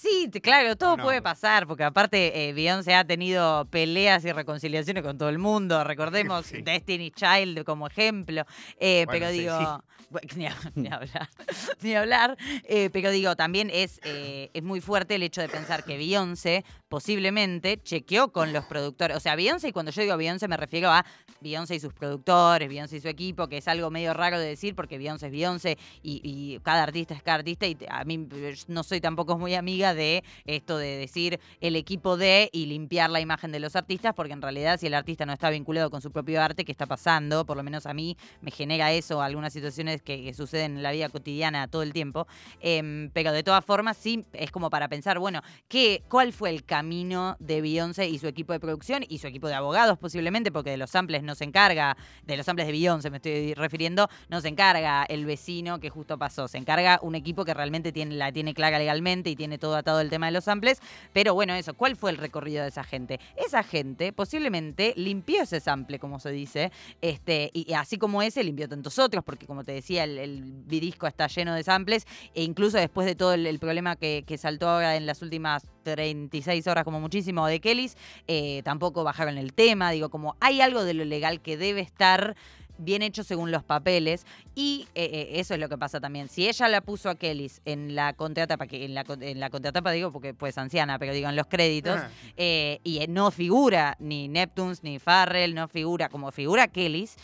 Sí, 0.00 0.30
claro, 0.42 0.76
todo 0.76 0.96
No. 0.96 1.02
puede 1.04 1.20
pasar, 1.20 1.66
porque 1.66 1.84
aparte 1.84 2.48
eh, 2.48 2.54
Beyoncé 2.54 2.94
ha 2.94 3.04
tenido 3.04 3.66
peleas 3.66 4.24
y 4.24 4.32
reconciliaciones 4.32 5.02
con 5.02 5.18
todo 5.18 5.28
el 5.28 5.38
mundo. 5.38 5.84
Recordemos 5.84 6.46
Sí. 6.50 6.62
Destiny 6.62 7.10
Child 7.10 7.64
como 7.64 7.86
ejemplo. 7.86 8.44
Eh, 8.78 9.04
Bueno, 9.06 9.26
pero 9.26 9.30
sí, 9.32 9.40
digo, 9.40 9.58
sí. 9.58 10.18
ni, 10.38 10.44
hab- 10.46 10.72
ni 10.74 10.88
hablar, 10.88 11.28
ni 11.82 11.94
hablar. 11.94 12.36
Eh, 12.64 12.88
pero 12.90 13.10
digo, 13.10 13.36
también 13.36 13.68
es, 13.70 14.00
eh, 14.04 14.48
es 14.54 14.62
muy 14.62 14.80
fuerte 14.80 15.16
el 15.16 15.22
hecho 15.22 15.42
de 15.42 15.50
pensar 15.50 15.84
que 15.84 15.98
Beyoncé 15.98 16.64
posiblemente 16.88 17.78
chequeó 17.82 18.32
con 18.32 18.52
los 18.54 18.64
productores. 18.64 19.16
O 19.16 19.20
sea, 19.20 19.36
Beyoncé, 19.36 19.68
y 19.68 19.72
cuando 19.72 19.92
yo 19.92 20.00
digo 20.02 20.16
Beyoncé 20.16 20.48
me 20.48 20.56
refiero 20.56 20.90
a 20.90 21.04
Beyoncé 21.40 21.74
y 21.76 21.80
sus 21.80 21.92
productores, 21.92 22.68
Beyoncé 22.68 22.96
y 22.96 23.00
su 23.00 23.08
equipo, 23.08 23.48
que 23.48 23.58
es 23.58 23.68
algo 23.68 23.90
medio 23.90 24.12
raro 24.14 24.38
de 24.38 24.46
decir 24.46 24.74
porque 24.74 24.96
Beyoncé 24.98 25.26
es 25.26 25.32
Beyoncé 25.32 25.78
y, 26.02 26.20
y 26.24 26.58
cada 26.60 26.82
artista 26.84 27.14
es 27.14 27.22
cada 27.22 27.36
artista 27.38 27.66
y 27.66 27.76
a 27.88 28.02
mí 28.04 28.26
no 28.68 28.82
soy 28.82 29.00
tampoco 29.00 29.38
muy 29.38 29.54
amiga 29.54 29.89
de 29.94 30.24
esto 30.44 30.78
de 30.78 30.96
decir 30.96 31.40
el 31.60 31.76
equipo 31.76 32.16
de 32.16 32.50
y 32.52 32.66
limpiar 32.66 33.10
la 33.10 33.20
imagen 33.20 33.52
de 33.52 33.60
los 33.60 33.76
artistas 33.76 34.14
porque 34.14 34.32
en 34.32 34.42
realidad 34.42 34.78
si 34.78 34.86
el 34.86 34.94
artista 34.94 35.26
no 35.26 35.32
está 35.32 35.50
vinculado 35.50 35.90
con 35.90 36.00
su 36.00 36.10
propio 36.10 36.42
arte, 36.42 36.64
¿qué 36.64 36.72
está 36.72 36.86
pasando? 36.86 37.44
Por 37.44 37.56
lo 37.56 37.62
menos 37.62 37.86
a 37.86 37.94
mí 37.94 38.16
me 38.40 38.50
genera 38.50 38.92
eso 38.92 39.22
algunas 39.22 39.52
situaciones 39.52 40.02
que, 40.02 40.30
suceden 40.34 40.76
en 40.76 40.82
la 40.82 40.92
vida 40.92 41.08
cotidiana 41.08 41.66
todo 41.68 41.82
el 41.82 41.92
tiempo. 41.92 42.26
Em, 42.60 43.10
pero 43.12 43.32
de 43.32 43.42
todas 43.42 43.64
formas 43.64 43.96
sí 43.96 44.24
es 44.32 44.50
como 44.50 44.70
para 44.70 44.88
pensar, 44.88 45.18
bueno, 45.18 45.42
¿qué, 45.68 46.02
¿cuál 46.08 46.32
fue 46.32 46.50
el 46.50 46.64
camino 46.64 47.36
de 47.40 47.60
Beyoncé 47.60 48.08
y 48.08 48.18
su 48.18 48.28
equipo 48.28 48.52
de 48.52 48.60
producción 48.60 49.04
y 49.08 49.18
su 49.18 49.26
equipo 49.26 49.48
de 49.48 49.54
abogados 49.54 49.98
posiblemente? 49.98 50.52
Porque 50.52 50.70
de 50.70 50.76
los 50.76 50.90
samples 50.90 51.22
no 51.22 51.34
se 51.34 51.44
encarga, 51.44 51.96
de 52.24 52.36
los 52.36 52.46
samples 52.46 52.66
de 52.66 52.72
Beyoncé 52.72 53.10
me 53.10 53.16
estoy 53.16 53.54
refiriendo, 53.54 54.08
no 54.28 54.40
se 54.40 54.48
encarga 54.48 55.04
el 55.04 55.24
vecino 55.24 55.80
que 55.80 55.90
justo 55.90 56.18
pasó, 56.18 56.48
se 56.48 56.58
encarga 56.58 56.98
un 57.02 57.14
equipo 57.14 57.44
que 57.44 57.54
realmente 57.54 57.92
tiene, 57.92 58.14
la 58.14 58.32
tiene 58.32 58.54
clara 58.54 58.78
legalmente 58.78 59.30
y 59.30 59.36
tiene 59.36 59.58
todo 59.58 59.76
atado 59.80 60.00
el 60.00 60.10
tema 60.10 60.26
de 60.26 60.32
los 60.32 60.44
samples. 60.44 60.80
Pero 61.12 61.34
bueno, 61.34 61.54
eso, 61.54 61.74
¿cuál 61.74 61.96
fue 61.96 62.10
el 62.10 62.16
recorrido 62.16 62.62
de 62.62 62.68
esa 62.68 62.84
gente? 62.84 63.20
Esa 63.36 63.62
gente 63.62 64.12
posiblemente 64.12 64.94
limpió 64.96 65.42
ese 65.42 65.60
sample, 65.60 65.98
como 65.98 66.20
se 66.20 66.30
dice, 66.30 66.72
este, 67.00 67.50
y 67.52 67.72
así 67.74 67.98
como 67.98 68.22
ese, 68.22 68.44
limpió 68.44 68.68
tantos 68.68 68.98
otros, 68.98 69.24
porque 69.24 69.46
como 69.46 69.64
te 69.64 69.72
decía, 69.72 70.04
el, 70.04 70.18
el 70.18 70.66
disco 70.66 71.06
está 71.06 71.26
lleno 71.26 71.54
de 71.54 71.62
samples, 71.62 72.06
e 72.34 72.42
incluso 72.42 72.78
después 72.78 73.06
de 73.06 73.14
todo 73.14 73.34
el, 73.34 73.46
el 73.46 73.58
problema 73.58 73.96
que, 73.96 74.24
que 74.26 74.38
saltó 74.38 74.68
ahora 74.68 74.96
en 74.96 75.06
las 75.06 75.22
últimas 75.22 75.66
36 75.82 76.66
horas 76.66 76.84
como 76.84 77.00
muchísimo 77.00 77.46
de 77.46 77.60
Kellys, 77.60 77.96
eh, 78.26 78.62
tampoco 78.64 79.04
bajaron 79.04 79.38
el 79.38 79.52
tema, 79.52 79.90
digo, 79.90 80.08
como 80.08 80.36
hay 80.40 80.60
algo 80.60 80.84
de 80.84 80.94
lo 80.94 81.04
legal 81.04 81.40
que 81.40 81.56
debe 81.56 81.80
estar 81.80 82.36
bien 82.80 83.02
hecho 83.02 83.24
según 83.24 83.50
los 83.50 83.62
papeles. 83.62 84.26
Y 84.54 84.88
eh, 84.94 85.08
eh, 85.12 85.28
eso 85.34 85.54
es 85.54 85.60
lo 85.60 85.68
que 85.68 85.78
pasa 85.78 86.00
también. 86.00 86.28
Si 86.28 86.48
ella 86.48 86.68
la 86.68 86.80
puso 86.80 87.08
a 87.08 87.14
Kellys 87.14 87.60
en 87.64 87.94
la 87.94 88.12
contratapa, 88.12 88.66
que 88.66 88.84
en 88.84 88.94
la, 88.94 89.04
en 89.20 89.40
la 89.40 89.50
contratapa 89.50 89.90
digo 89.92 90.12
porque 90.12 90.34
pues 90.34 90.58
anciana, 90.58 90.98
pero 90.98 91.12
digo 91.12 91.28
en 91.28 91.36
los 91.36 91.46
créditos, 91.46 91.96
Ajá. 91.98 92.10
eh, 92.36 92.80
y 92.84 93.00
no 93.08 93.30
figura 93.30 93.96
ni 94.00 94.28
Neptunes 94.28 94.82
ni 94.82 94.98
Farrell, 94.98 95.54
no 95.54 95.68
figura 95.68 96.08
como 96.08 96.30
figura 96.32 96.68
Kellys, 96.68 97.16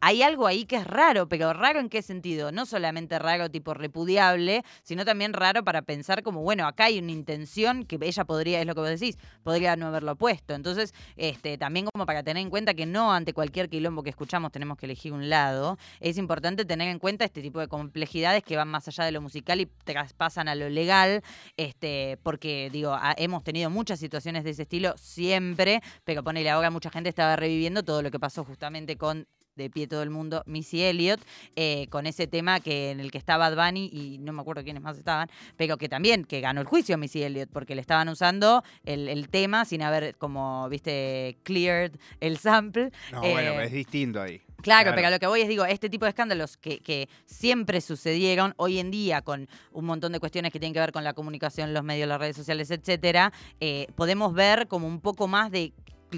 hay 0.00 0.22
algo 0.22 0.46
ahí 0.46 0.64
que 0.64 0.76
es 0.76 0.86
raro, 0.86 1.28
pero 1.28 1.52
raro 1.52 1.80
en 1.80 1.88
qué 1.88 2.02
sentido? 2.02 2.52
No 2.52 2.66
solamente 2.66 3.18
raro 3.18 3.50
tipo 3.50 3.74
repudiable, 3.74 4.64
sino 4.82 5.04
también 5.04 5.32
raro 5.32 5.64
para 5.64 5.82
pensar 5.82 6.22
como, 6.22 6.42
bueno, 6.42 6.66
acá 6.66 6.84
hay 6.84 6.98
una 6.98 7.12
intención 7.12 7.84
que 7.84 7.98
ella 8.00 8.24
podría, 8.24 8.60
es 8.60 8.66
lo 8.66 8.74
que 8.74 8.80
vos 8.80 8.90
decís, 8.90 9.18
podría 9.42 9.76
no 9.76 9.86
haberlo 9.86 10.16
puesto. 10.16 10.54
Entonces, 10.54 10.94
este, 11.16 11.58
también 11.58 11.86
como 11.92 12.06
para 12.06 12.22
tener 12.22 12.42
en 12.42 12.50
cuenta 12.50 12.74
que 12.74 12.86
no 12.86 13.12
ante 13.12 13.32
cualquier 13.32 13.68
quilombo 13.68 14.02
que 14.02 14.10
escuchamos 14.10 14.52
tenemos 14.52 14.75
que 14.76 14.86
elegir 14.86 15.12
un 15.12 15.28
lado, 15.28 15.78
es 16.00 16.18
importante 16.18 16.64
tener 16.64 16.88
en 16.88 16.98
cuenta 16.98 17.24
este 17.24 17.42
tipo 17.42 17.60
de 17.60 17.68
complejidades 17.68 18.42
que 18.42 18.56
van 18.56 18.68
más 18.68 18.86
allá 18.88 19.04
de 19.04 19.12
lo 19.12 19.20
musical 19.20 19.60
y 19.60 19.66
traspasan 19.84 20.48
a 20.48 20.54
lo 20.54 20.68
legal, 20.68 21.22
este, 21.56 22.18
porque 22.22 22.70
digo, 22.72 22.96
hemos 23.16 23.42
tenido 23.44 23.70
muchas 23.70 23.98
situaciones 23.98 24.44
de 24.44 24.50
ese 24.50 24.62
estilo 24.62 24.94
siempre, 24.96 25.80
pero 26.04 26.22
ponele 26.22 26.50
ahora 26.50 26.70
mucha 26.70 26.90
gente 26.90 27.08
estaba 27.08 27.36
reviviendo 27.36 27.82
todo 27.82 28.02
lo 28.02 28.10
que 28.10 28.18
pasó 28.18 28.44
justamente 28.44 28.96
con 28.96 29.26
de 29.56 29.70
pie 29.70 29.86
todo 29.86 30.02
el 30.02 30.10
mundo, 30.10 30.42
Missy 30.46 30.82
Elliott, 30.82 31.20
eh, 31.56 31.86
con 31.88 32.06
ese 32.06 32.26
tema 32.26 32.60
que 32.60 32.90
en 32.90 33.00
el 33.00 33.10
que 33.10 33.18
estaba 33.18 33.48
Bad 33.48 33.66
Bunny 33.66 33.90
y 33.92 34.18
no 34.18 34.32
me 34.32 34.42
acuerdo 34.42 34.62
quiénes 34.62 34.82
más 34.82 34.98
estaban, 34.98 35.28
pero 35.56 35.78
que 35.78 35.88
también, 35.88 36.24
que 36.24 36.40
ganó 36.40 36.60
el 36.60 36.66
juicio 36.66 36.98
Missy 36.98 37.22
Elliott, 37.22 37.48
porque 37.50 37.74
le 37.74 37.80
estaban 37.80 38.08
usando 38.08 38.62
el, 38.84 39.08
el 39.08 39.28
tema 39.28 39.64
sin 39.64 39.82
haber, 39.82 40.14
como, 40.16 40.68
viste, 40.68 41.38
cleared 41.42 41.92
el 42.20 42.36
sample. 42.38 42.90
No, 43.12 43.24
Eh, 43.24 43.32
bueno, 43.32 43.60
es 43.60 43.72
distinto 43.72 44.20
ahí. 44.20 44.42
Claro, 44.66 44.92
pero 44.96 45.10
lo 45.10 45.20
que 45.20 45.28
voy 45.28 45.42
es, 45.42 45.48
digo, 45.48 45.64
este 45.64 45.88
tipo 45.88 46.06
de 46.06 46.08
escándalos 46.08 46.56
que, 46.56 46.80
que 46.80 47.08
siempre 47.24 47.80
sucedieron 47.80 48.52
hoy 48.56 48.80
en 48.80 48.90
día 48.90 49.22
con 49.22 49.48
un 49.70 49.84
montón 49.84 50.10
de 50.10 50.18
cuestiones 50.18 50.52
que 50.52 50.58
tienen 50.58 50.74
que 50.74 50.80
ver 50.80 50.90
con 50.90 51.04
la 51.04 51.14
comunicación, 51.14 51.72
los 51.72 51.84
medios, 51.84 52.08
las 52.08 52.18
redes 52.18 52.34
sociales, 52.34 52.72
etcétera, 52.72 53.32
eh, 53.60 53.86
podemos 53.94 54.34
ver 54.34 54.66
como 54.66 54.88
un 54.88 55.00
poco 55.00 55.28
más 55.28 55.52
de 55.52 55.72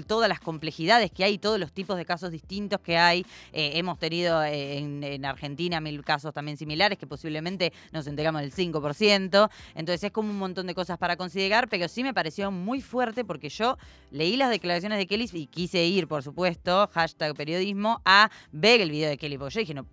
todas 0.07 0.29
las 0.29 0.39
complejidades 0.39 1.11
que 1.11 1.23
hay, 1.23 1.37
todos 1.37 1.59
los 1.59 1.71
tipos 1.71 1.97
de 1.97 2.05
casos 2.05 2.31
distintos 2.31 2.79
que 2.81 2.97
hay. 2.97 3.25
Eh, 3.53 3.71
hemos 3.75 3.99
tenido 3.99 4.43
eh, 4.43 4.77
en, 4.77 5.03
en 5.03 5.25
Argentina 5.25 5.81
mil 5.81 6.03
casos 6.03 6.33
también 6.33 6.57
similares 6.57 6.97
que 6.97 7.07
posiblemente 7.07 7.73
nos 7.91 8.07
enteramos 8.07 8.41
del 8.41 8.53
5%. 8.53 9.49
Entonces 9.75 10.03
es 10.03 10.11
como 10.11 10.29
un 10.29 10.37
montón 10.37 10.67
de 10.67 10.75
cosas 10.75 10.97
para 10.97 11.17
considerar, 11.17 11.67
pero 11.69 11.87
sí 11.87 12.03
me 12.03 12.13
pareció 12.13 12.51
muy 12.51 12.81
fuerte 12.81 13.25
porque 13.25 13.49
yo 13.49 13.77
leí 14.11 14.37
las 14.37 14.49
declaraciones 14.49 14.97
de 14.97 15.07
Kelly 15.07 15.29
y 15.33 15.47
quise 15.47 15.85
ir, 15.85 16.07
por 16.07 16.23
supuesto, 16.23 16.89
hashtag 16.93 17.35
periodismo, 17.35 18.01
a 18.05 18.29
ver 18.51 18.81
el 18.81 18.91
video 18.91 19.09
de 19.09 19.17
Kelly. 19.17 19.37
Porque 19.37 19.55
yo 19.55 19.59
dije, 19.61 19.73
no, 19.73 19.85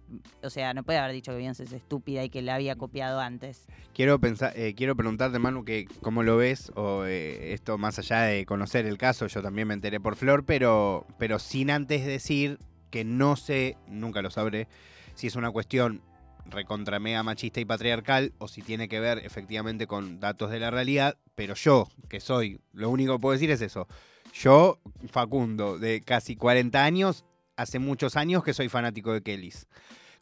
o 0.42 0.50
sea, 0.50 0.74
no 0.74 0.82
puede 0.82 0.98
haber 0.98 1.12
dicho 1.12 1.32
que 1.32 1.38
Beyoncé 1.38 1.64
es 1.64 1.72
estúpida 1.72 2.24
y 2.24 2.30
que 2.30 2.42
la 2.42 2.54
había 2.54 2.76
copiado 2.76 3.20
antes. 3.20 3.66
Quiero 3.94 4.20
eh, 4.54 4.74
quiero 4.76 4.96
preguntarte, 4.96 5.38
Manu, 5.38 5.64
que 5.64 5.86
cómo 6.02 6.22
lo 6.22 6.36
ves, 6.36 6.70
o 6.74 7.04
esto 7.04 7.78
más 7.78 7.98
allá 7.98 8.22
de 8.22 8.44
conocer 8.44 8.86
el 8.86 8.98
caso, 8.98 9.26
yo 9.26 9.42
también 9.42 9.68
me 9.68 9.74
enteré 9.74 9.85
por 10.00 10.16
Flor, 10.16 10.44
pero, 10.44 11.06
pero 11.18 11.38
sin 11.38 11.70
antes 11.70 12.04
decir 12.04 12.58
que 12.90 13.04
no 13.04 13.36
sé, 13.36 13.76
nunca 13.88 14.22
lo 14.22 14.30
sabré, 14.30 14.68
si 15.14 15.26
es 15.26 15.36
una 15.36 15.50
cuestión 15.50 16.02
recontra 16.44 17.00
mega 17.00 17.22
machista 17.22 17.60
y 17.60 17.64
patriarcal 17.64 18.32
o 18.38 18.46
si 18.48 18.62
tiene 18.62 18.88
que 18.88 19.00
ver 19.00 19.18
efectivamente 19.18 19.86
con 19.86 20.20
datos 20.20 20.50
de 20.50 20.60
la 20.60 20.70
realidad, 20.70 21.16
pero 21.34 21.54
yo, 21.54 21.88
que 22.08 22.20
soy, 22.20 22.60
lo 22.72 22.90
único 22.90 23.14
que 23.14 23.20
puedo 23.20 23.32
decir 23.32 23.50
es 23.50 23.60
eso. 23.60 23.88
Yo, 24.32 24.78
Facundo, 25.10 25.78
de 25.78 26.02
casi 26.02 26.36
40 26.36 26.84
años, 26.84 27.24
hace 27.56 27.78
muchos 27.78 28.16
años 28.16 28.44
que 28.44 28.54
soy 28.54 28.68
fanático 28.68 29.12
de 29.12 29.22
Kellys 29.22 29.66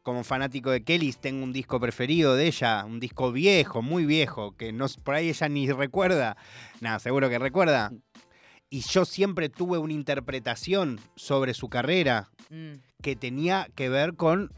como 0.05 0.23
fanático 0.23 0.71
de 0.71 0.85
Kellys, 0.85 1.19
tengo 1.19 1.43
un 1.43 1.53
disco 1.53 1.81
preferido 1.81 2.37
de 2.37 2.47
ella, 2.47 2.85
un 2.85 3.01
disco 3.01 3.33
viejo, 3.33 3.81
muy 3.81 4.05
viejo, 4.05 4.55
que 4.55 4.71
no, 4.71 4.87
por 5.03 5.15
ahí 5.15 5.31
ella 5.31 5.49
ni 5.49 5.73
recuerda. 5.73 6.37
Nada, 6.81 6.99
seguro 6.99 7.31
que 7.31 7.39
recuerda. 7.39 7.91
Y 8.75 8.81
yo 8.81 9.05
siempre 9.05 9.49
tuve 9.49 9.79
una 9.79 9.93
interpretación 9.93 10.99
sobre 11.15 11.55
su 11.55 11.69
carrera 11.69 12.29
Mm. 12.51 12.73
que 13.03 13.15
tenía 13.15 13.69
que 13.77 13.89
ver 13.89 14.15
con 14.17 14.53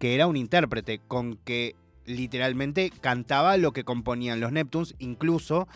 que 0.00 0.16
era 0.16 0.26
un 0.26 0.36
intérprete, 0.36 0.98
con 1.06 1.36
que 1.36 1.76
literalmente 2.04 2.90
cantaba 3.00 3.56
lo 3.58 3.72
que 3.72 3.84
componían 3.84 4.40
los 4.40 4.50
Neptunes, 4.50 4.96
incluso 4.98 5.68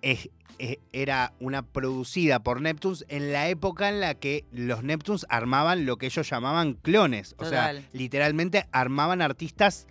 es- 0.00 0.30
es- 0.58 0.78
era 0.94 1.34
una 1.38 1.60
producida 1.60 2.38
por 2.42 2.62
Neptunes 2.62 3.04
en 3.10 3.30
la 3.30 3.50
época 3.50 3.90
en 3.90 4.00
la 4.00 4.14
que 4.14 4.46
los 4.50 4.82
Neptunes 4.82 5.26
armaban 5.28 5.84
lo 5.84 5.98
que 5.98 6.06
ellos 6.06 6.30
llamaban 6.30 6.72
clones. 6.72 7.34
O 7.36 7.44
sea, 7.44 7.74
literalmente 7.92 8.64
armaban 8.72 9.20
artistas 9.20 9.86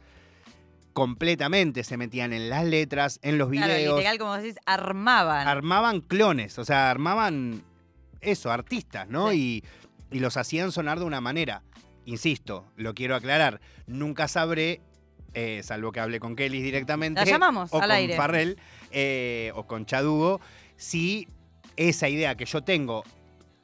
completamente, 0.96 1.84
se 1.84 1.98
metían 1.98 2.32
en 2.32 2.50
las 2.50 2.64
letras, 2.64 3.20
en 3.22 3.38
los 3.38 3.50
Claro, 3.50 3.74
videos, 3.74 3.98
literal, 3.98 4.18
como 4.18 4.38
decís, 4.38 4.56
armaban. 4.66 5.46
armaban 5.46 6.00
clones, 6.00 6.58
o 6.58 6.64
sea, 6.64 6.90
armaban 6.90 7.64
eso, 8.22 8.50
artistas, 8.50 9.06
¿no? 9.10 9.34
Y, 9.34 9.62
y 10.10 10.20
los 10.20 10.38
hacían 10.38 10.72
sonar 10.72 10.98
de 11.00 11.04
una 11.04 11.20
manera. 11.20 11.64
Insisto, 12.06 12.72
lo 12.78 12.94
quiero 12.94 13.14
aclarar, 13.18 13.60
nunca 13.88 14.30
sabré, 14.30 14.80
eh, 15.34 15.60
salvo 15.64 15.92
que 15.92 16.00
hable 16.00 16.22
con 16.22 16.34
Kelly 16.38 16.62
directamente, 16.62 17.20
La 17.20 17.26
llamamos 17.26 17.74
o 17.74 17.76
al 17.76 17.90
con 17.90 17.92
aire. 17.92 18.16
Farrell, 18.16 18.58
eh, 18.92 19.52
o 19.54 19.68
con 19.68 19.86
Chadugo, 19.86 20.40
si 20.78 21.28
esa 21.76 22.08
idea 22.08 22.36
que 22.38 22.46
yo 22.46 22.64
tengo 22.64 23.04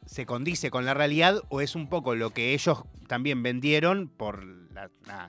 se 0.05 0.25
condice 0.25 0.69
con 0.69 0.83
la 0.83 0.93
realidad 0.93 1.41
o 1.47 1.61
es 1.61 1.75
un 1.75 1.87
poco 1.87 2.13
lo 2.13 2.31
que 2.31 2.53
ellos 2.53 2.83
también 3.07 3.41
vendieron 3.41 4.09
por 4.09 4.43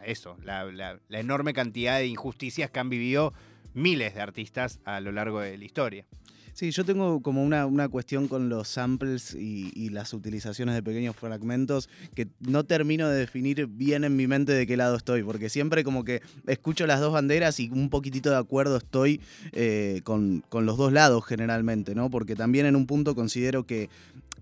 eso, 0.04 0.36
la, 0.42 0.98
enorme 1.10 1.54
cantidad 1.54 1.98
de 1.98 2.06
injusticias 2.06 2.70
que 2.70 2.80
han 2.80 2.88
vivido 2.88 3.32
miles 3.74 4.14
de 4.14 4.20
artistas 4.20 4.80
a 4.84 5.00
lo 5.00 5.12
largo 5.12 5.40
de 5.40 5.56
la 5.58 5.64
historia. 5.64 6.06
Sí, 6.54 6.70
yo 6.70 6.84
tengo 6.84 7.22
como 7.22 7.42
una, 7.42 7.64
una 7.64 7.88
cuestión 7.88 8.28
con 8.28 8.50
los 8.50 8.68
samples 8.68 9.34
y, 9.34 9.72
y 9.74 9.88
las 9.88 10.12
utilizaciones 10.12 10.74
de 10.74 10.82
pequeños 10.82 11.16
fragmentos 11.16 11.88
que 12.14 12.28
no 12.40 12.64
termino 12.64 13.08
de 13.08 13.18
definir 13.18 13.66
bien 13.68 14.04
en 14.04 14.16
mi 14.16 14.26
mente 14.26 14.52
de 14.52 14.66
qué 14.66 14.76
lado 14.76 14.96
estoy, 14.96 15.22
porque 15.22 15.48
siempre 15.48 15.82
como 15.82 16.04
que 16.04 16.20
escucho 16.46 16.86
las 16.86 17.00
dos 17.00 17.14
banderas 17.14 17.58
y 17.58 17.70
un 17.70 17.88
poquitito 17.88 18.28
de 18.28 18.36
acuerdo 18.36 18.76
estoy 18.76 19.22
eh, 19.52 20.02
con, 20.04 20.44
con 20.50 20.66
los 20.66 20.76
dos 20.76 20.92
lados 20.92 21.24
generalmente, 21.24 21.94
¿no? 21.94 22.10
Porque 22.10 22.36
también 22.36 22.66
en 22.66 22.76
un 22.76 22.86
punto 22.86 23.14
considero 23.14 23.64
que 23.64 23.88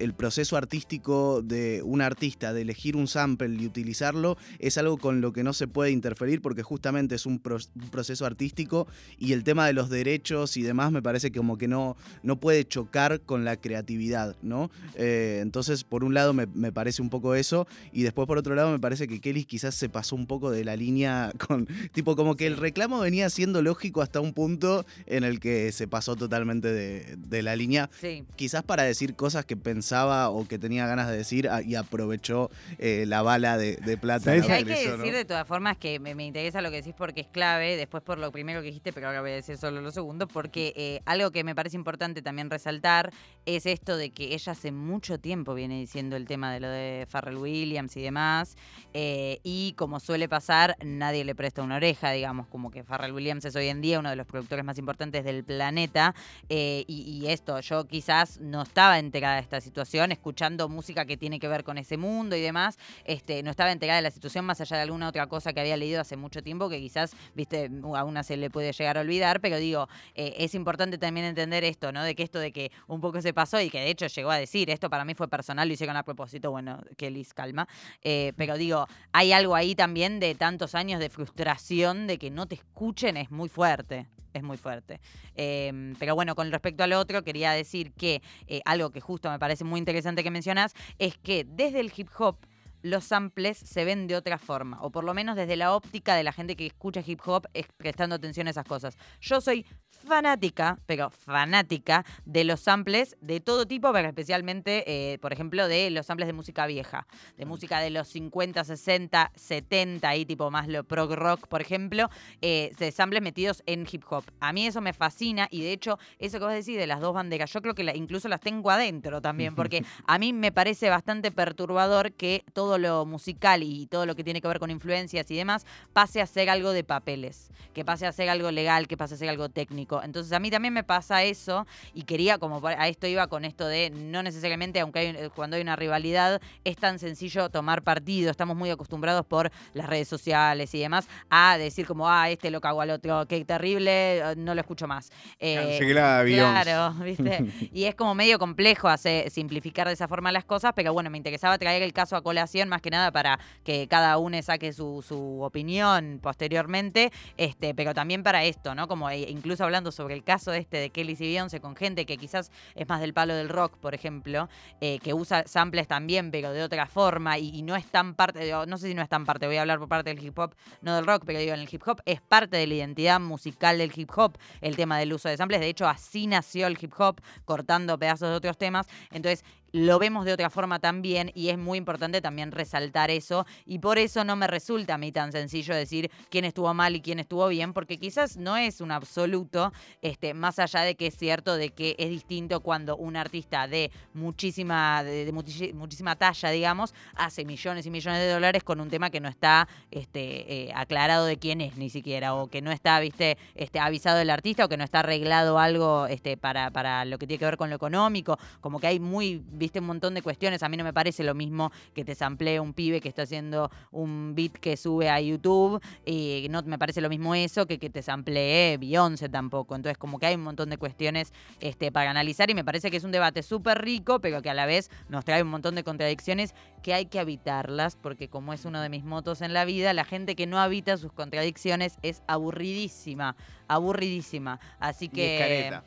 el 0.01 0.15
proceso 0.15 0.57
artístico 0.57 1.43
de 1.43 1.83
un 1.85 2.01
artista 2.01 2.53
de 2.53 2.63
elegir 2.63 2.97
un 2.97 3.07
sample 3.07 3.55
y 3.61 3.67
utilizarlo 3.67 4.37
es 4.59 4.79
algo 4.79 4.97
con 4.99 5.21
lo 5.21 5.33
que 5.33 5.45
no 5.45 5.53
se 5.53 5.69
puede 5.69 5.91
interferir 5.91 6.41
porque 6.41 6.63
justamente 6.63 7.15
es 7.15 7.27
un, 7.27 7.39
pro- 7.39 7.59
un 7.75 7.91
proceso 7.91 8.25
artístico 8.25 8.87
y 9.19 9.33
el 9.35 9.45
tema 9.45 9.67
de 9.67 9.75
los 9.75 9.91
derechos 9.91 10.57
y 10.57 10.63
demás 10.63 10.91
me 10.91 11.03
parece 11.03 11.31
como 11.31 11.59
que 11.59 11.69
no, 11.69 11.97
no 12.23 12.41
puede 12.41 12.67
chocar 12.67 13.21
con 13.21 13.45
la 13.45 13.57
creatividad, 13.57 14.37
¿no? 14.43 14.71
Eh, 14.95 15.41
entonces, 15.43 15.85
por 15.85 16.03
un 16.03 16.15
lado 16.15 16.33
me, 16.33 16.47
me 16.47 16.73
parece 16.73 17.03
un 17.03 17.11
poco 17.11 17.35
eso 17.35 17.67
y 17.93 18.03
después 18.03 18.27
por 18.27 18.39
otro 18.39 18.55
lado 18.55 18.71
me 18.73 18.79
parece 18.81 19.07
que 19.07 19.21
Kelly 19.21 19.45
quizás 19.45 19.75
se 19.75 19.89
pasó 19.91 20.17
un 20.17 20.27
poco 20.27 20.51
de 20.51 20.65
la 20.65 20.77
línea 20.77 21.33
con, 21.47 21.67
tipo 21.93 22.17
como 22.17 22.37
que 22.37 22.47
el 22.47 22.57
reclamo 22.57 23.01
venía 23.01 23.29
siendo 23.29 23.61
lógico 23.61 24.01
hasta 24.03 24.21
un 24.21 24.33
punto 24.33 24.87
en 25.07 25.25
el 25.25 25.41
que 25.41 25.73
se 25.73 25.87
pasó 25.87 26.17
totalmente 26.17 26.73
de, 26.73 27.17
de 27.19 27.43
la 27.43 27.55
línea 27.55 27.91
Sí. 28.01 28.25
quizás 28.37 28.63
para 28.63 28.85
decir 28.85 29.15
cosas 29.15 29.45
que 29.45 29.57
pensaba 29.57 29.90
o 29.93 30.47
que 30.47 30.59
tenía 30.59 30.87
ganas 30.87 31.09
de 31.09 31.17
decir 31.17 31.49
a- 31.49 31.63
y 31.63 31.75
aprovechó 31.75 32.51
eh, 32.79 33.05
la 33.07 33.23
bala 33.23 33.57
de, 33.59 33.77
de 33.77 33.97
plata. 33.97 34.25
¿Sabés 34.25 34.43
la 34.43 34.47
Pero 34.47 34.55
hay 34.59 34.65
que 34.65 34.91
decir 34.99 35.13
de 35.15 35.25
todas 35.25 35.47
formas 35.47 35.77
que 35.77 35.99
me, 35.99 36.15
me 36.15 36.25
interesa 36.27 36.61
lo 36.63 36.71
que 36.71 36.77
decís 36.77 36.95
porque 36.97 37.23
es 37.23 37.27
clave, 37.27 37.77
después 37.77 38.03
por 38.03 38.19
lo 38.19 38.31
primero 38.33 38.61
que 38.61 38.67
dijiste, 38.69 38.93
pero 38.93 39.09
ahora 39.09 39.21
voy 39.21 39.31
a 39.33 39.35
decir 39.35 39.57
solo 39.59 39.81
lo 39.81 39.91
segundo, 39.91 40.27
porque 40.29 40.73
eh, 40.77 41.01
algo 41.07 41.31
que 41.31 41.45
me 41.45 41.55
parece 41.55 41.77
importante 41.77 42.23
también 42.23 42.51
resaltar 42.51 43.13
es 43.47 43.67
esto 43.67 43.97
de 43.97 44.11
que 44.11 44.35
ella 44.35 44.53
hace 44.53 44.71
mucho 44.73 45.19
tiempo 45.19 45.55
viene 45.55 45.79
diciendo 45.79 46.17
el 46.17 46.27
tema 46.27 46.53
de 46.53 46.61
lo 46.61 46.69
de 46.69 47.07
Farrell 47.09 47.37
Williams 47.39 47.97
y 47.97 48.03
demás, 48.03 48.57
eh, 48.95 49.41
y 49.43 49.73
como 49.77 49.99
suele 50.01 50.29
pasar, 50.29 50.77
nadie 50.85 51.25
le 51.25 51.35
presta 51.35 51.63
una 51.63 51.77
oreja, 51.77 52.11
digamos, 52.13 52.47
como 52.47 52.71
que 52.71 52.85
Farrell 52.85 53.13
Williams 53.13 53.45
es 53.45 53.57
hoy 53.57 53.69
en 53.69 53.81
día 53.81 53.99
uno 53.99 54.11
de 54.11 54.17
los 54.17 54.27
productores 54.27 54.65
más 54.65 54.79
importantes 54.79 55.25
del 55.25 55.45
planeta, 55.45 56.15
eh, 56.49 56.85
y, 56.87 57.03
y 57.03 57.29
esto, 57.29 57.61
yo 57.61 57.87
quizás 57.87 58.39
no 58.41 58.63
estaba 58.63 58.99
enterada 58.99 59.37
de 59.37 59.41
esta 59.43 59.61
situación, 59.61 59.80
escuchando 60.13 60.69
música 60.69 61.05
que 61.05 61.17
tiene 61.17 61.39
que 61.39 61.49
ver 61.49 61.65
con 61.65 61.79
ese 61.79 61.97
mundo 61.97 62.37
y 62.37 62.41
demás, 62.41 62.79
este, 63.05 63.43
no 63.43 63.51
estaba 63.51 63.73
enterada 63.73 63.97
de 63.97 64.03
la 64.03 64.11
situación 64.11 64.45
más 64.45 64.61
allá 64.61 64.77
de 64.77 64.83
alguna 64.83 65.09
otra 65.09 65.27
cosa 65.27 65.53
que 65.53 65.61
había 65.61 65.77
leído 65.77 66.01
hace 66.01 66.17
mucho 66.17 66.43
tiempo 66.43 66.69
que 66.69 66.79
quizás, 66.79 67.15
viste, 67.35 67.71
a 67.95 68.05
una 68.05 68.23
se 68.23 68.37
le 68.37 68.51
puede 68.51 68.73
llegar 68.73 68.99
a 68.99 69.01
olvidar, 69.01 69.41
pero 69.41 69.59
digo, 69.59 69.89
eh, 70.15 70.35
es 70.39 70.55
importante 70.55 70.99
también 70.99 71.27
entender 71.27 71.65
esto, 71.65 71.93
¿no? 71.93 72.03
De 72.03 72.15
que 72.15 72.23
esto 72.23 72.39
de 72.39 72.53
que 72.53 72.73
un 72.87 73.01
poco 73.01 73.21
se 73.21 73.33
pasó 73.33 73.61
y 73.61 73.71
que 73.71 73.81
de 73.81 73.91
hecho 73.91 74.07
llegó 74.07 74.31
a 74.31 74.37
decir, 74.37 74.71
esto 74.71 74.91
para 74.91 75.05
mí 75.05 75.15
fue 75.15 75.29
personal, 75.29 75.69
lo 75.69 75.75
hice 75.75 75.87
con 75.87 75.97
a 75.97 76.03
propósito, 76.03 76.51
bueno, 76.51 76.81
que 76.97 77.11
Liz 77.11 77.35
calma, 77.35 77.69
eh, 78.03 78.33
pero 78.37 78.57
digo, 78.57 78.87
hay 79.13 79.33
algo 79.33 79.55
ahí 79.55 79.75
también 79.75 80.21
de 80.21 80.35
tantos 80.35 80.75
años 80.75 81.01
de 81.01 81.11
frustración 81.11 82.07
de 82.07 82.19
que 82.19 82.31
no 82.31 82.47
te 82.47 82.57
escuchen, 82.57 83.17
es 83.17 83.31
muy 83.31 83.49
fuerte. 83.49 84.07
Es 84.33 84.43
muy 84.43 84.57
fuerte. 84.57 85.01
Eh, 85.35 85.95
pero 85.99 86.15
bueno, 86.15 86.35
con 86.35 86.51
respecto 86.51 86.85
al 86.85 86.93
otro, 86.93 87.25
quería 87.25 87.53
decir 87.53 87.93
que 87.93 88.23
eh, 88.47 88.61
algo 88.65 88.91
que 88.91 89.01
justo 89.01 89.31
me 89.31 89.39
parece 89.39 89.65
muy 89.65 89.79
interesante 89.79 90.23
que 90.23 90.31
mencionas 90.31 90.75
es 90.99 91.19
que 91.19 91.45
desde 91.45 91.81
el 91.81 91.93
hip 91.97 92.09
hop 92.19 92.37
los 92.83 93.05
samples 93.05 93.59
se 93.59 93.85
ven 93.85 94.07
de 94.07 94.17
otra 94.17 94.39
forma, 94.39 94.81
o 94.81 94.91
por 94.91 95.05
lo 95.05 95.13
menos 95.15 95.37
desde 95.37 95.57
la 95.57 95.75
óptica 95.75 96.15
de 96.15 96.23
la 96.23 96.33
gente 96.33 96.57
que 96.57 96.67
escucha 96.67 97.03
hip 97.05 97.21
hop 97.27 97.47
es 97.53 97.67
prestando 97.77 98.15
atención 98.15 98.47
a 98.47 98.51
esas 98.51 98.65
cosas. 98.65 98.97
Yo 99.21 99.41
soy 99.41 99.67
fanática, 100.07 100.79
pero 100.87 101.11
fanática 101.11 102.05
de 102.25 102.45
los 102.45 102.61
samples 102.61 103.17
de 103.21 103.41
todo 103.41 103.67
tipo, 103.67 103.93
pero 103.93 104.09
especialmente, 104.09 104.85
eh, 104.87 105.19
por 105.19 105.33
ejemplo, 105.33 105.69
de 105.69 105.91
los 105.91 106.07
samples 106.07 106.27
de 106.27 106.33
música 106.33 106.67
vieja, 106.67 107.07
de 107.37 107.47
música 107.47 107.81
de 107.81 107.91
los 107.91 108.09
50, 108.09 108.65
60, 108.65 109.33
70 109.35 110.17
y 110.17 110.27
tipo 110.27 110.51
más 110.51 110.69
lo 110.69 110.85
prog 110.85 111.13
rock, 111.15 111.47
por 111.47 111.61
ejemplo, 111.61 112.09
eh, 112.41 112.73
de 112.79 112.93
samples 112.93 113.23
metidos 113.23 113.63
en 113.67 113.87
hip 113.91 114.05
hop. 114.11 114.25
A 114.41 114.53
mí 114.53 114.67
eso 114.67 114.81
me 114.81 114.93
fascina 114.93 115.49
y 115.51 115.63
de 115.63 115.73
hecho, 115.73 115.99
eso 116.19 116.39
que 116.39 116.45
vos 116.45 116.55
decís 116.55 116.77
de 116.77 116.87
las 116.87 117.01
dos 117.01 117.15
banderas, 117.15 117.53
yo 117.53 117.63
creo 117.63 117.75
que 117.75 117.91
incluso 117.95 118.29
las 118.29 118.41
tengo 118.41 118.71
adentro 118.71 119.21
también, 119.21 119.55
porque 119.55 119.85
a 120.07 120.19
mí 120.19 120.33
me 120.33 120.53
parece 120.53 120.89
bastante 120.89 121.31
perturbador 121.31 122.13
que 122.13 122.45
todo 122.53 122.79
lo 122.79 123.05
musical 123.07 123.63
y 123.63 123.87
todo 123.87 124.07
lo 124.07 124.15
que 124.15 124.25
tiene 124.25 124.41
que 124.41 124.49
ver 124.49 124.59
con 124.59 124.71
influencias 124.71 125.31
y 125.31 125.37
demás 125.37 125.67
pase 125.93 126.21
a 126.21 126.27
ser 126.27 126.51
algo 126.51 126.73
de 126.73 126.85
papeles, 126.85 127.51
que 127.75 127.85
pase 127.85 128.07
a 128.07 128.13
ser 128.13 128.29
algo 128.29 128.51
legal, 128.51 128.89
que 128.89 128.97
pase 128.97 129.15
a 129.15 129.19
ser 129.19 129.29
algo 129.29 129.49
técnico. 129.49 129.90
Entonces 130.03 130.33
a 130.33 130.39
mí 130.39 130.51
también 130.51 130.75
me 130.75 130.85
pasa 130.85 131.23
eso 131.23 131.67
y 131.95 132.03
quería, 132.03 132.39
como 132.39 132.61
a 132.67 132.89
esto 132.89 133.07
iba 133.07 133.27
con 133.27 133.45
esto 133.45 133.67
de 133.67 133.91
no 133.91 134.23
necesariamente, 134.23 134.81
aunque 134.81 134.99
hay, 134.99 135.29
cuando 135.35 135.57
hay 135.57 135.63
una 135.63 135.77
rivalidad, 135.77 136.41
es 136.65 136.77
tan 136.77 136.99
sencillo 136.99 137.49
tomar 137.49 137.83
partido. 137.83 138.31
Estamos 138.31 138.57
muy 138.57 138.71
acostumbrados 138.71 139.27
por 139.27 139.51
las 139.75 139.89
redes 139.89 140.09
sociales 140.09 140.75
y 140.75 140.81
demás 140.81 141.09
a 141.29 141.59
decir 141.59 141.87
como, 141.87 142.09
ah, 142.09 142.31
este 142.31 142.51
lo 142.51 142.61
cago 142.61 142.81
al 142.81 142.91
otro, 142.91 143.27
qué 143.27 143.45
terrible, 143.45 144.19
eh, 144.19 144.35
no 144.37 144.55
lo 144.55 144.61
escucho 144.61 144.87
más. 144.87 145.11
Eh, 145.39 145.79
claro, 145.81 146.95
¿viste? 147.05 147.45
y 147.73 147.85
es 147.85 147.95
como 147.95 148.15
medio 148.15 148.39
complejo 148.39 148.89
hacer, 148.89 149.31
simplificar 149.31 149.87
de 149.87 149.95
esa 149.95 150.09
forma 150.09 150.33
las 150.33 150.45
cosas, 150.45 150.73
pero 150.75 150.93
bueno, 150.93 151.11
me 151.11 151.17
interesaba 151.17 151.59
traer 151.59 151.83
el 151.83 151.93
caso 151.93 152.17
a 152.17 152.23
colación 152.23 152.69
más 152.69 152.83
que 152.83 152.91
nada 152.91 153.11
para 153.11 153.39
que 153.65 153.89
cada 153.89 154.19
uno 154.19 154.41
saque 154.43 154.73
su, 154.73 155.05
su 155.07 155.41
opinión 155.43 156.21
posteriormente, 156.23 157.11
este, 157.37 157.75
pero 157.75 157.95
también 157.95 158.23
para 158.23 158.45
esto, 158.45 158.75
¿no? 158.75 158.87
Como 158.89 159.09
eh, 159.11 159.27
incluso 159.29 159.65
hablando 159.65 159.80
sobre 159.91 160.15
el 160.15 160.23
caso 160.23 160.53
este 160.53 160.77
de 160.77 160.91
Kelly 160.91 161.17
y 161.19 161.23
Beyoncé 161.23 161.61
con 161.61 161.75
gente 161.75 162.07
que 162.07 162.17
quizás 162.17 162.51
es 162.75 162.89
más 162.89 163.01
del 163.01 163.15
palo 163.15 163.35
del 163.35 163.49
rock, 163.49 163.77
por 163.79 163.95
ejemplo, 163.95 164.49
eh, 164.81 164.99
que 165.03 165.15
usa 165.15 165.47
samples 165.47 165.89
también, 165.89 166.31
pero 166.31 166.53
de 166.53 166.63
otra 166.63 166.87
forma 166.87 167.39
y, 167.39 167.63
no 167.63 167.77
es 167.77 167.87
tan 167.87 168.15
parte, 168.15 168.53
no 168.67 168.79
sé 168.79 168.89
si 168.89 168.95
no 168.95 169.03
es 169.03 169.09
tan 169.09 169.25
parte, 169.25 169.47
voy 169.47 169.57
a 169.57 169.63
hablar 169.63 169.79
por 169.79 169.89
parte 169.89 170.15
del 170.15 170.25
hip 170.25 170.39
hop, 170.39 170.55
no 170.83 170.95
del 170.95 171.07
rock, 171.07 171.25
pero 171.27 171.39
digo, 171.39 171.55
en 171.55 171.61
el 171.61 171.69
hip 171.71 171.83
hop 171.87 172.01
es 172.05 172.21
parte 172.21 172.57
de 172.57 172.67
la 172.67 172.75
identidad 172.75 173.21
musical 173.21 173.79
del 173.79 173.93
hip 173.95 174.11
hop 174.17 174.37
el 174.61 174.77
tema 174.77 174.99
del 174.99 175.13
uso 175.13 175.29
de 175.29 175.37
samples. 175.37 175.61
De 175.61 175.69
hecho, 175.69 175.89
así 175.89 176.27
nació 176.27 176.67
el 176.67 176.79
hip 176.81 176.93
hop, 176.99 177.21
cortando 177.45 177.99
pedazos 177.99 178.29
de 178.31 178.35
otros 178.35 178.59
temas. 178.59 178.87
Entonces, 179.11 179.45
lo 179.73 179.99
vemos 179.99 180.25
de 180.25 180.33
otra 180.33 180.51
forma 180.51 180.79
también 180.79 181.31
y 181.35 181.49
es 181.49 181.59
muy 181.59 181.79
importante 181.79 182.21
también 182.21 182.53
resaltar 182.53 183.11
eso. 183.11 183.47
Y 183.67 183.79
por 183.79 183.99
eso 183.99 184.25
no 184.25 184.37
me 184.37 184.47
resulta 184.47 184.95
a 184.95 184.99
mí 184.99 185.13
tan 185.13 185.33
sencillo 185.33 185.75
decir 185.75 186.11
quién 186.29 186.45
estuvo 186.45 186.73
mal 186.75 186.97
y 186.97 187.01
quién 187.01 187.19
estuvo 187.19 187.47
bien 187.49 187.73
porque 187.73 187.99
quizás 187.99 188.37
no 188.37 188.57
es 188.57 188.81
un 188.81 188.93
absoluto 188.93 189.73
este 190.03 190.35
más 190.35 190.59
allá 190.59 190.81
de 190.83 190.95
que 190.95 191.07
es 191.07 191.17
cierto 191.17 191.57
de 191.57 191.71
que 191.71 191.97
es 191.99 192.11
distinto 192.11 192.61
cuando 192.61 192.97
un 192.97 193.17
artista 193.17 193.67
de 193.69 193.91
muchísima 194.15 195.03
de, 195.05 195.33
muchísima 195.75 196.17
talla 196.17 196.51
digamos 196.51 196.95
hace 197.15 197.45
millones 197.45 197.87
y 197.87 197.91
millones 197.91 198.21
de 198.21 198.31
dólares 198.31 198.65
con 198.65 198.81
un 198.81 198.89
tema 198.89 199.11
que 199.11 199.21
no 199.21 199.29
está 199.29 199.69
este 199.91 200.69
eh, 200.69 200.73
aclarado 200.75 201.27
de 201.27 201.37
quién 201.37 201.61
es 201.61 201.77
ni 201.77 201.91
siquiera 201.91 202.35
o 202.35 202.49
que 202.49 202.63
no 202.63 202.73
está 202.73 203.01
viste 203.01 203.39
este 203.55 203.79
avisado 203.79 204.21
el 204.21 204.31
artista 204.31 204.65
o 204.65 204.69
que 204.69 204.77
no 204.77 204.85
está 204.85 205.01
arreglado 205.01 205.59
algo 205.59 206.07
este 206.07 206.37
para 206.37 206.71
para 206.71 207.05
lo 207.05 207.19
que 207.19 207.27
tiene 207.27 207.39
que 207.39 207.45
ver 207.45 207.57
con 207.57 207.71
lo 207.71 207.77
económico. 207.77 208.39
Como 208.61 208.81
que 208.81 208.87
hay 208.87 209.01
muy 209.01 209.43
viste 209.61 209.79
un 209.79 209.87
montón 209.87 210.15
de 210.15 210.23
cuestiones. 210.23 210.65
A 210.65 210.69
mí 210.69 210.77
no 210.77 210.83
me 210.83 210.93
parece 210.93 211.23
lo 211.23 211.37
mismo 211.37 211.71
que 211.95 212.05
te 212.05 212.17
samplee 212.17 212.59
un 212.59 212.73
pibe 212.73 213.01
que 213.01 213.09
está 213.09 213.23
haciendo 213.23 213.71
un 213.93 214.35
beat 214.35 214.55
que 214.55 214.77
sube 214.77 215.09
a 215.09 215.21
YouTube. 215.21 215.81
Y 216.05 216.49
no 216.51 216.63
me 216.63 216.79
parece 216.79 217.01
lo 217.01 217.09
mismo 217.09 217.37
eso 217.37 217.67
que 217.67 217.79
que 217.79 217.91
te 217.91 218.03
samplee 218.03 218.77
Beyoncé 218.79 219.29
tampoco. 219.29 219.75
Entonces, 219.75 219.99
como 219.99 220.19
que 220.19 220.27
hay 220.27 220.37
un 220.37 220.43
montón 220.43 220.71
de 220.71 220.79
cuestiones 220.79 221.33
este, 221.61 221.91
para 221.91 222.11
analizar 222.11 222.51
y 222.51 222.55
me 222.55 222.65
parece 222.65 222.91
que 222.91 222.97
es 222.97 223.05
un 223.05 223.11
debate 223.11 223.43
súper 223.43 223.83
rico, 223.83 224.21
pero 224.21 224.43
que 224.43 224.51
a 224.51 224.55
la 224.55 224.67
vez 224.67 224.91
nos 225.09 225.25
trae 225.25 225.43
un 225.43 225.49
montón 225.49 225.75
de 225.75 225.83
contradicciones 225.83 226.55
que 226.83 226.95
hay 226.95 227.07
que 227.07 227.19
habitarlas, 227.19 227.97
porque 227.97 228.29
como 228.29 228.53
es 228.53 228.65
uno 228.65 228.81
de 228.81 228.89
mis 228.89 229.05
motos 229.05 229.43
en 229.43 229.53
la 229.53 229.65
vida, 229.65 229.93
la 229.93 230.05
gente 230.05 230.37
que 230.37 230.47
no 230.47 230.59
habita 230.59 230.97
sus 230.97 231.13
contradicciones 231.13 231.97
es 232.03 232.23
aburridísima, 232.27 233.37
aburridísima. 233.67 234.61
Así 234.79 235.09
que... 235.09 235.81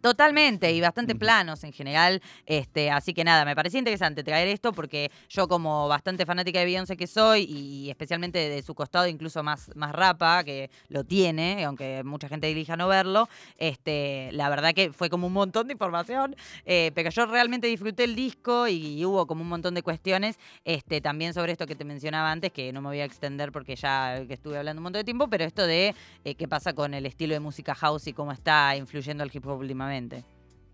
Totalmente, 0.00 0.72
y 0.72 0.80
bastante 0.80 1.14
planos 1.14 1.64
en 1.64 1.72
general. 1.72 2.22
Este, 2.46 2.90
así 2.90 3.14
que 3.14 3.24
nada, 3.24 3.44
me 3.44 3.56
parece 3.56 3.78
interesante 3.78 4.22
traer 4.22 4.48
esto 4.48 4.72
porque 4.72 5.10
yo, 5.28 5.48
como 5.48 5.88
bastante 5.88 6.26
fanática 6.26 6.58
de 6.60 6.66
Beyoncé 6.66 6.96
que 6.96 7.06
soy, 7.06 7.42
y 7.42 7.90
especialmente 7.90 8.38
de 8.38 8.62
su 8.62 8.74
costado, 8.74 9.06
incluso 9.06 9.42
más, 9.42 9.70
más 9.74 9.92
rapa, 9.92 10.44
que 10.44 10.70
lo 10.88 11.04
tiene, 11.04 11.64
aunque 11.64 12.02
mucha 12.04 12.28
gente 12.28 12.50
elija 12.50 12.76
no 12.76 12.88
verlo, 12.88 13.28
este, 13.56 14.30
la 14.32 14.48
verdad 14.48 14.74
que 14.74 14.92
fue 14.92 15.08
como 15.10 15.26
un 15.26 15.32
montón 15.32 15.66
de 15.68 15.72
información. 15.72 16.36
Eh, 16.64 16.92
pero 16.94 17.10
yo 17.10 17.26
realmente 17.26 17.66
disfruté 17.66 18.04
el 18.04 18.14
disco 18.14 18.68
y, 18.68 19.04
hubo 19.04 19.26
como 19.26 19.42
un 19.42 19.48
montón 19.48 19.74
de 19.74 19.82
cuestiones 19.82 20.38
este, 20.64 21.00
también 21.00 21.32
sobre 21.32 21.52
esto 21.52 21.66
que 21.66 21.74
te 21.74 21.84
mencionaba 21.84 22.30
antes, 22.30 22.52
que 22.52 22.72
no 22.72 22.82
me 22.82 22.88
voy 22.88 23.00
a 23.00 23.04
extender 23.04 23.52
porque 23.52 23.74
ya 23.76 24.24
que 24.26 24.34
estuve 24.34 24.58
hablando 24.58 24.80
un 24.80 24.84
montón 24.84 25.00
de 25.00 25.04
tiempo, 25.04 25.28
pero 25.28 25.44
esto 25.44 25.66
de 25.66 25.94
eh, 26.24 26.34
qué 26.34 26.46
pasa 26.46 26.72
con 26.74 26.94
el 26.94 27.06
estilo 27.06 27.34
de 27.34 27.40
música 27.40 27.74
house 27.74 28.06
y 28.06 28.12
cómo 28.12 28.32
está 28.32 28.76
influyendo 28.76 29.24
el 29.24 29.30
hip 29.32 29.46
hop 29.46 29.58
últimamente. 29.58 29.87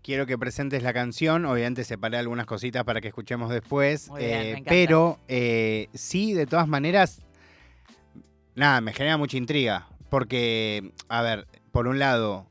Quiero 0.01 0.27
que 0.27 0.37
presentes 0.37 0.83
la 0.83 0.93
canción, 0.93 1.45
obviamente 1.45 1.83
separé 1.83 2.17
algunas 2.17 2.45
cositas 2.45 2.83
para 2.83 3.01
que 3.01 3.07
escuchemos 3.07 3.49
después, 3.49 4.11
eh, 4.19 4.61
pero 4.67 5.19
eh, 5.27 5.87
sí, 5.95 6.33
de 6.33 6.45
todas 6.45 6.67
maneras, 6.67 7.23
nada, 8.53 8.81
me 8.81 8.93
genera 8.93 9.17
mucha 9.17 9.37
intriga, 9.37 9.87
porque, 10.09 10.91
a 11.09 11.23
ver, 11.23 11.47
por 11.71 11.87
un 11.87 11.97
lado, 11.97 12.47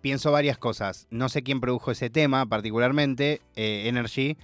pienso 0.00 0.30
varias 0.30 0.58
cosas, 0.58 1.08
no 1.10 1.28
sé 1.28 1.42
quién 1.42 1.60
produjo 1.60 1.90
ese 1.90 2.08
tema 2.08 2.46
particularmente, 2.46 3.40
eh, 3.56 3.88
Energy, 3.88 4.36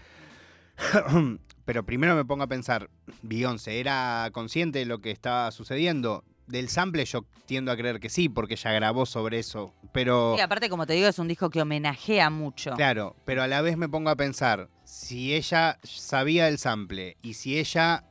pero 1.64 1.84
primero 1.86 2.16
me 2.16 2.24
pongo 2.24 2.42
a 2.42 2.48
pensar, 2.48 2.90
Beyoncé, 3.22 3.78
¿era 3.78 4.28
consciente 4.32 4.80
de 4.80 4.86
lo 4.86 4.98
que 5.00 5.12
estaba 5.12 5.52
sucediendo? 5.52 6.24
Del 6.48 6.68
sample 6.68 7.04
yo 7.04 7.24
tiendo 7.46 7.70
a 7.70 7.76
creer 7.76 8.00
que 8.00 8.08
sí, 8.08 8.28
porque 8.28 8.54
ella 8.54 8.72
grabó 8.72 9.06
sobre 9.06 9.38
eso, 9.38 9.74
pero... 9.92 10.34
Sí, 10.36 10.40
aparte 10.40 10.68
como 10.68 10.86
te 10.86 10.94
digo, 10.94 11.06
es 11.06 11.18
un 11.18 11.28
disco 11.28 11.50
que 11.50 11.62
homenajea 11.62 12.30
mucho. 12.30 12.72
Claro, 12.72 13.16
pero 13.24 13.42
a 13.42 13.46
la 13.46 13.60
vez 13.60 13.76
me 13.76 13.88
pongo 13.88 14.10
a 14.10 14.16
pensar, 14.16 14.68
si 14.84 15.34
ella 15.34 15.78
sabía 15.82 16.48
el 16.48 16.58
sample 16.58 17.16
y 17.22 17.34
si 17.34 17.58
ella, 17.58 18.04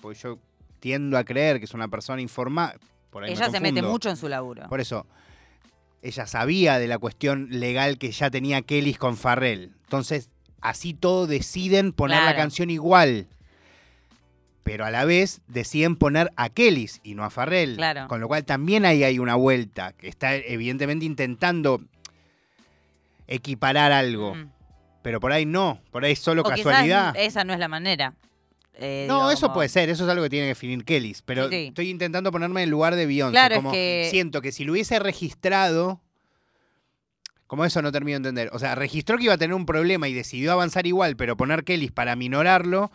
pues 0.00 0.22
yo 0.22 0.38
tiendo 0.80 1.18
a 1.18 1.24
creer 1.24 1.58
que 1.58 1.66
es 1.66 1.74
una 1.74 1.88
persona 1.88 2.22
informada, 2.22 2.76
por 3.10 3.24
ella 3.24 3.50
se 3.50 3.60
mete 3.60 3.82
mucho 3.82 4.08
en 4.08 4.16
su 4.16 4.28
laburo. 4.28 4.68
Por 4.68 4.80
eso, 4.80 5.06
ella 6.00 6.26
sabía 6.26 6.78
de 6.78 6.88
la 6.88 6.98
cuestión 6.98 7.48
legal 7.50 7.98
que 7.98 8.10
ya 8.10 8.30
tenía 8.30 8.62
Kelly 8.62 8.94
con 8.94 9.16
Farrell. 9.16 9.74
Entonces, 9.84 10.30
así 10.60 10.94
todo 10.94 11.26
deciden 11.26 11.92
poner 11.92 12.22
la 12.22 12.34
canción 12.34 12.70
igual 12.70 13.28
pero 14.62 14.84
a 14.84 14.90
la 14.90 15.04
vez 15.04 15.40
deciden 15.48 15.96
poner 15.96 16.30
a 16.36 16.48
Kellys 16.48 17.00
y 17.02 17.14
no 17.14 17.24
a 17.24 17.30
Farrell. 17.30 17.76
Claro. 17.76 18.06
Con 18.08 18.20
lo 18.20 18.28
cual 18.28 18.44
también 18.44 18.84
ahí 18.84 19.04
hay 19.04 19.18
una 19.18 19.34
vuelta, 19.34 19.92
que 19.92 20.08
está 20.08 20.34
evidentemente 20.36 21.04
intentando 21.04 21.80
equiparar 23.26 23.92
algo. 23.92 24.34
Mm. 24.34 24.50
Pero 25.02 25.18
por 25.18 25.32
ahí 25.32 25.46
no, 25.46 25.80
por 25.90 26.04
ahí 26.04 26.12
es 26.12 26.20
solo 26.20 26.44
casualidad. 26.44 27.14
Esa 27.16 27.42
no 27.42 27.52
es 27.52 27.58
la 27.58 27.68
manera. 27.68 28.14
Eh, 28.74 29.04
no, 29.08 29.30
eso 29.30 29.52
puede 29.52 29.68
ser, 29.68 29.90
eso 29.90 30.04
es 30.04 30.10
algo 30.10 30.22
que 30.22 30.30
tiene 30.30 30.44
que 30.44 30.50
definir 30.50 30.84
Kellys. 30.84 31.22
Pero 31.22 31.50
estoy 31.50 31.90
intentando 31.90 32.30
ponerme 32.30 32.60
en 32.62 32.64
el 32.64 32.70
lugar 32.70 32.94
de 32.94 33.06
Beyoncé. 33.06 33.54
como 33.54 33.72
siento 33.72 34.40
que 34.40 34.52
si 34.52 34.64
lo 34.64 34.72
hubiese 34.72 34.98
registrado. 34.98 36.00
Como 37.48 37.66
eso 37.66 37.82
no 37.82 37.92
termino 37.92 38.14
de 38.14 38.28
entender. 38.28 38.48
O 38.54 38.58
sea, 38.58 38.74
registró 38.74 39.18
que 39.18 39.24
iba 39.24 39.34
a 39.34 39.36
tener 39.36 39.52
un 39.52 39.66
problema 39.66 40.08
y 40.08 40.14
decidió 40.14 40.52
avanzar 40.52 40.86
igual, 40.86 41.16
pero 41.16 41.36
poner 41.36 41.64
Kellys 41.64 41.92
para 41.92 42.16
minorarlo 42.16 42.90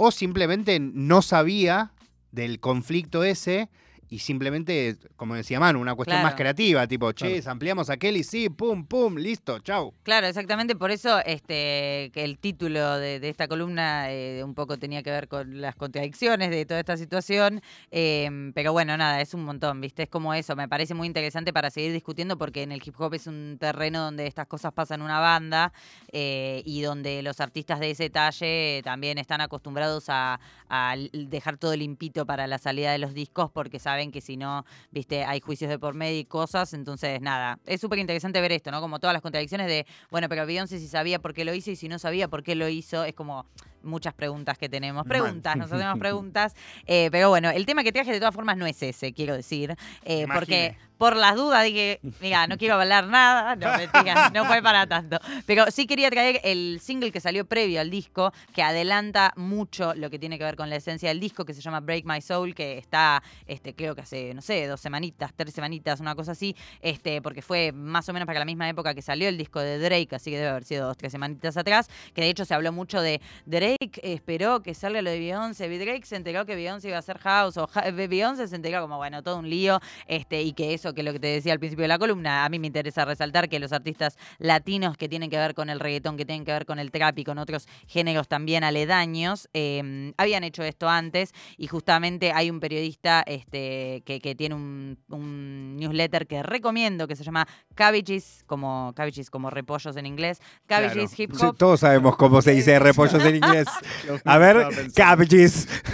o 0.00 0.12
simplemente 0.12 0.78
no 0.78 1.22
sabía 1.22 1.90
del 2.30 2.60
conflicto 2.60 3.24
ese 3.24 3.68
y 4.10 4.20
simplemente, 4.20 4.96
como 5.16 5.34
decía 5.34 5.60
Manu, 5.60 5.80
una 5.80 5.94
cuestión 5.94 6.22
más 6.22 6.34
creativa, 6.34 6.86
tipo, 6.86 7.12
che, 7.12 7.42
ampliamos 7.46 7.90
a 7.90 7.96
Kelly, 7.96 8.24
sí, 8.24 8.48
pum, 8.48 8.86
pum, 8.86 9.16
listo, 9.16 9.58
chau. 9.60 9.92
Claro, 10.02 10.26
exactamente, 10.26 10.76
por 10.76 10.90
eso 10.90 11.18
este 11.24 12.10
que 12.14 12.24
el 12.24 12.38
título 12.38 12.98
de, 12.98 13.20
esta 13.28 13.48
columna 13.48 14.10
eh, 14.10 14.42
un 14.42 14.54
poco 14.54 14.78
tenía 14.78 15.02
que 15.02 15.10
ver 15.10 15.28
con 15.28 15.60
las 15.60 15.74
contradicciones 15.74 16.50
de 16.50 16.64
toda 16.64 16.80
esta 16.80 16.96
situación, 16.96 17.60
em, 17.90 18.52
pero 18.54 18.72
bueno, 18.72 18.96
nada, 18.96 19.20
es 19.20 19.34
un 19.34 19.44
montón, 19.44 19.80
¿viste? 19.80 20.04
Es 20.04 20.08
como 20.08 20.32
eso, 20.32 20.56
me 20.56 20.68
parece 20.68 20.94
muy 20.94 21.06
interesante 21.06 21.52
para 21.52 21.70
seguir 21.70 21.92
discutiendo 21.92 22.38
porque 22.38 22.62
en 22.62 22.72
el 22.72 22.82
hip 22.84 22.98
hop 22.98 23.14
es 23.14 23.26
un 23.26 23.58
terreno 23.60 24.02
donde 24.04 24.26
estas 24.26 24.46
cosas 24.46 24.72
pasan 24.72 25.02
una 25.02 25.20
banda 25.20 25.72
eh, 26.12 26.62
y 26.64 26.80
donde 26.80 27.22
los 27.22 27.40
artistas 27.40 27.80
de 27.80 27.90
ese 27.90 28.08
talle 28.08 28.80
también 28.84 29.18
están 29.18 29.40
acostumbrados 29.42 30.06
a, 30.08 30.40
a 30.68 30.94
dejar 31.12 31.58
todo 31.58 31.76
limpito 31.76 32.24
para 32.24 32.46
la 32.46 32.58
salida 32.58 32.92
de 32.92 32.98
los 32.98 33.12
discos 33.12 33.50
porque 33.50 33.78
saben 33.78 33.97
que 34.10 34.20
si 34.20 34.36
no, 34.36 34.64
viste, 34.90 35.24
hay 35.24 35.40
juicios 35.40 35.68
de 35.68 35.78
por 35.78 35.94
medio 35.94 36.18
y 36.18 36.24
cosas. 36.24 36.72
Entonces, 36.72 37.20
nada, 37.20 37.58
es 37.66 37.80
súper 37.80 37.98
interesante 37.98 38.40
ver 38.40 38.52
esto, 38.52 38.70
¿no? 38.70 38.80
Como 38.80 38.98
todas 39.00 39.12
las 39.12 39.22
contradicciones 39.22 39.66
de, 39.66 39.86
bueno, 40.10 40.28
pero 40.28 40.46
Beyoncé 40.46 40.78
si 40.78 40.88
sabía 40.88 41.18
por 41.18 41.34
qué 41.34 41.44
lo 41.44 41.54
hizo 41.54 41.70
y 41.70 41.76
si 41.76 41.88
no 41.88 41.98
sabía 41.98 42.28
por 42.28 42.42
qué 42.42 42.54
lo 42.54 42.68
hizo, 42.68 43.04
es 43.04 43.14
como 43.14 43.46
muchas 43.82 44.14
preguntas 44.14 44.58
que 44.58 44.68
tenemos. 44.68 45.06
Preguntas, 45.06 45.56
nosotros 45.56 45.80
tenemos 45.80 45.98
preguntas. 46.00 46.54
eh, 46.86 47.08
pero 47.10 47.28
bueno, 47.28 47.50
el 47.50 47.66
tema 47.66 47.82
que 47.82 47.92
traje 47.92 48.12
de 48.12 48.18
todas 48.18 48.34
formas 48.34 48.56
no 48.56 48.66
es 48.66 48.82
ese, 48.82 49.12
quiero 49.12 49.34
decir. 49.34 49.74
eh, 50.04 50.26
porque 50.32 50.76
por 50.98 51.14
las 51.16 51.36
dudas 51.36 51.62
dije, 51.64 52.00
mira, 52.20 52.48
no 52.48 52.58
quiero 52.58 52.74
hablar 52.74 53.06
nada. 53.06 53.54
No, 53.54 53.78
mentira, 53.78 54.30
no 54.34 54.44
fue 54.46 54.60
para 54.60 54.84
tanto. 54.88 55.18
Pero 55.46 55.70
sí 55.70 55.86
quería 55.86 56.10
traer 56.10 56.40
el 56.42 56.80
single 56.82 57.12
que 57.12 57.20
salió 57.20 57.44
previo 57.46 57.80
al 57.80 57.88
disco, 57.88 58.32
que 58.52 58.64
adelanta 58.64 59.32
mucho 59.36 59.94
lo 59.94 60.10
que 60.10 60.18
tiene 60.18 60.38
que 60.38 60.44
ver 60.44 60.56
con 60.56 60.68
la 60.68 60.74
esencia 60.76 61.08
del 61.10 61.20
disco, 61.20 61.44
que 61.44 61.54
se 61.54 61.60
llama 61.60 61.78
Break 61.78 62.04
My 62.04 62.20
Soul, 62.20 62.52
que 62.52 62.78
está, 62.78 63.22
este, 63.46 63.74
creo 63.76 63.94
que 63.94 64.00
hace, 64.00 64.34
no 64.34 64.42
sé, 64.42 64.66
dos 64.66 64.80
semanitas, 64.80 65.32
tres 65.36 65.54
semanitas, 65.54 66.00
una 66.00 66.16
cosa 66.16 66.32
así, 66.32 66.56
este, 66.82 67.22
porque 67.22 67.42
fue 67.42 67.70
más 67.70 68.08
o 68.08 68.12
menos 68.12 68.26
para 68.26 68.40
la 68.40 68.44
misma 68.44 68.68
época 68.68 68.92
que 68.92 69.02
salió 69.02 69.28
el 69.28 69.38
disco 69.38 69.60
de 69.60 69.78
Drake, 69.78 70.08
así 70.16 70.32
que 70.32 70.38
debe 70.38 70.48
haber 70.48 70.64
sido 70.64 70.88
dos, 70.88 70.96
tres 70.96 71.12
semanitas 71.12 71.56
atrás, 71.56 71.88
que 72.12 72.22
de 72.22 72.28
hecho 72.30 72.44
se 72.44 72.54
habló 72.54 72.72
mucho 72.72 73.00
de 73.00 73.20
Drake 73.46 73.67
esperó 74.02 74.62
que 74.62 74.74
salga 74.74 75.02
lo 75.02 75.10
de 75.10 75.18
Beyoncé, 75.18 75.68
Drake 75.78 76.04
se 76.04 76.16
enteró 76.16 76.46
que 76.46 76.54
Beyoncé 76.54 76.88
iba 76.88 76.96
a 76.96 77.00
hacer 77.00 77.18
house, 77.18 77.56
o 77.56 77.68
Beyoncé 77.94 78.48
se 78.48 78.56
enteró 78.56 78.80
como, 78.80 78.96
bueno, 78.96 79.22
todo 79.22 79.38
un 79.38 79.48
lío, 79.48 79.80
este, 80.06 80.42
y 80.42 80.52
que 80.52 80.74
eso, 80.74 80.94
que 80.94 81.02
lo 81.02 81.12
que 81.12 81.20
te 81.20 81.28
decía 81.28 81.52
al 81.52 81.58
principio 81.58 81.82
de 81.82 81.88
la 81.88 81.98
columna, 81.98 82.44
a 82.44 82.48
mí 82.48 82.58
me 82.58 82.66
interesa 82.66 83.04
resaltar 83.04 83.48
que 83.48 83.58
los 83.58 83.72
artistas 83.72 84.16
latinos 84.38 84.96
que 84.96 85.08
tienen 85.08 85.30
que 85.30 85.36
ver 85.38 85.54
con 85.54 85.70
el 85.70 85.80
reggaetón, 85.80 86.16
que 86.16 86.24
tienen 86.24 86.44
que 86.44 86.52
ver 86.52 86.66
con 86.66 86.78
el 86.78 86.90
trap 86.90 87.18
y 87.18 87.24
con 87.24 87.38
otros 87.38 87.68
géneros 87.86 88.28
también 88.28 88.64
aledaños, 88.64 89.48
eh, 89.54 90.12
habían 90.16 90.44
hecho 90.44 90.62
esto 90.62 90.88
antes 90.88 91.32
y 91.56 91.66
justamente 91.66 92.32
hay 92.32 92.50
un 92.50 92.60
periodista 92.60 93.22
este, 93.26 94.02
que, 94.04 94.20
que 94.20 94.34
tiene 94.34 94.54
un, 94.54 94.98
un 95.08 95.76
newsletter 95.76 96.26
que 96.26 96.42
recomiendo 96.42 97.06
que 97.06 97.16
se 97.16 97.24
llama 97.24 97.46
Cabbages, 97.74 98.42
como, 98.46 98.92
cabbages 98.94 99.30
como 99.30 99.50
repollos 99.50 99.96
en 99.96 100.06
inglés, 100.06 100.40
Cabbages 100.66 101.14
Claro. 101.14 101.14
Hip 101.16 101.32
Sí, 101.34 101.46
Hop. 101.46 101.56
Todos 101.56 101.80
sabemos 101.80 102.16
cómo 102.16 102.42
se 102.42 102.52
dice 102.52 102.78
repollos 102.78 103.22
en 103.24 103.36
inglés. 103.36 103.57
A 104.24 104.38
ver, 104.38 104.66
cabbages. 104.94 105.66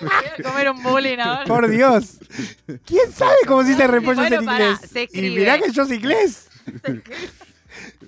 Voy 0.00 0.10
a 0.10 0.42
comer 0.42 0.70
un 0.70 0.82
bullying 0.82 1.18
ahora. 1.18 1.44
Por 1.44 1.68
Dios. 1.68 2.18
¿Quién 2.86 3.12
sabe 3.12 3.34
cómo 3.46 3.62
se 3.62 3.70
dice 3.70 3.86
repollos 3.86 4.18
Bueno, 4.28 4.36
en 4.36 4.44
pará, 4.44 4.64
inglés? 4.72 4.90
se 4.90 5.00
y 5.00 5.04
escribe. 5.04 5.40
mirá 5.40 5.58
que 5.58 5.72
yo 5.72 5.84
sé 5.86 5.94
inglés. 5.96 6.48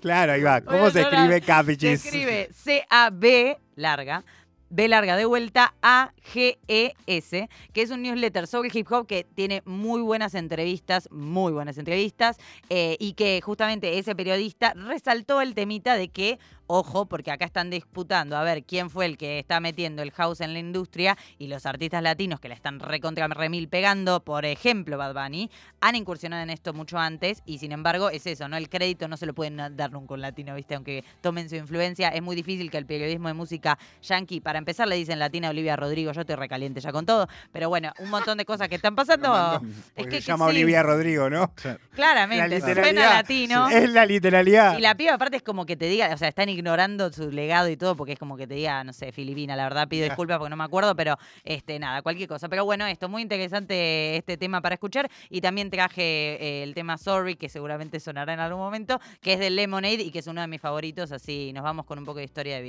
Claro, 0.00 0.32
ahí 0.32 0.42
va. 0.42 0.60
¿Cómo 0.62 0.86
a 0.86 0.90
se 0.90 1.00
llorar. 1.02 1.14
escribe 1.14 1.40
Se 1.40 1.46
cabbages? 1.46 2.04
escribe 2.04 2.48
C-A-B 2.54 3.58
larga. 3.76 4.24
B 4.70 4.86
larga 4.86 5.16
de 5.16 5.24
vuelta 5.24 5.74
A-G-E-S, 5.82 7.48
que 7.72 7.82
es 7.82 7.90
un 7.90 8.02
newsletter 8.02 8.46
sobre 8.46 8.70
hip 8.72 8.86
hop 8.90 9.04
que 9.04 9.24
tiene 9.24 9.62
muy 9.64 10.00
buenas 10.00 10.36
entrevistas, 10.36 11.08
muy 11.10 11.52
buenas 11.52 11.76
entrevistas, 11.76 12.36
eh, 12.68 12.96
y 13.00 13.14
que 13.14 13.40
justamente 13.42 13.98
ese 13.98 14.14
periodista 14.14 14.72
resaltó 14.74 15.40
el 15.40 15.54
temita 15.54 15.96
de 15.96 16.08
que, 16.08 16.38
ojo, 16.68 17.06
porque 17.06 17.32
acá 17.32 17.46
están 17.46 17.68
disputando 17.68 18.36
a 18.36 18.44
ver 18.44 18.62
quién 18.62 18.90
fue 18.90 19.06
el 19.06 19.18
que 19.18 19.40
está 19.40 19.58
metiendo 19.58 20.02
el 20.02 20.12
house 20.12 20.40
en 20.40 20.52
la 20.52 20.60
industria 20.60 21.18
y 21.36 21.48
los 21.48 21.66
artistas 21.66 22.00
latinos 22.00 22.38
que 22.38 22.48
la 22.48 22.54
están 22.54 22.78
recontra 22.78 23.26
remil 23.26 23.68
pegando, 23.68 24.20
por 24.22 24.44
ejemplo 24.44 24.96
Bad 24.96 25.14
Bunny, 25.14 25.50
han 25.80 25.96
incursionado 25.96 26.44
en 26.44 26.50
esto 26.50 26.72
mucho 26.72 26.96
antes 26.96 27.42
y 27.44 27.58
sin 27.58 27.72
embargo 27.72 28.08
es 28.10 28.24
eso, 28.28 28.46
¿no? 28.48 28.56
El 28.56 28.68
crédito 28.68 29.08
no 29.08 29.16
se 29.16 29.26
lo 29.26 29.34
pueden 29.34 29.56
dar 29.56 29.90
nunca 29.90 30.14
a 30.14 30.16
un 30.16 30.20
latino, 30.20 30.54
¿viste? 30.54 30.76
Aunque 30.76 31.02
tomen 31.20 31.48
su 31.48 31.56
influencia, 31.56 32.10
es 32.10 32.22
muy 32.22 32.36
difícil 32.36 32.70
que 32.70 32.78
el 32.78 32.86
periodismo 32.86 33.26
de 33.26 33.34
música 33.34 33.76
yankee, 34.02 34.40
para 34.40 34.59
empezar 34.60 34.86
le 34.88 34.96
dicen 34.96 35.18
latina 35.18 35.48
a 35.48 35.50
Olivia 35.50 35.76
Rodrigo, 35.76 36.12
yo 36.12 36.20
estoy 36.20 36.36
recaliente 36.36 36.80
ya 36.80 36.92
con 36.92 37.04
todo, 37.04 37.28
pero 37.52 37.68
bueno, 37.68 37.92
un 37.98 38.10
montón 38.10 38.38
de 38.38 38.44
cosas 38.44 38.68
que 38.68 38.76
están 38.76 38.94
pasando. 38.94 39.60
es 39.96 40.06
que, 40.06 40.20
se 40.20 40.28
llama 40.28 40.46
sí, 40.46 40.50
Olivia 40.56 40.82
Rodrigo, 40.82 41.28
¿no? 41.28 41.52
Claramente, 41.94 42.60
La 42.60 42.74
suena 42.74 43.14
latino. 43.14 43.68
Es 43.68 43.90
la 43.90 44.06
literalidad. 44.06 44.78
Y 44.78 44.80
la 44.80 44.94
piba 44.94 45.14
aparte 45.14 45.36
es 45.36 45.42
como 45.42 45.66
que 45.66 45.76
te 45.76 45.86
diga, 45.86 46.10
o 46.12 46.16
sea, 46.16 46.28
están 46.28 46.48
ignorando 46.48 47.12
su 47.12 47.30
legado 47.30 47.68
y 47.68 47.76
todo 47.76 47.96
porque 47.96 48.12
es 48.12 48.18
como 48.18 48.36
que 48.36 48.46
te 48.46 48.54
diga, 48.54 48.84
no 48.84 48.92
sé, 48.92 49.12
Filipina, 49.12 49.56
la 49.56 49.64
verdad 49.64 49.88
pido 49.88 50.04
disculpas 50.04 50.38
porque 50.38 50.50
no 50.50 50.56
me 50.56 50.64
acuerdo, 50.64 50.94
pero 50.94 51.18
este 51.44 51.78
nada, 51.78 52.02
cualquier 52.02 52.28
cosa. 52.28 52.48
Pero 52.48 52.64
bueno, 52.64 52.86
esto 52.86 53.08
muy 53.08 53.22
interesante 53.22 54.16
este 54.16 54.36
tema 54.36 54.60
para 54.60 54.74
escuchar 54.74 55.10
y 55.28 55.40
también 55.40 55.70
traje 55.70 56.02
eh, 56.02 56.62
el 56.62 56.74
tema 56.74 56.98
Sorry 56.98 57.36
que 57.36 57.48
seguramente 57.48 58.00
sonará 58.00 58.32
en 58.32 58.40
algún 58.40 58.60
momento, 58.60 59.00
que 59.20 59.34
es 59.34 59.38
de 59.38 59.50
Lemonade 59.50 60.02
y 60.02 60.10
que 60.10 60.20
es 60.20 60.26
uno 60.26 60.40
de 60.40 60.46
mis 60.46 60.60
favoritos, 60.60 61.12
así 61.12 61.52
nos 61.52 61.64
vamos 61.64 61.86
con 61.86 61.98
un 61.98 62.04
poco 62.04 62.18
de 62.18 62.24
historia 62.24 62.56
de 62.56 62.62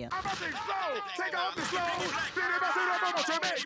Beyoncé. 1.82 3.62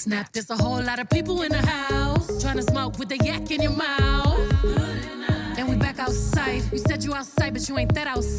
snap. 0.10 0.32
There's 0.32 0.50
a 0.50 0.56
whole 0.56 0.82
lot 0.82 1.00
of 1.00 1.08
people 1.10 1.44
in 1.44 1.52
the 1.52 1.66
house 1.66 2.42
trying 2.42 2.58
to 2.58 2.64
smoke 2.64 2.98
with 2.98 3.10
the 3.10 3.18
yak 3.18 3.52
in 3.52 3.62
your 3.62 3.76
mouth. 3.76 4.40
And 5.58 5.70
we 5.70 5.76
back 5.76 6.00
outside. 6.00 6.64
You 6.72 6.80
said 6.80 7.04
you 7.04 7.14
outside, 7.14 7.54
but 7.54 7.68
you 7.70 7.78
ain't 7.78 7.94
that 7.94 8.08
outside. 8.08 8.39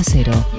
Onda 0.00 0.10
Cero. 0.10 0.49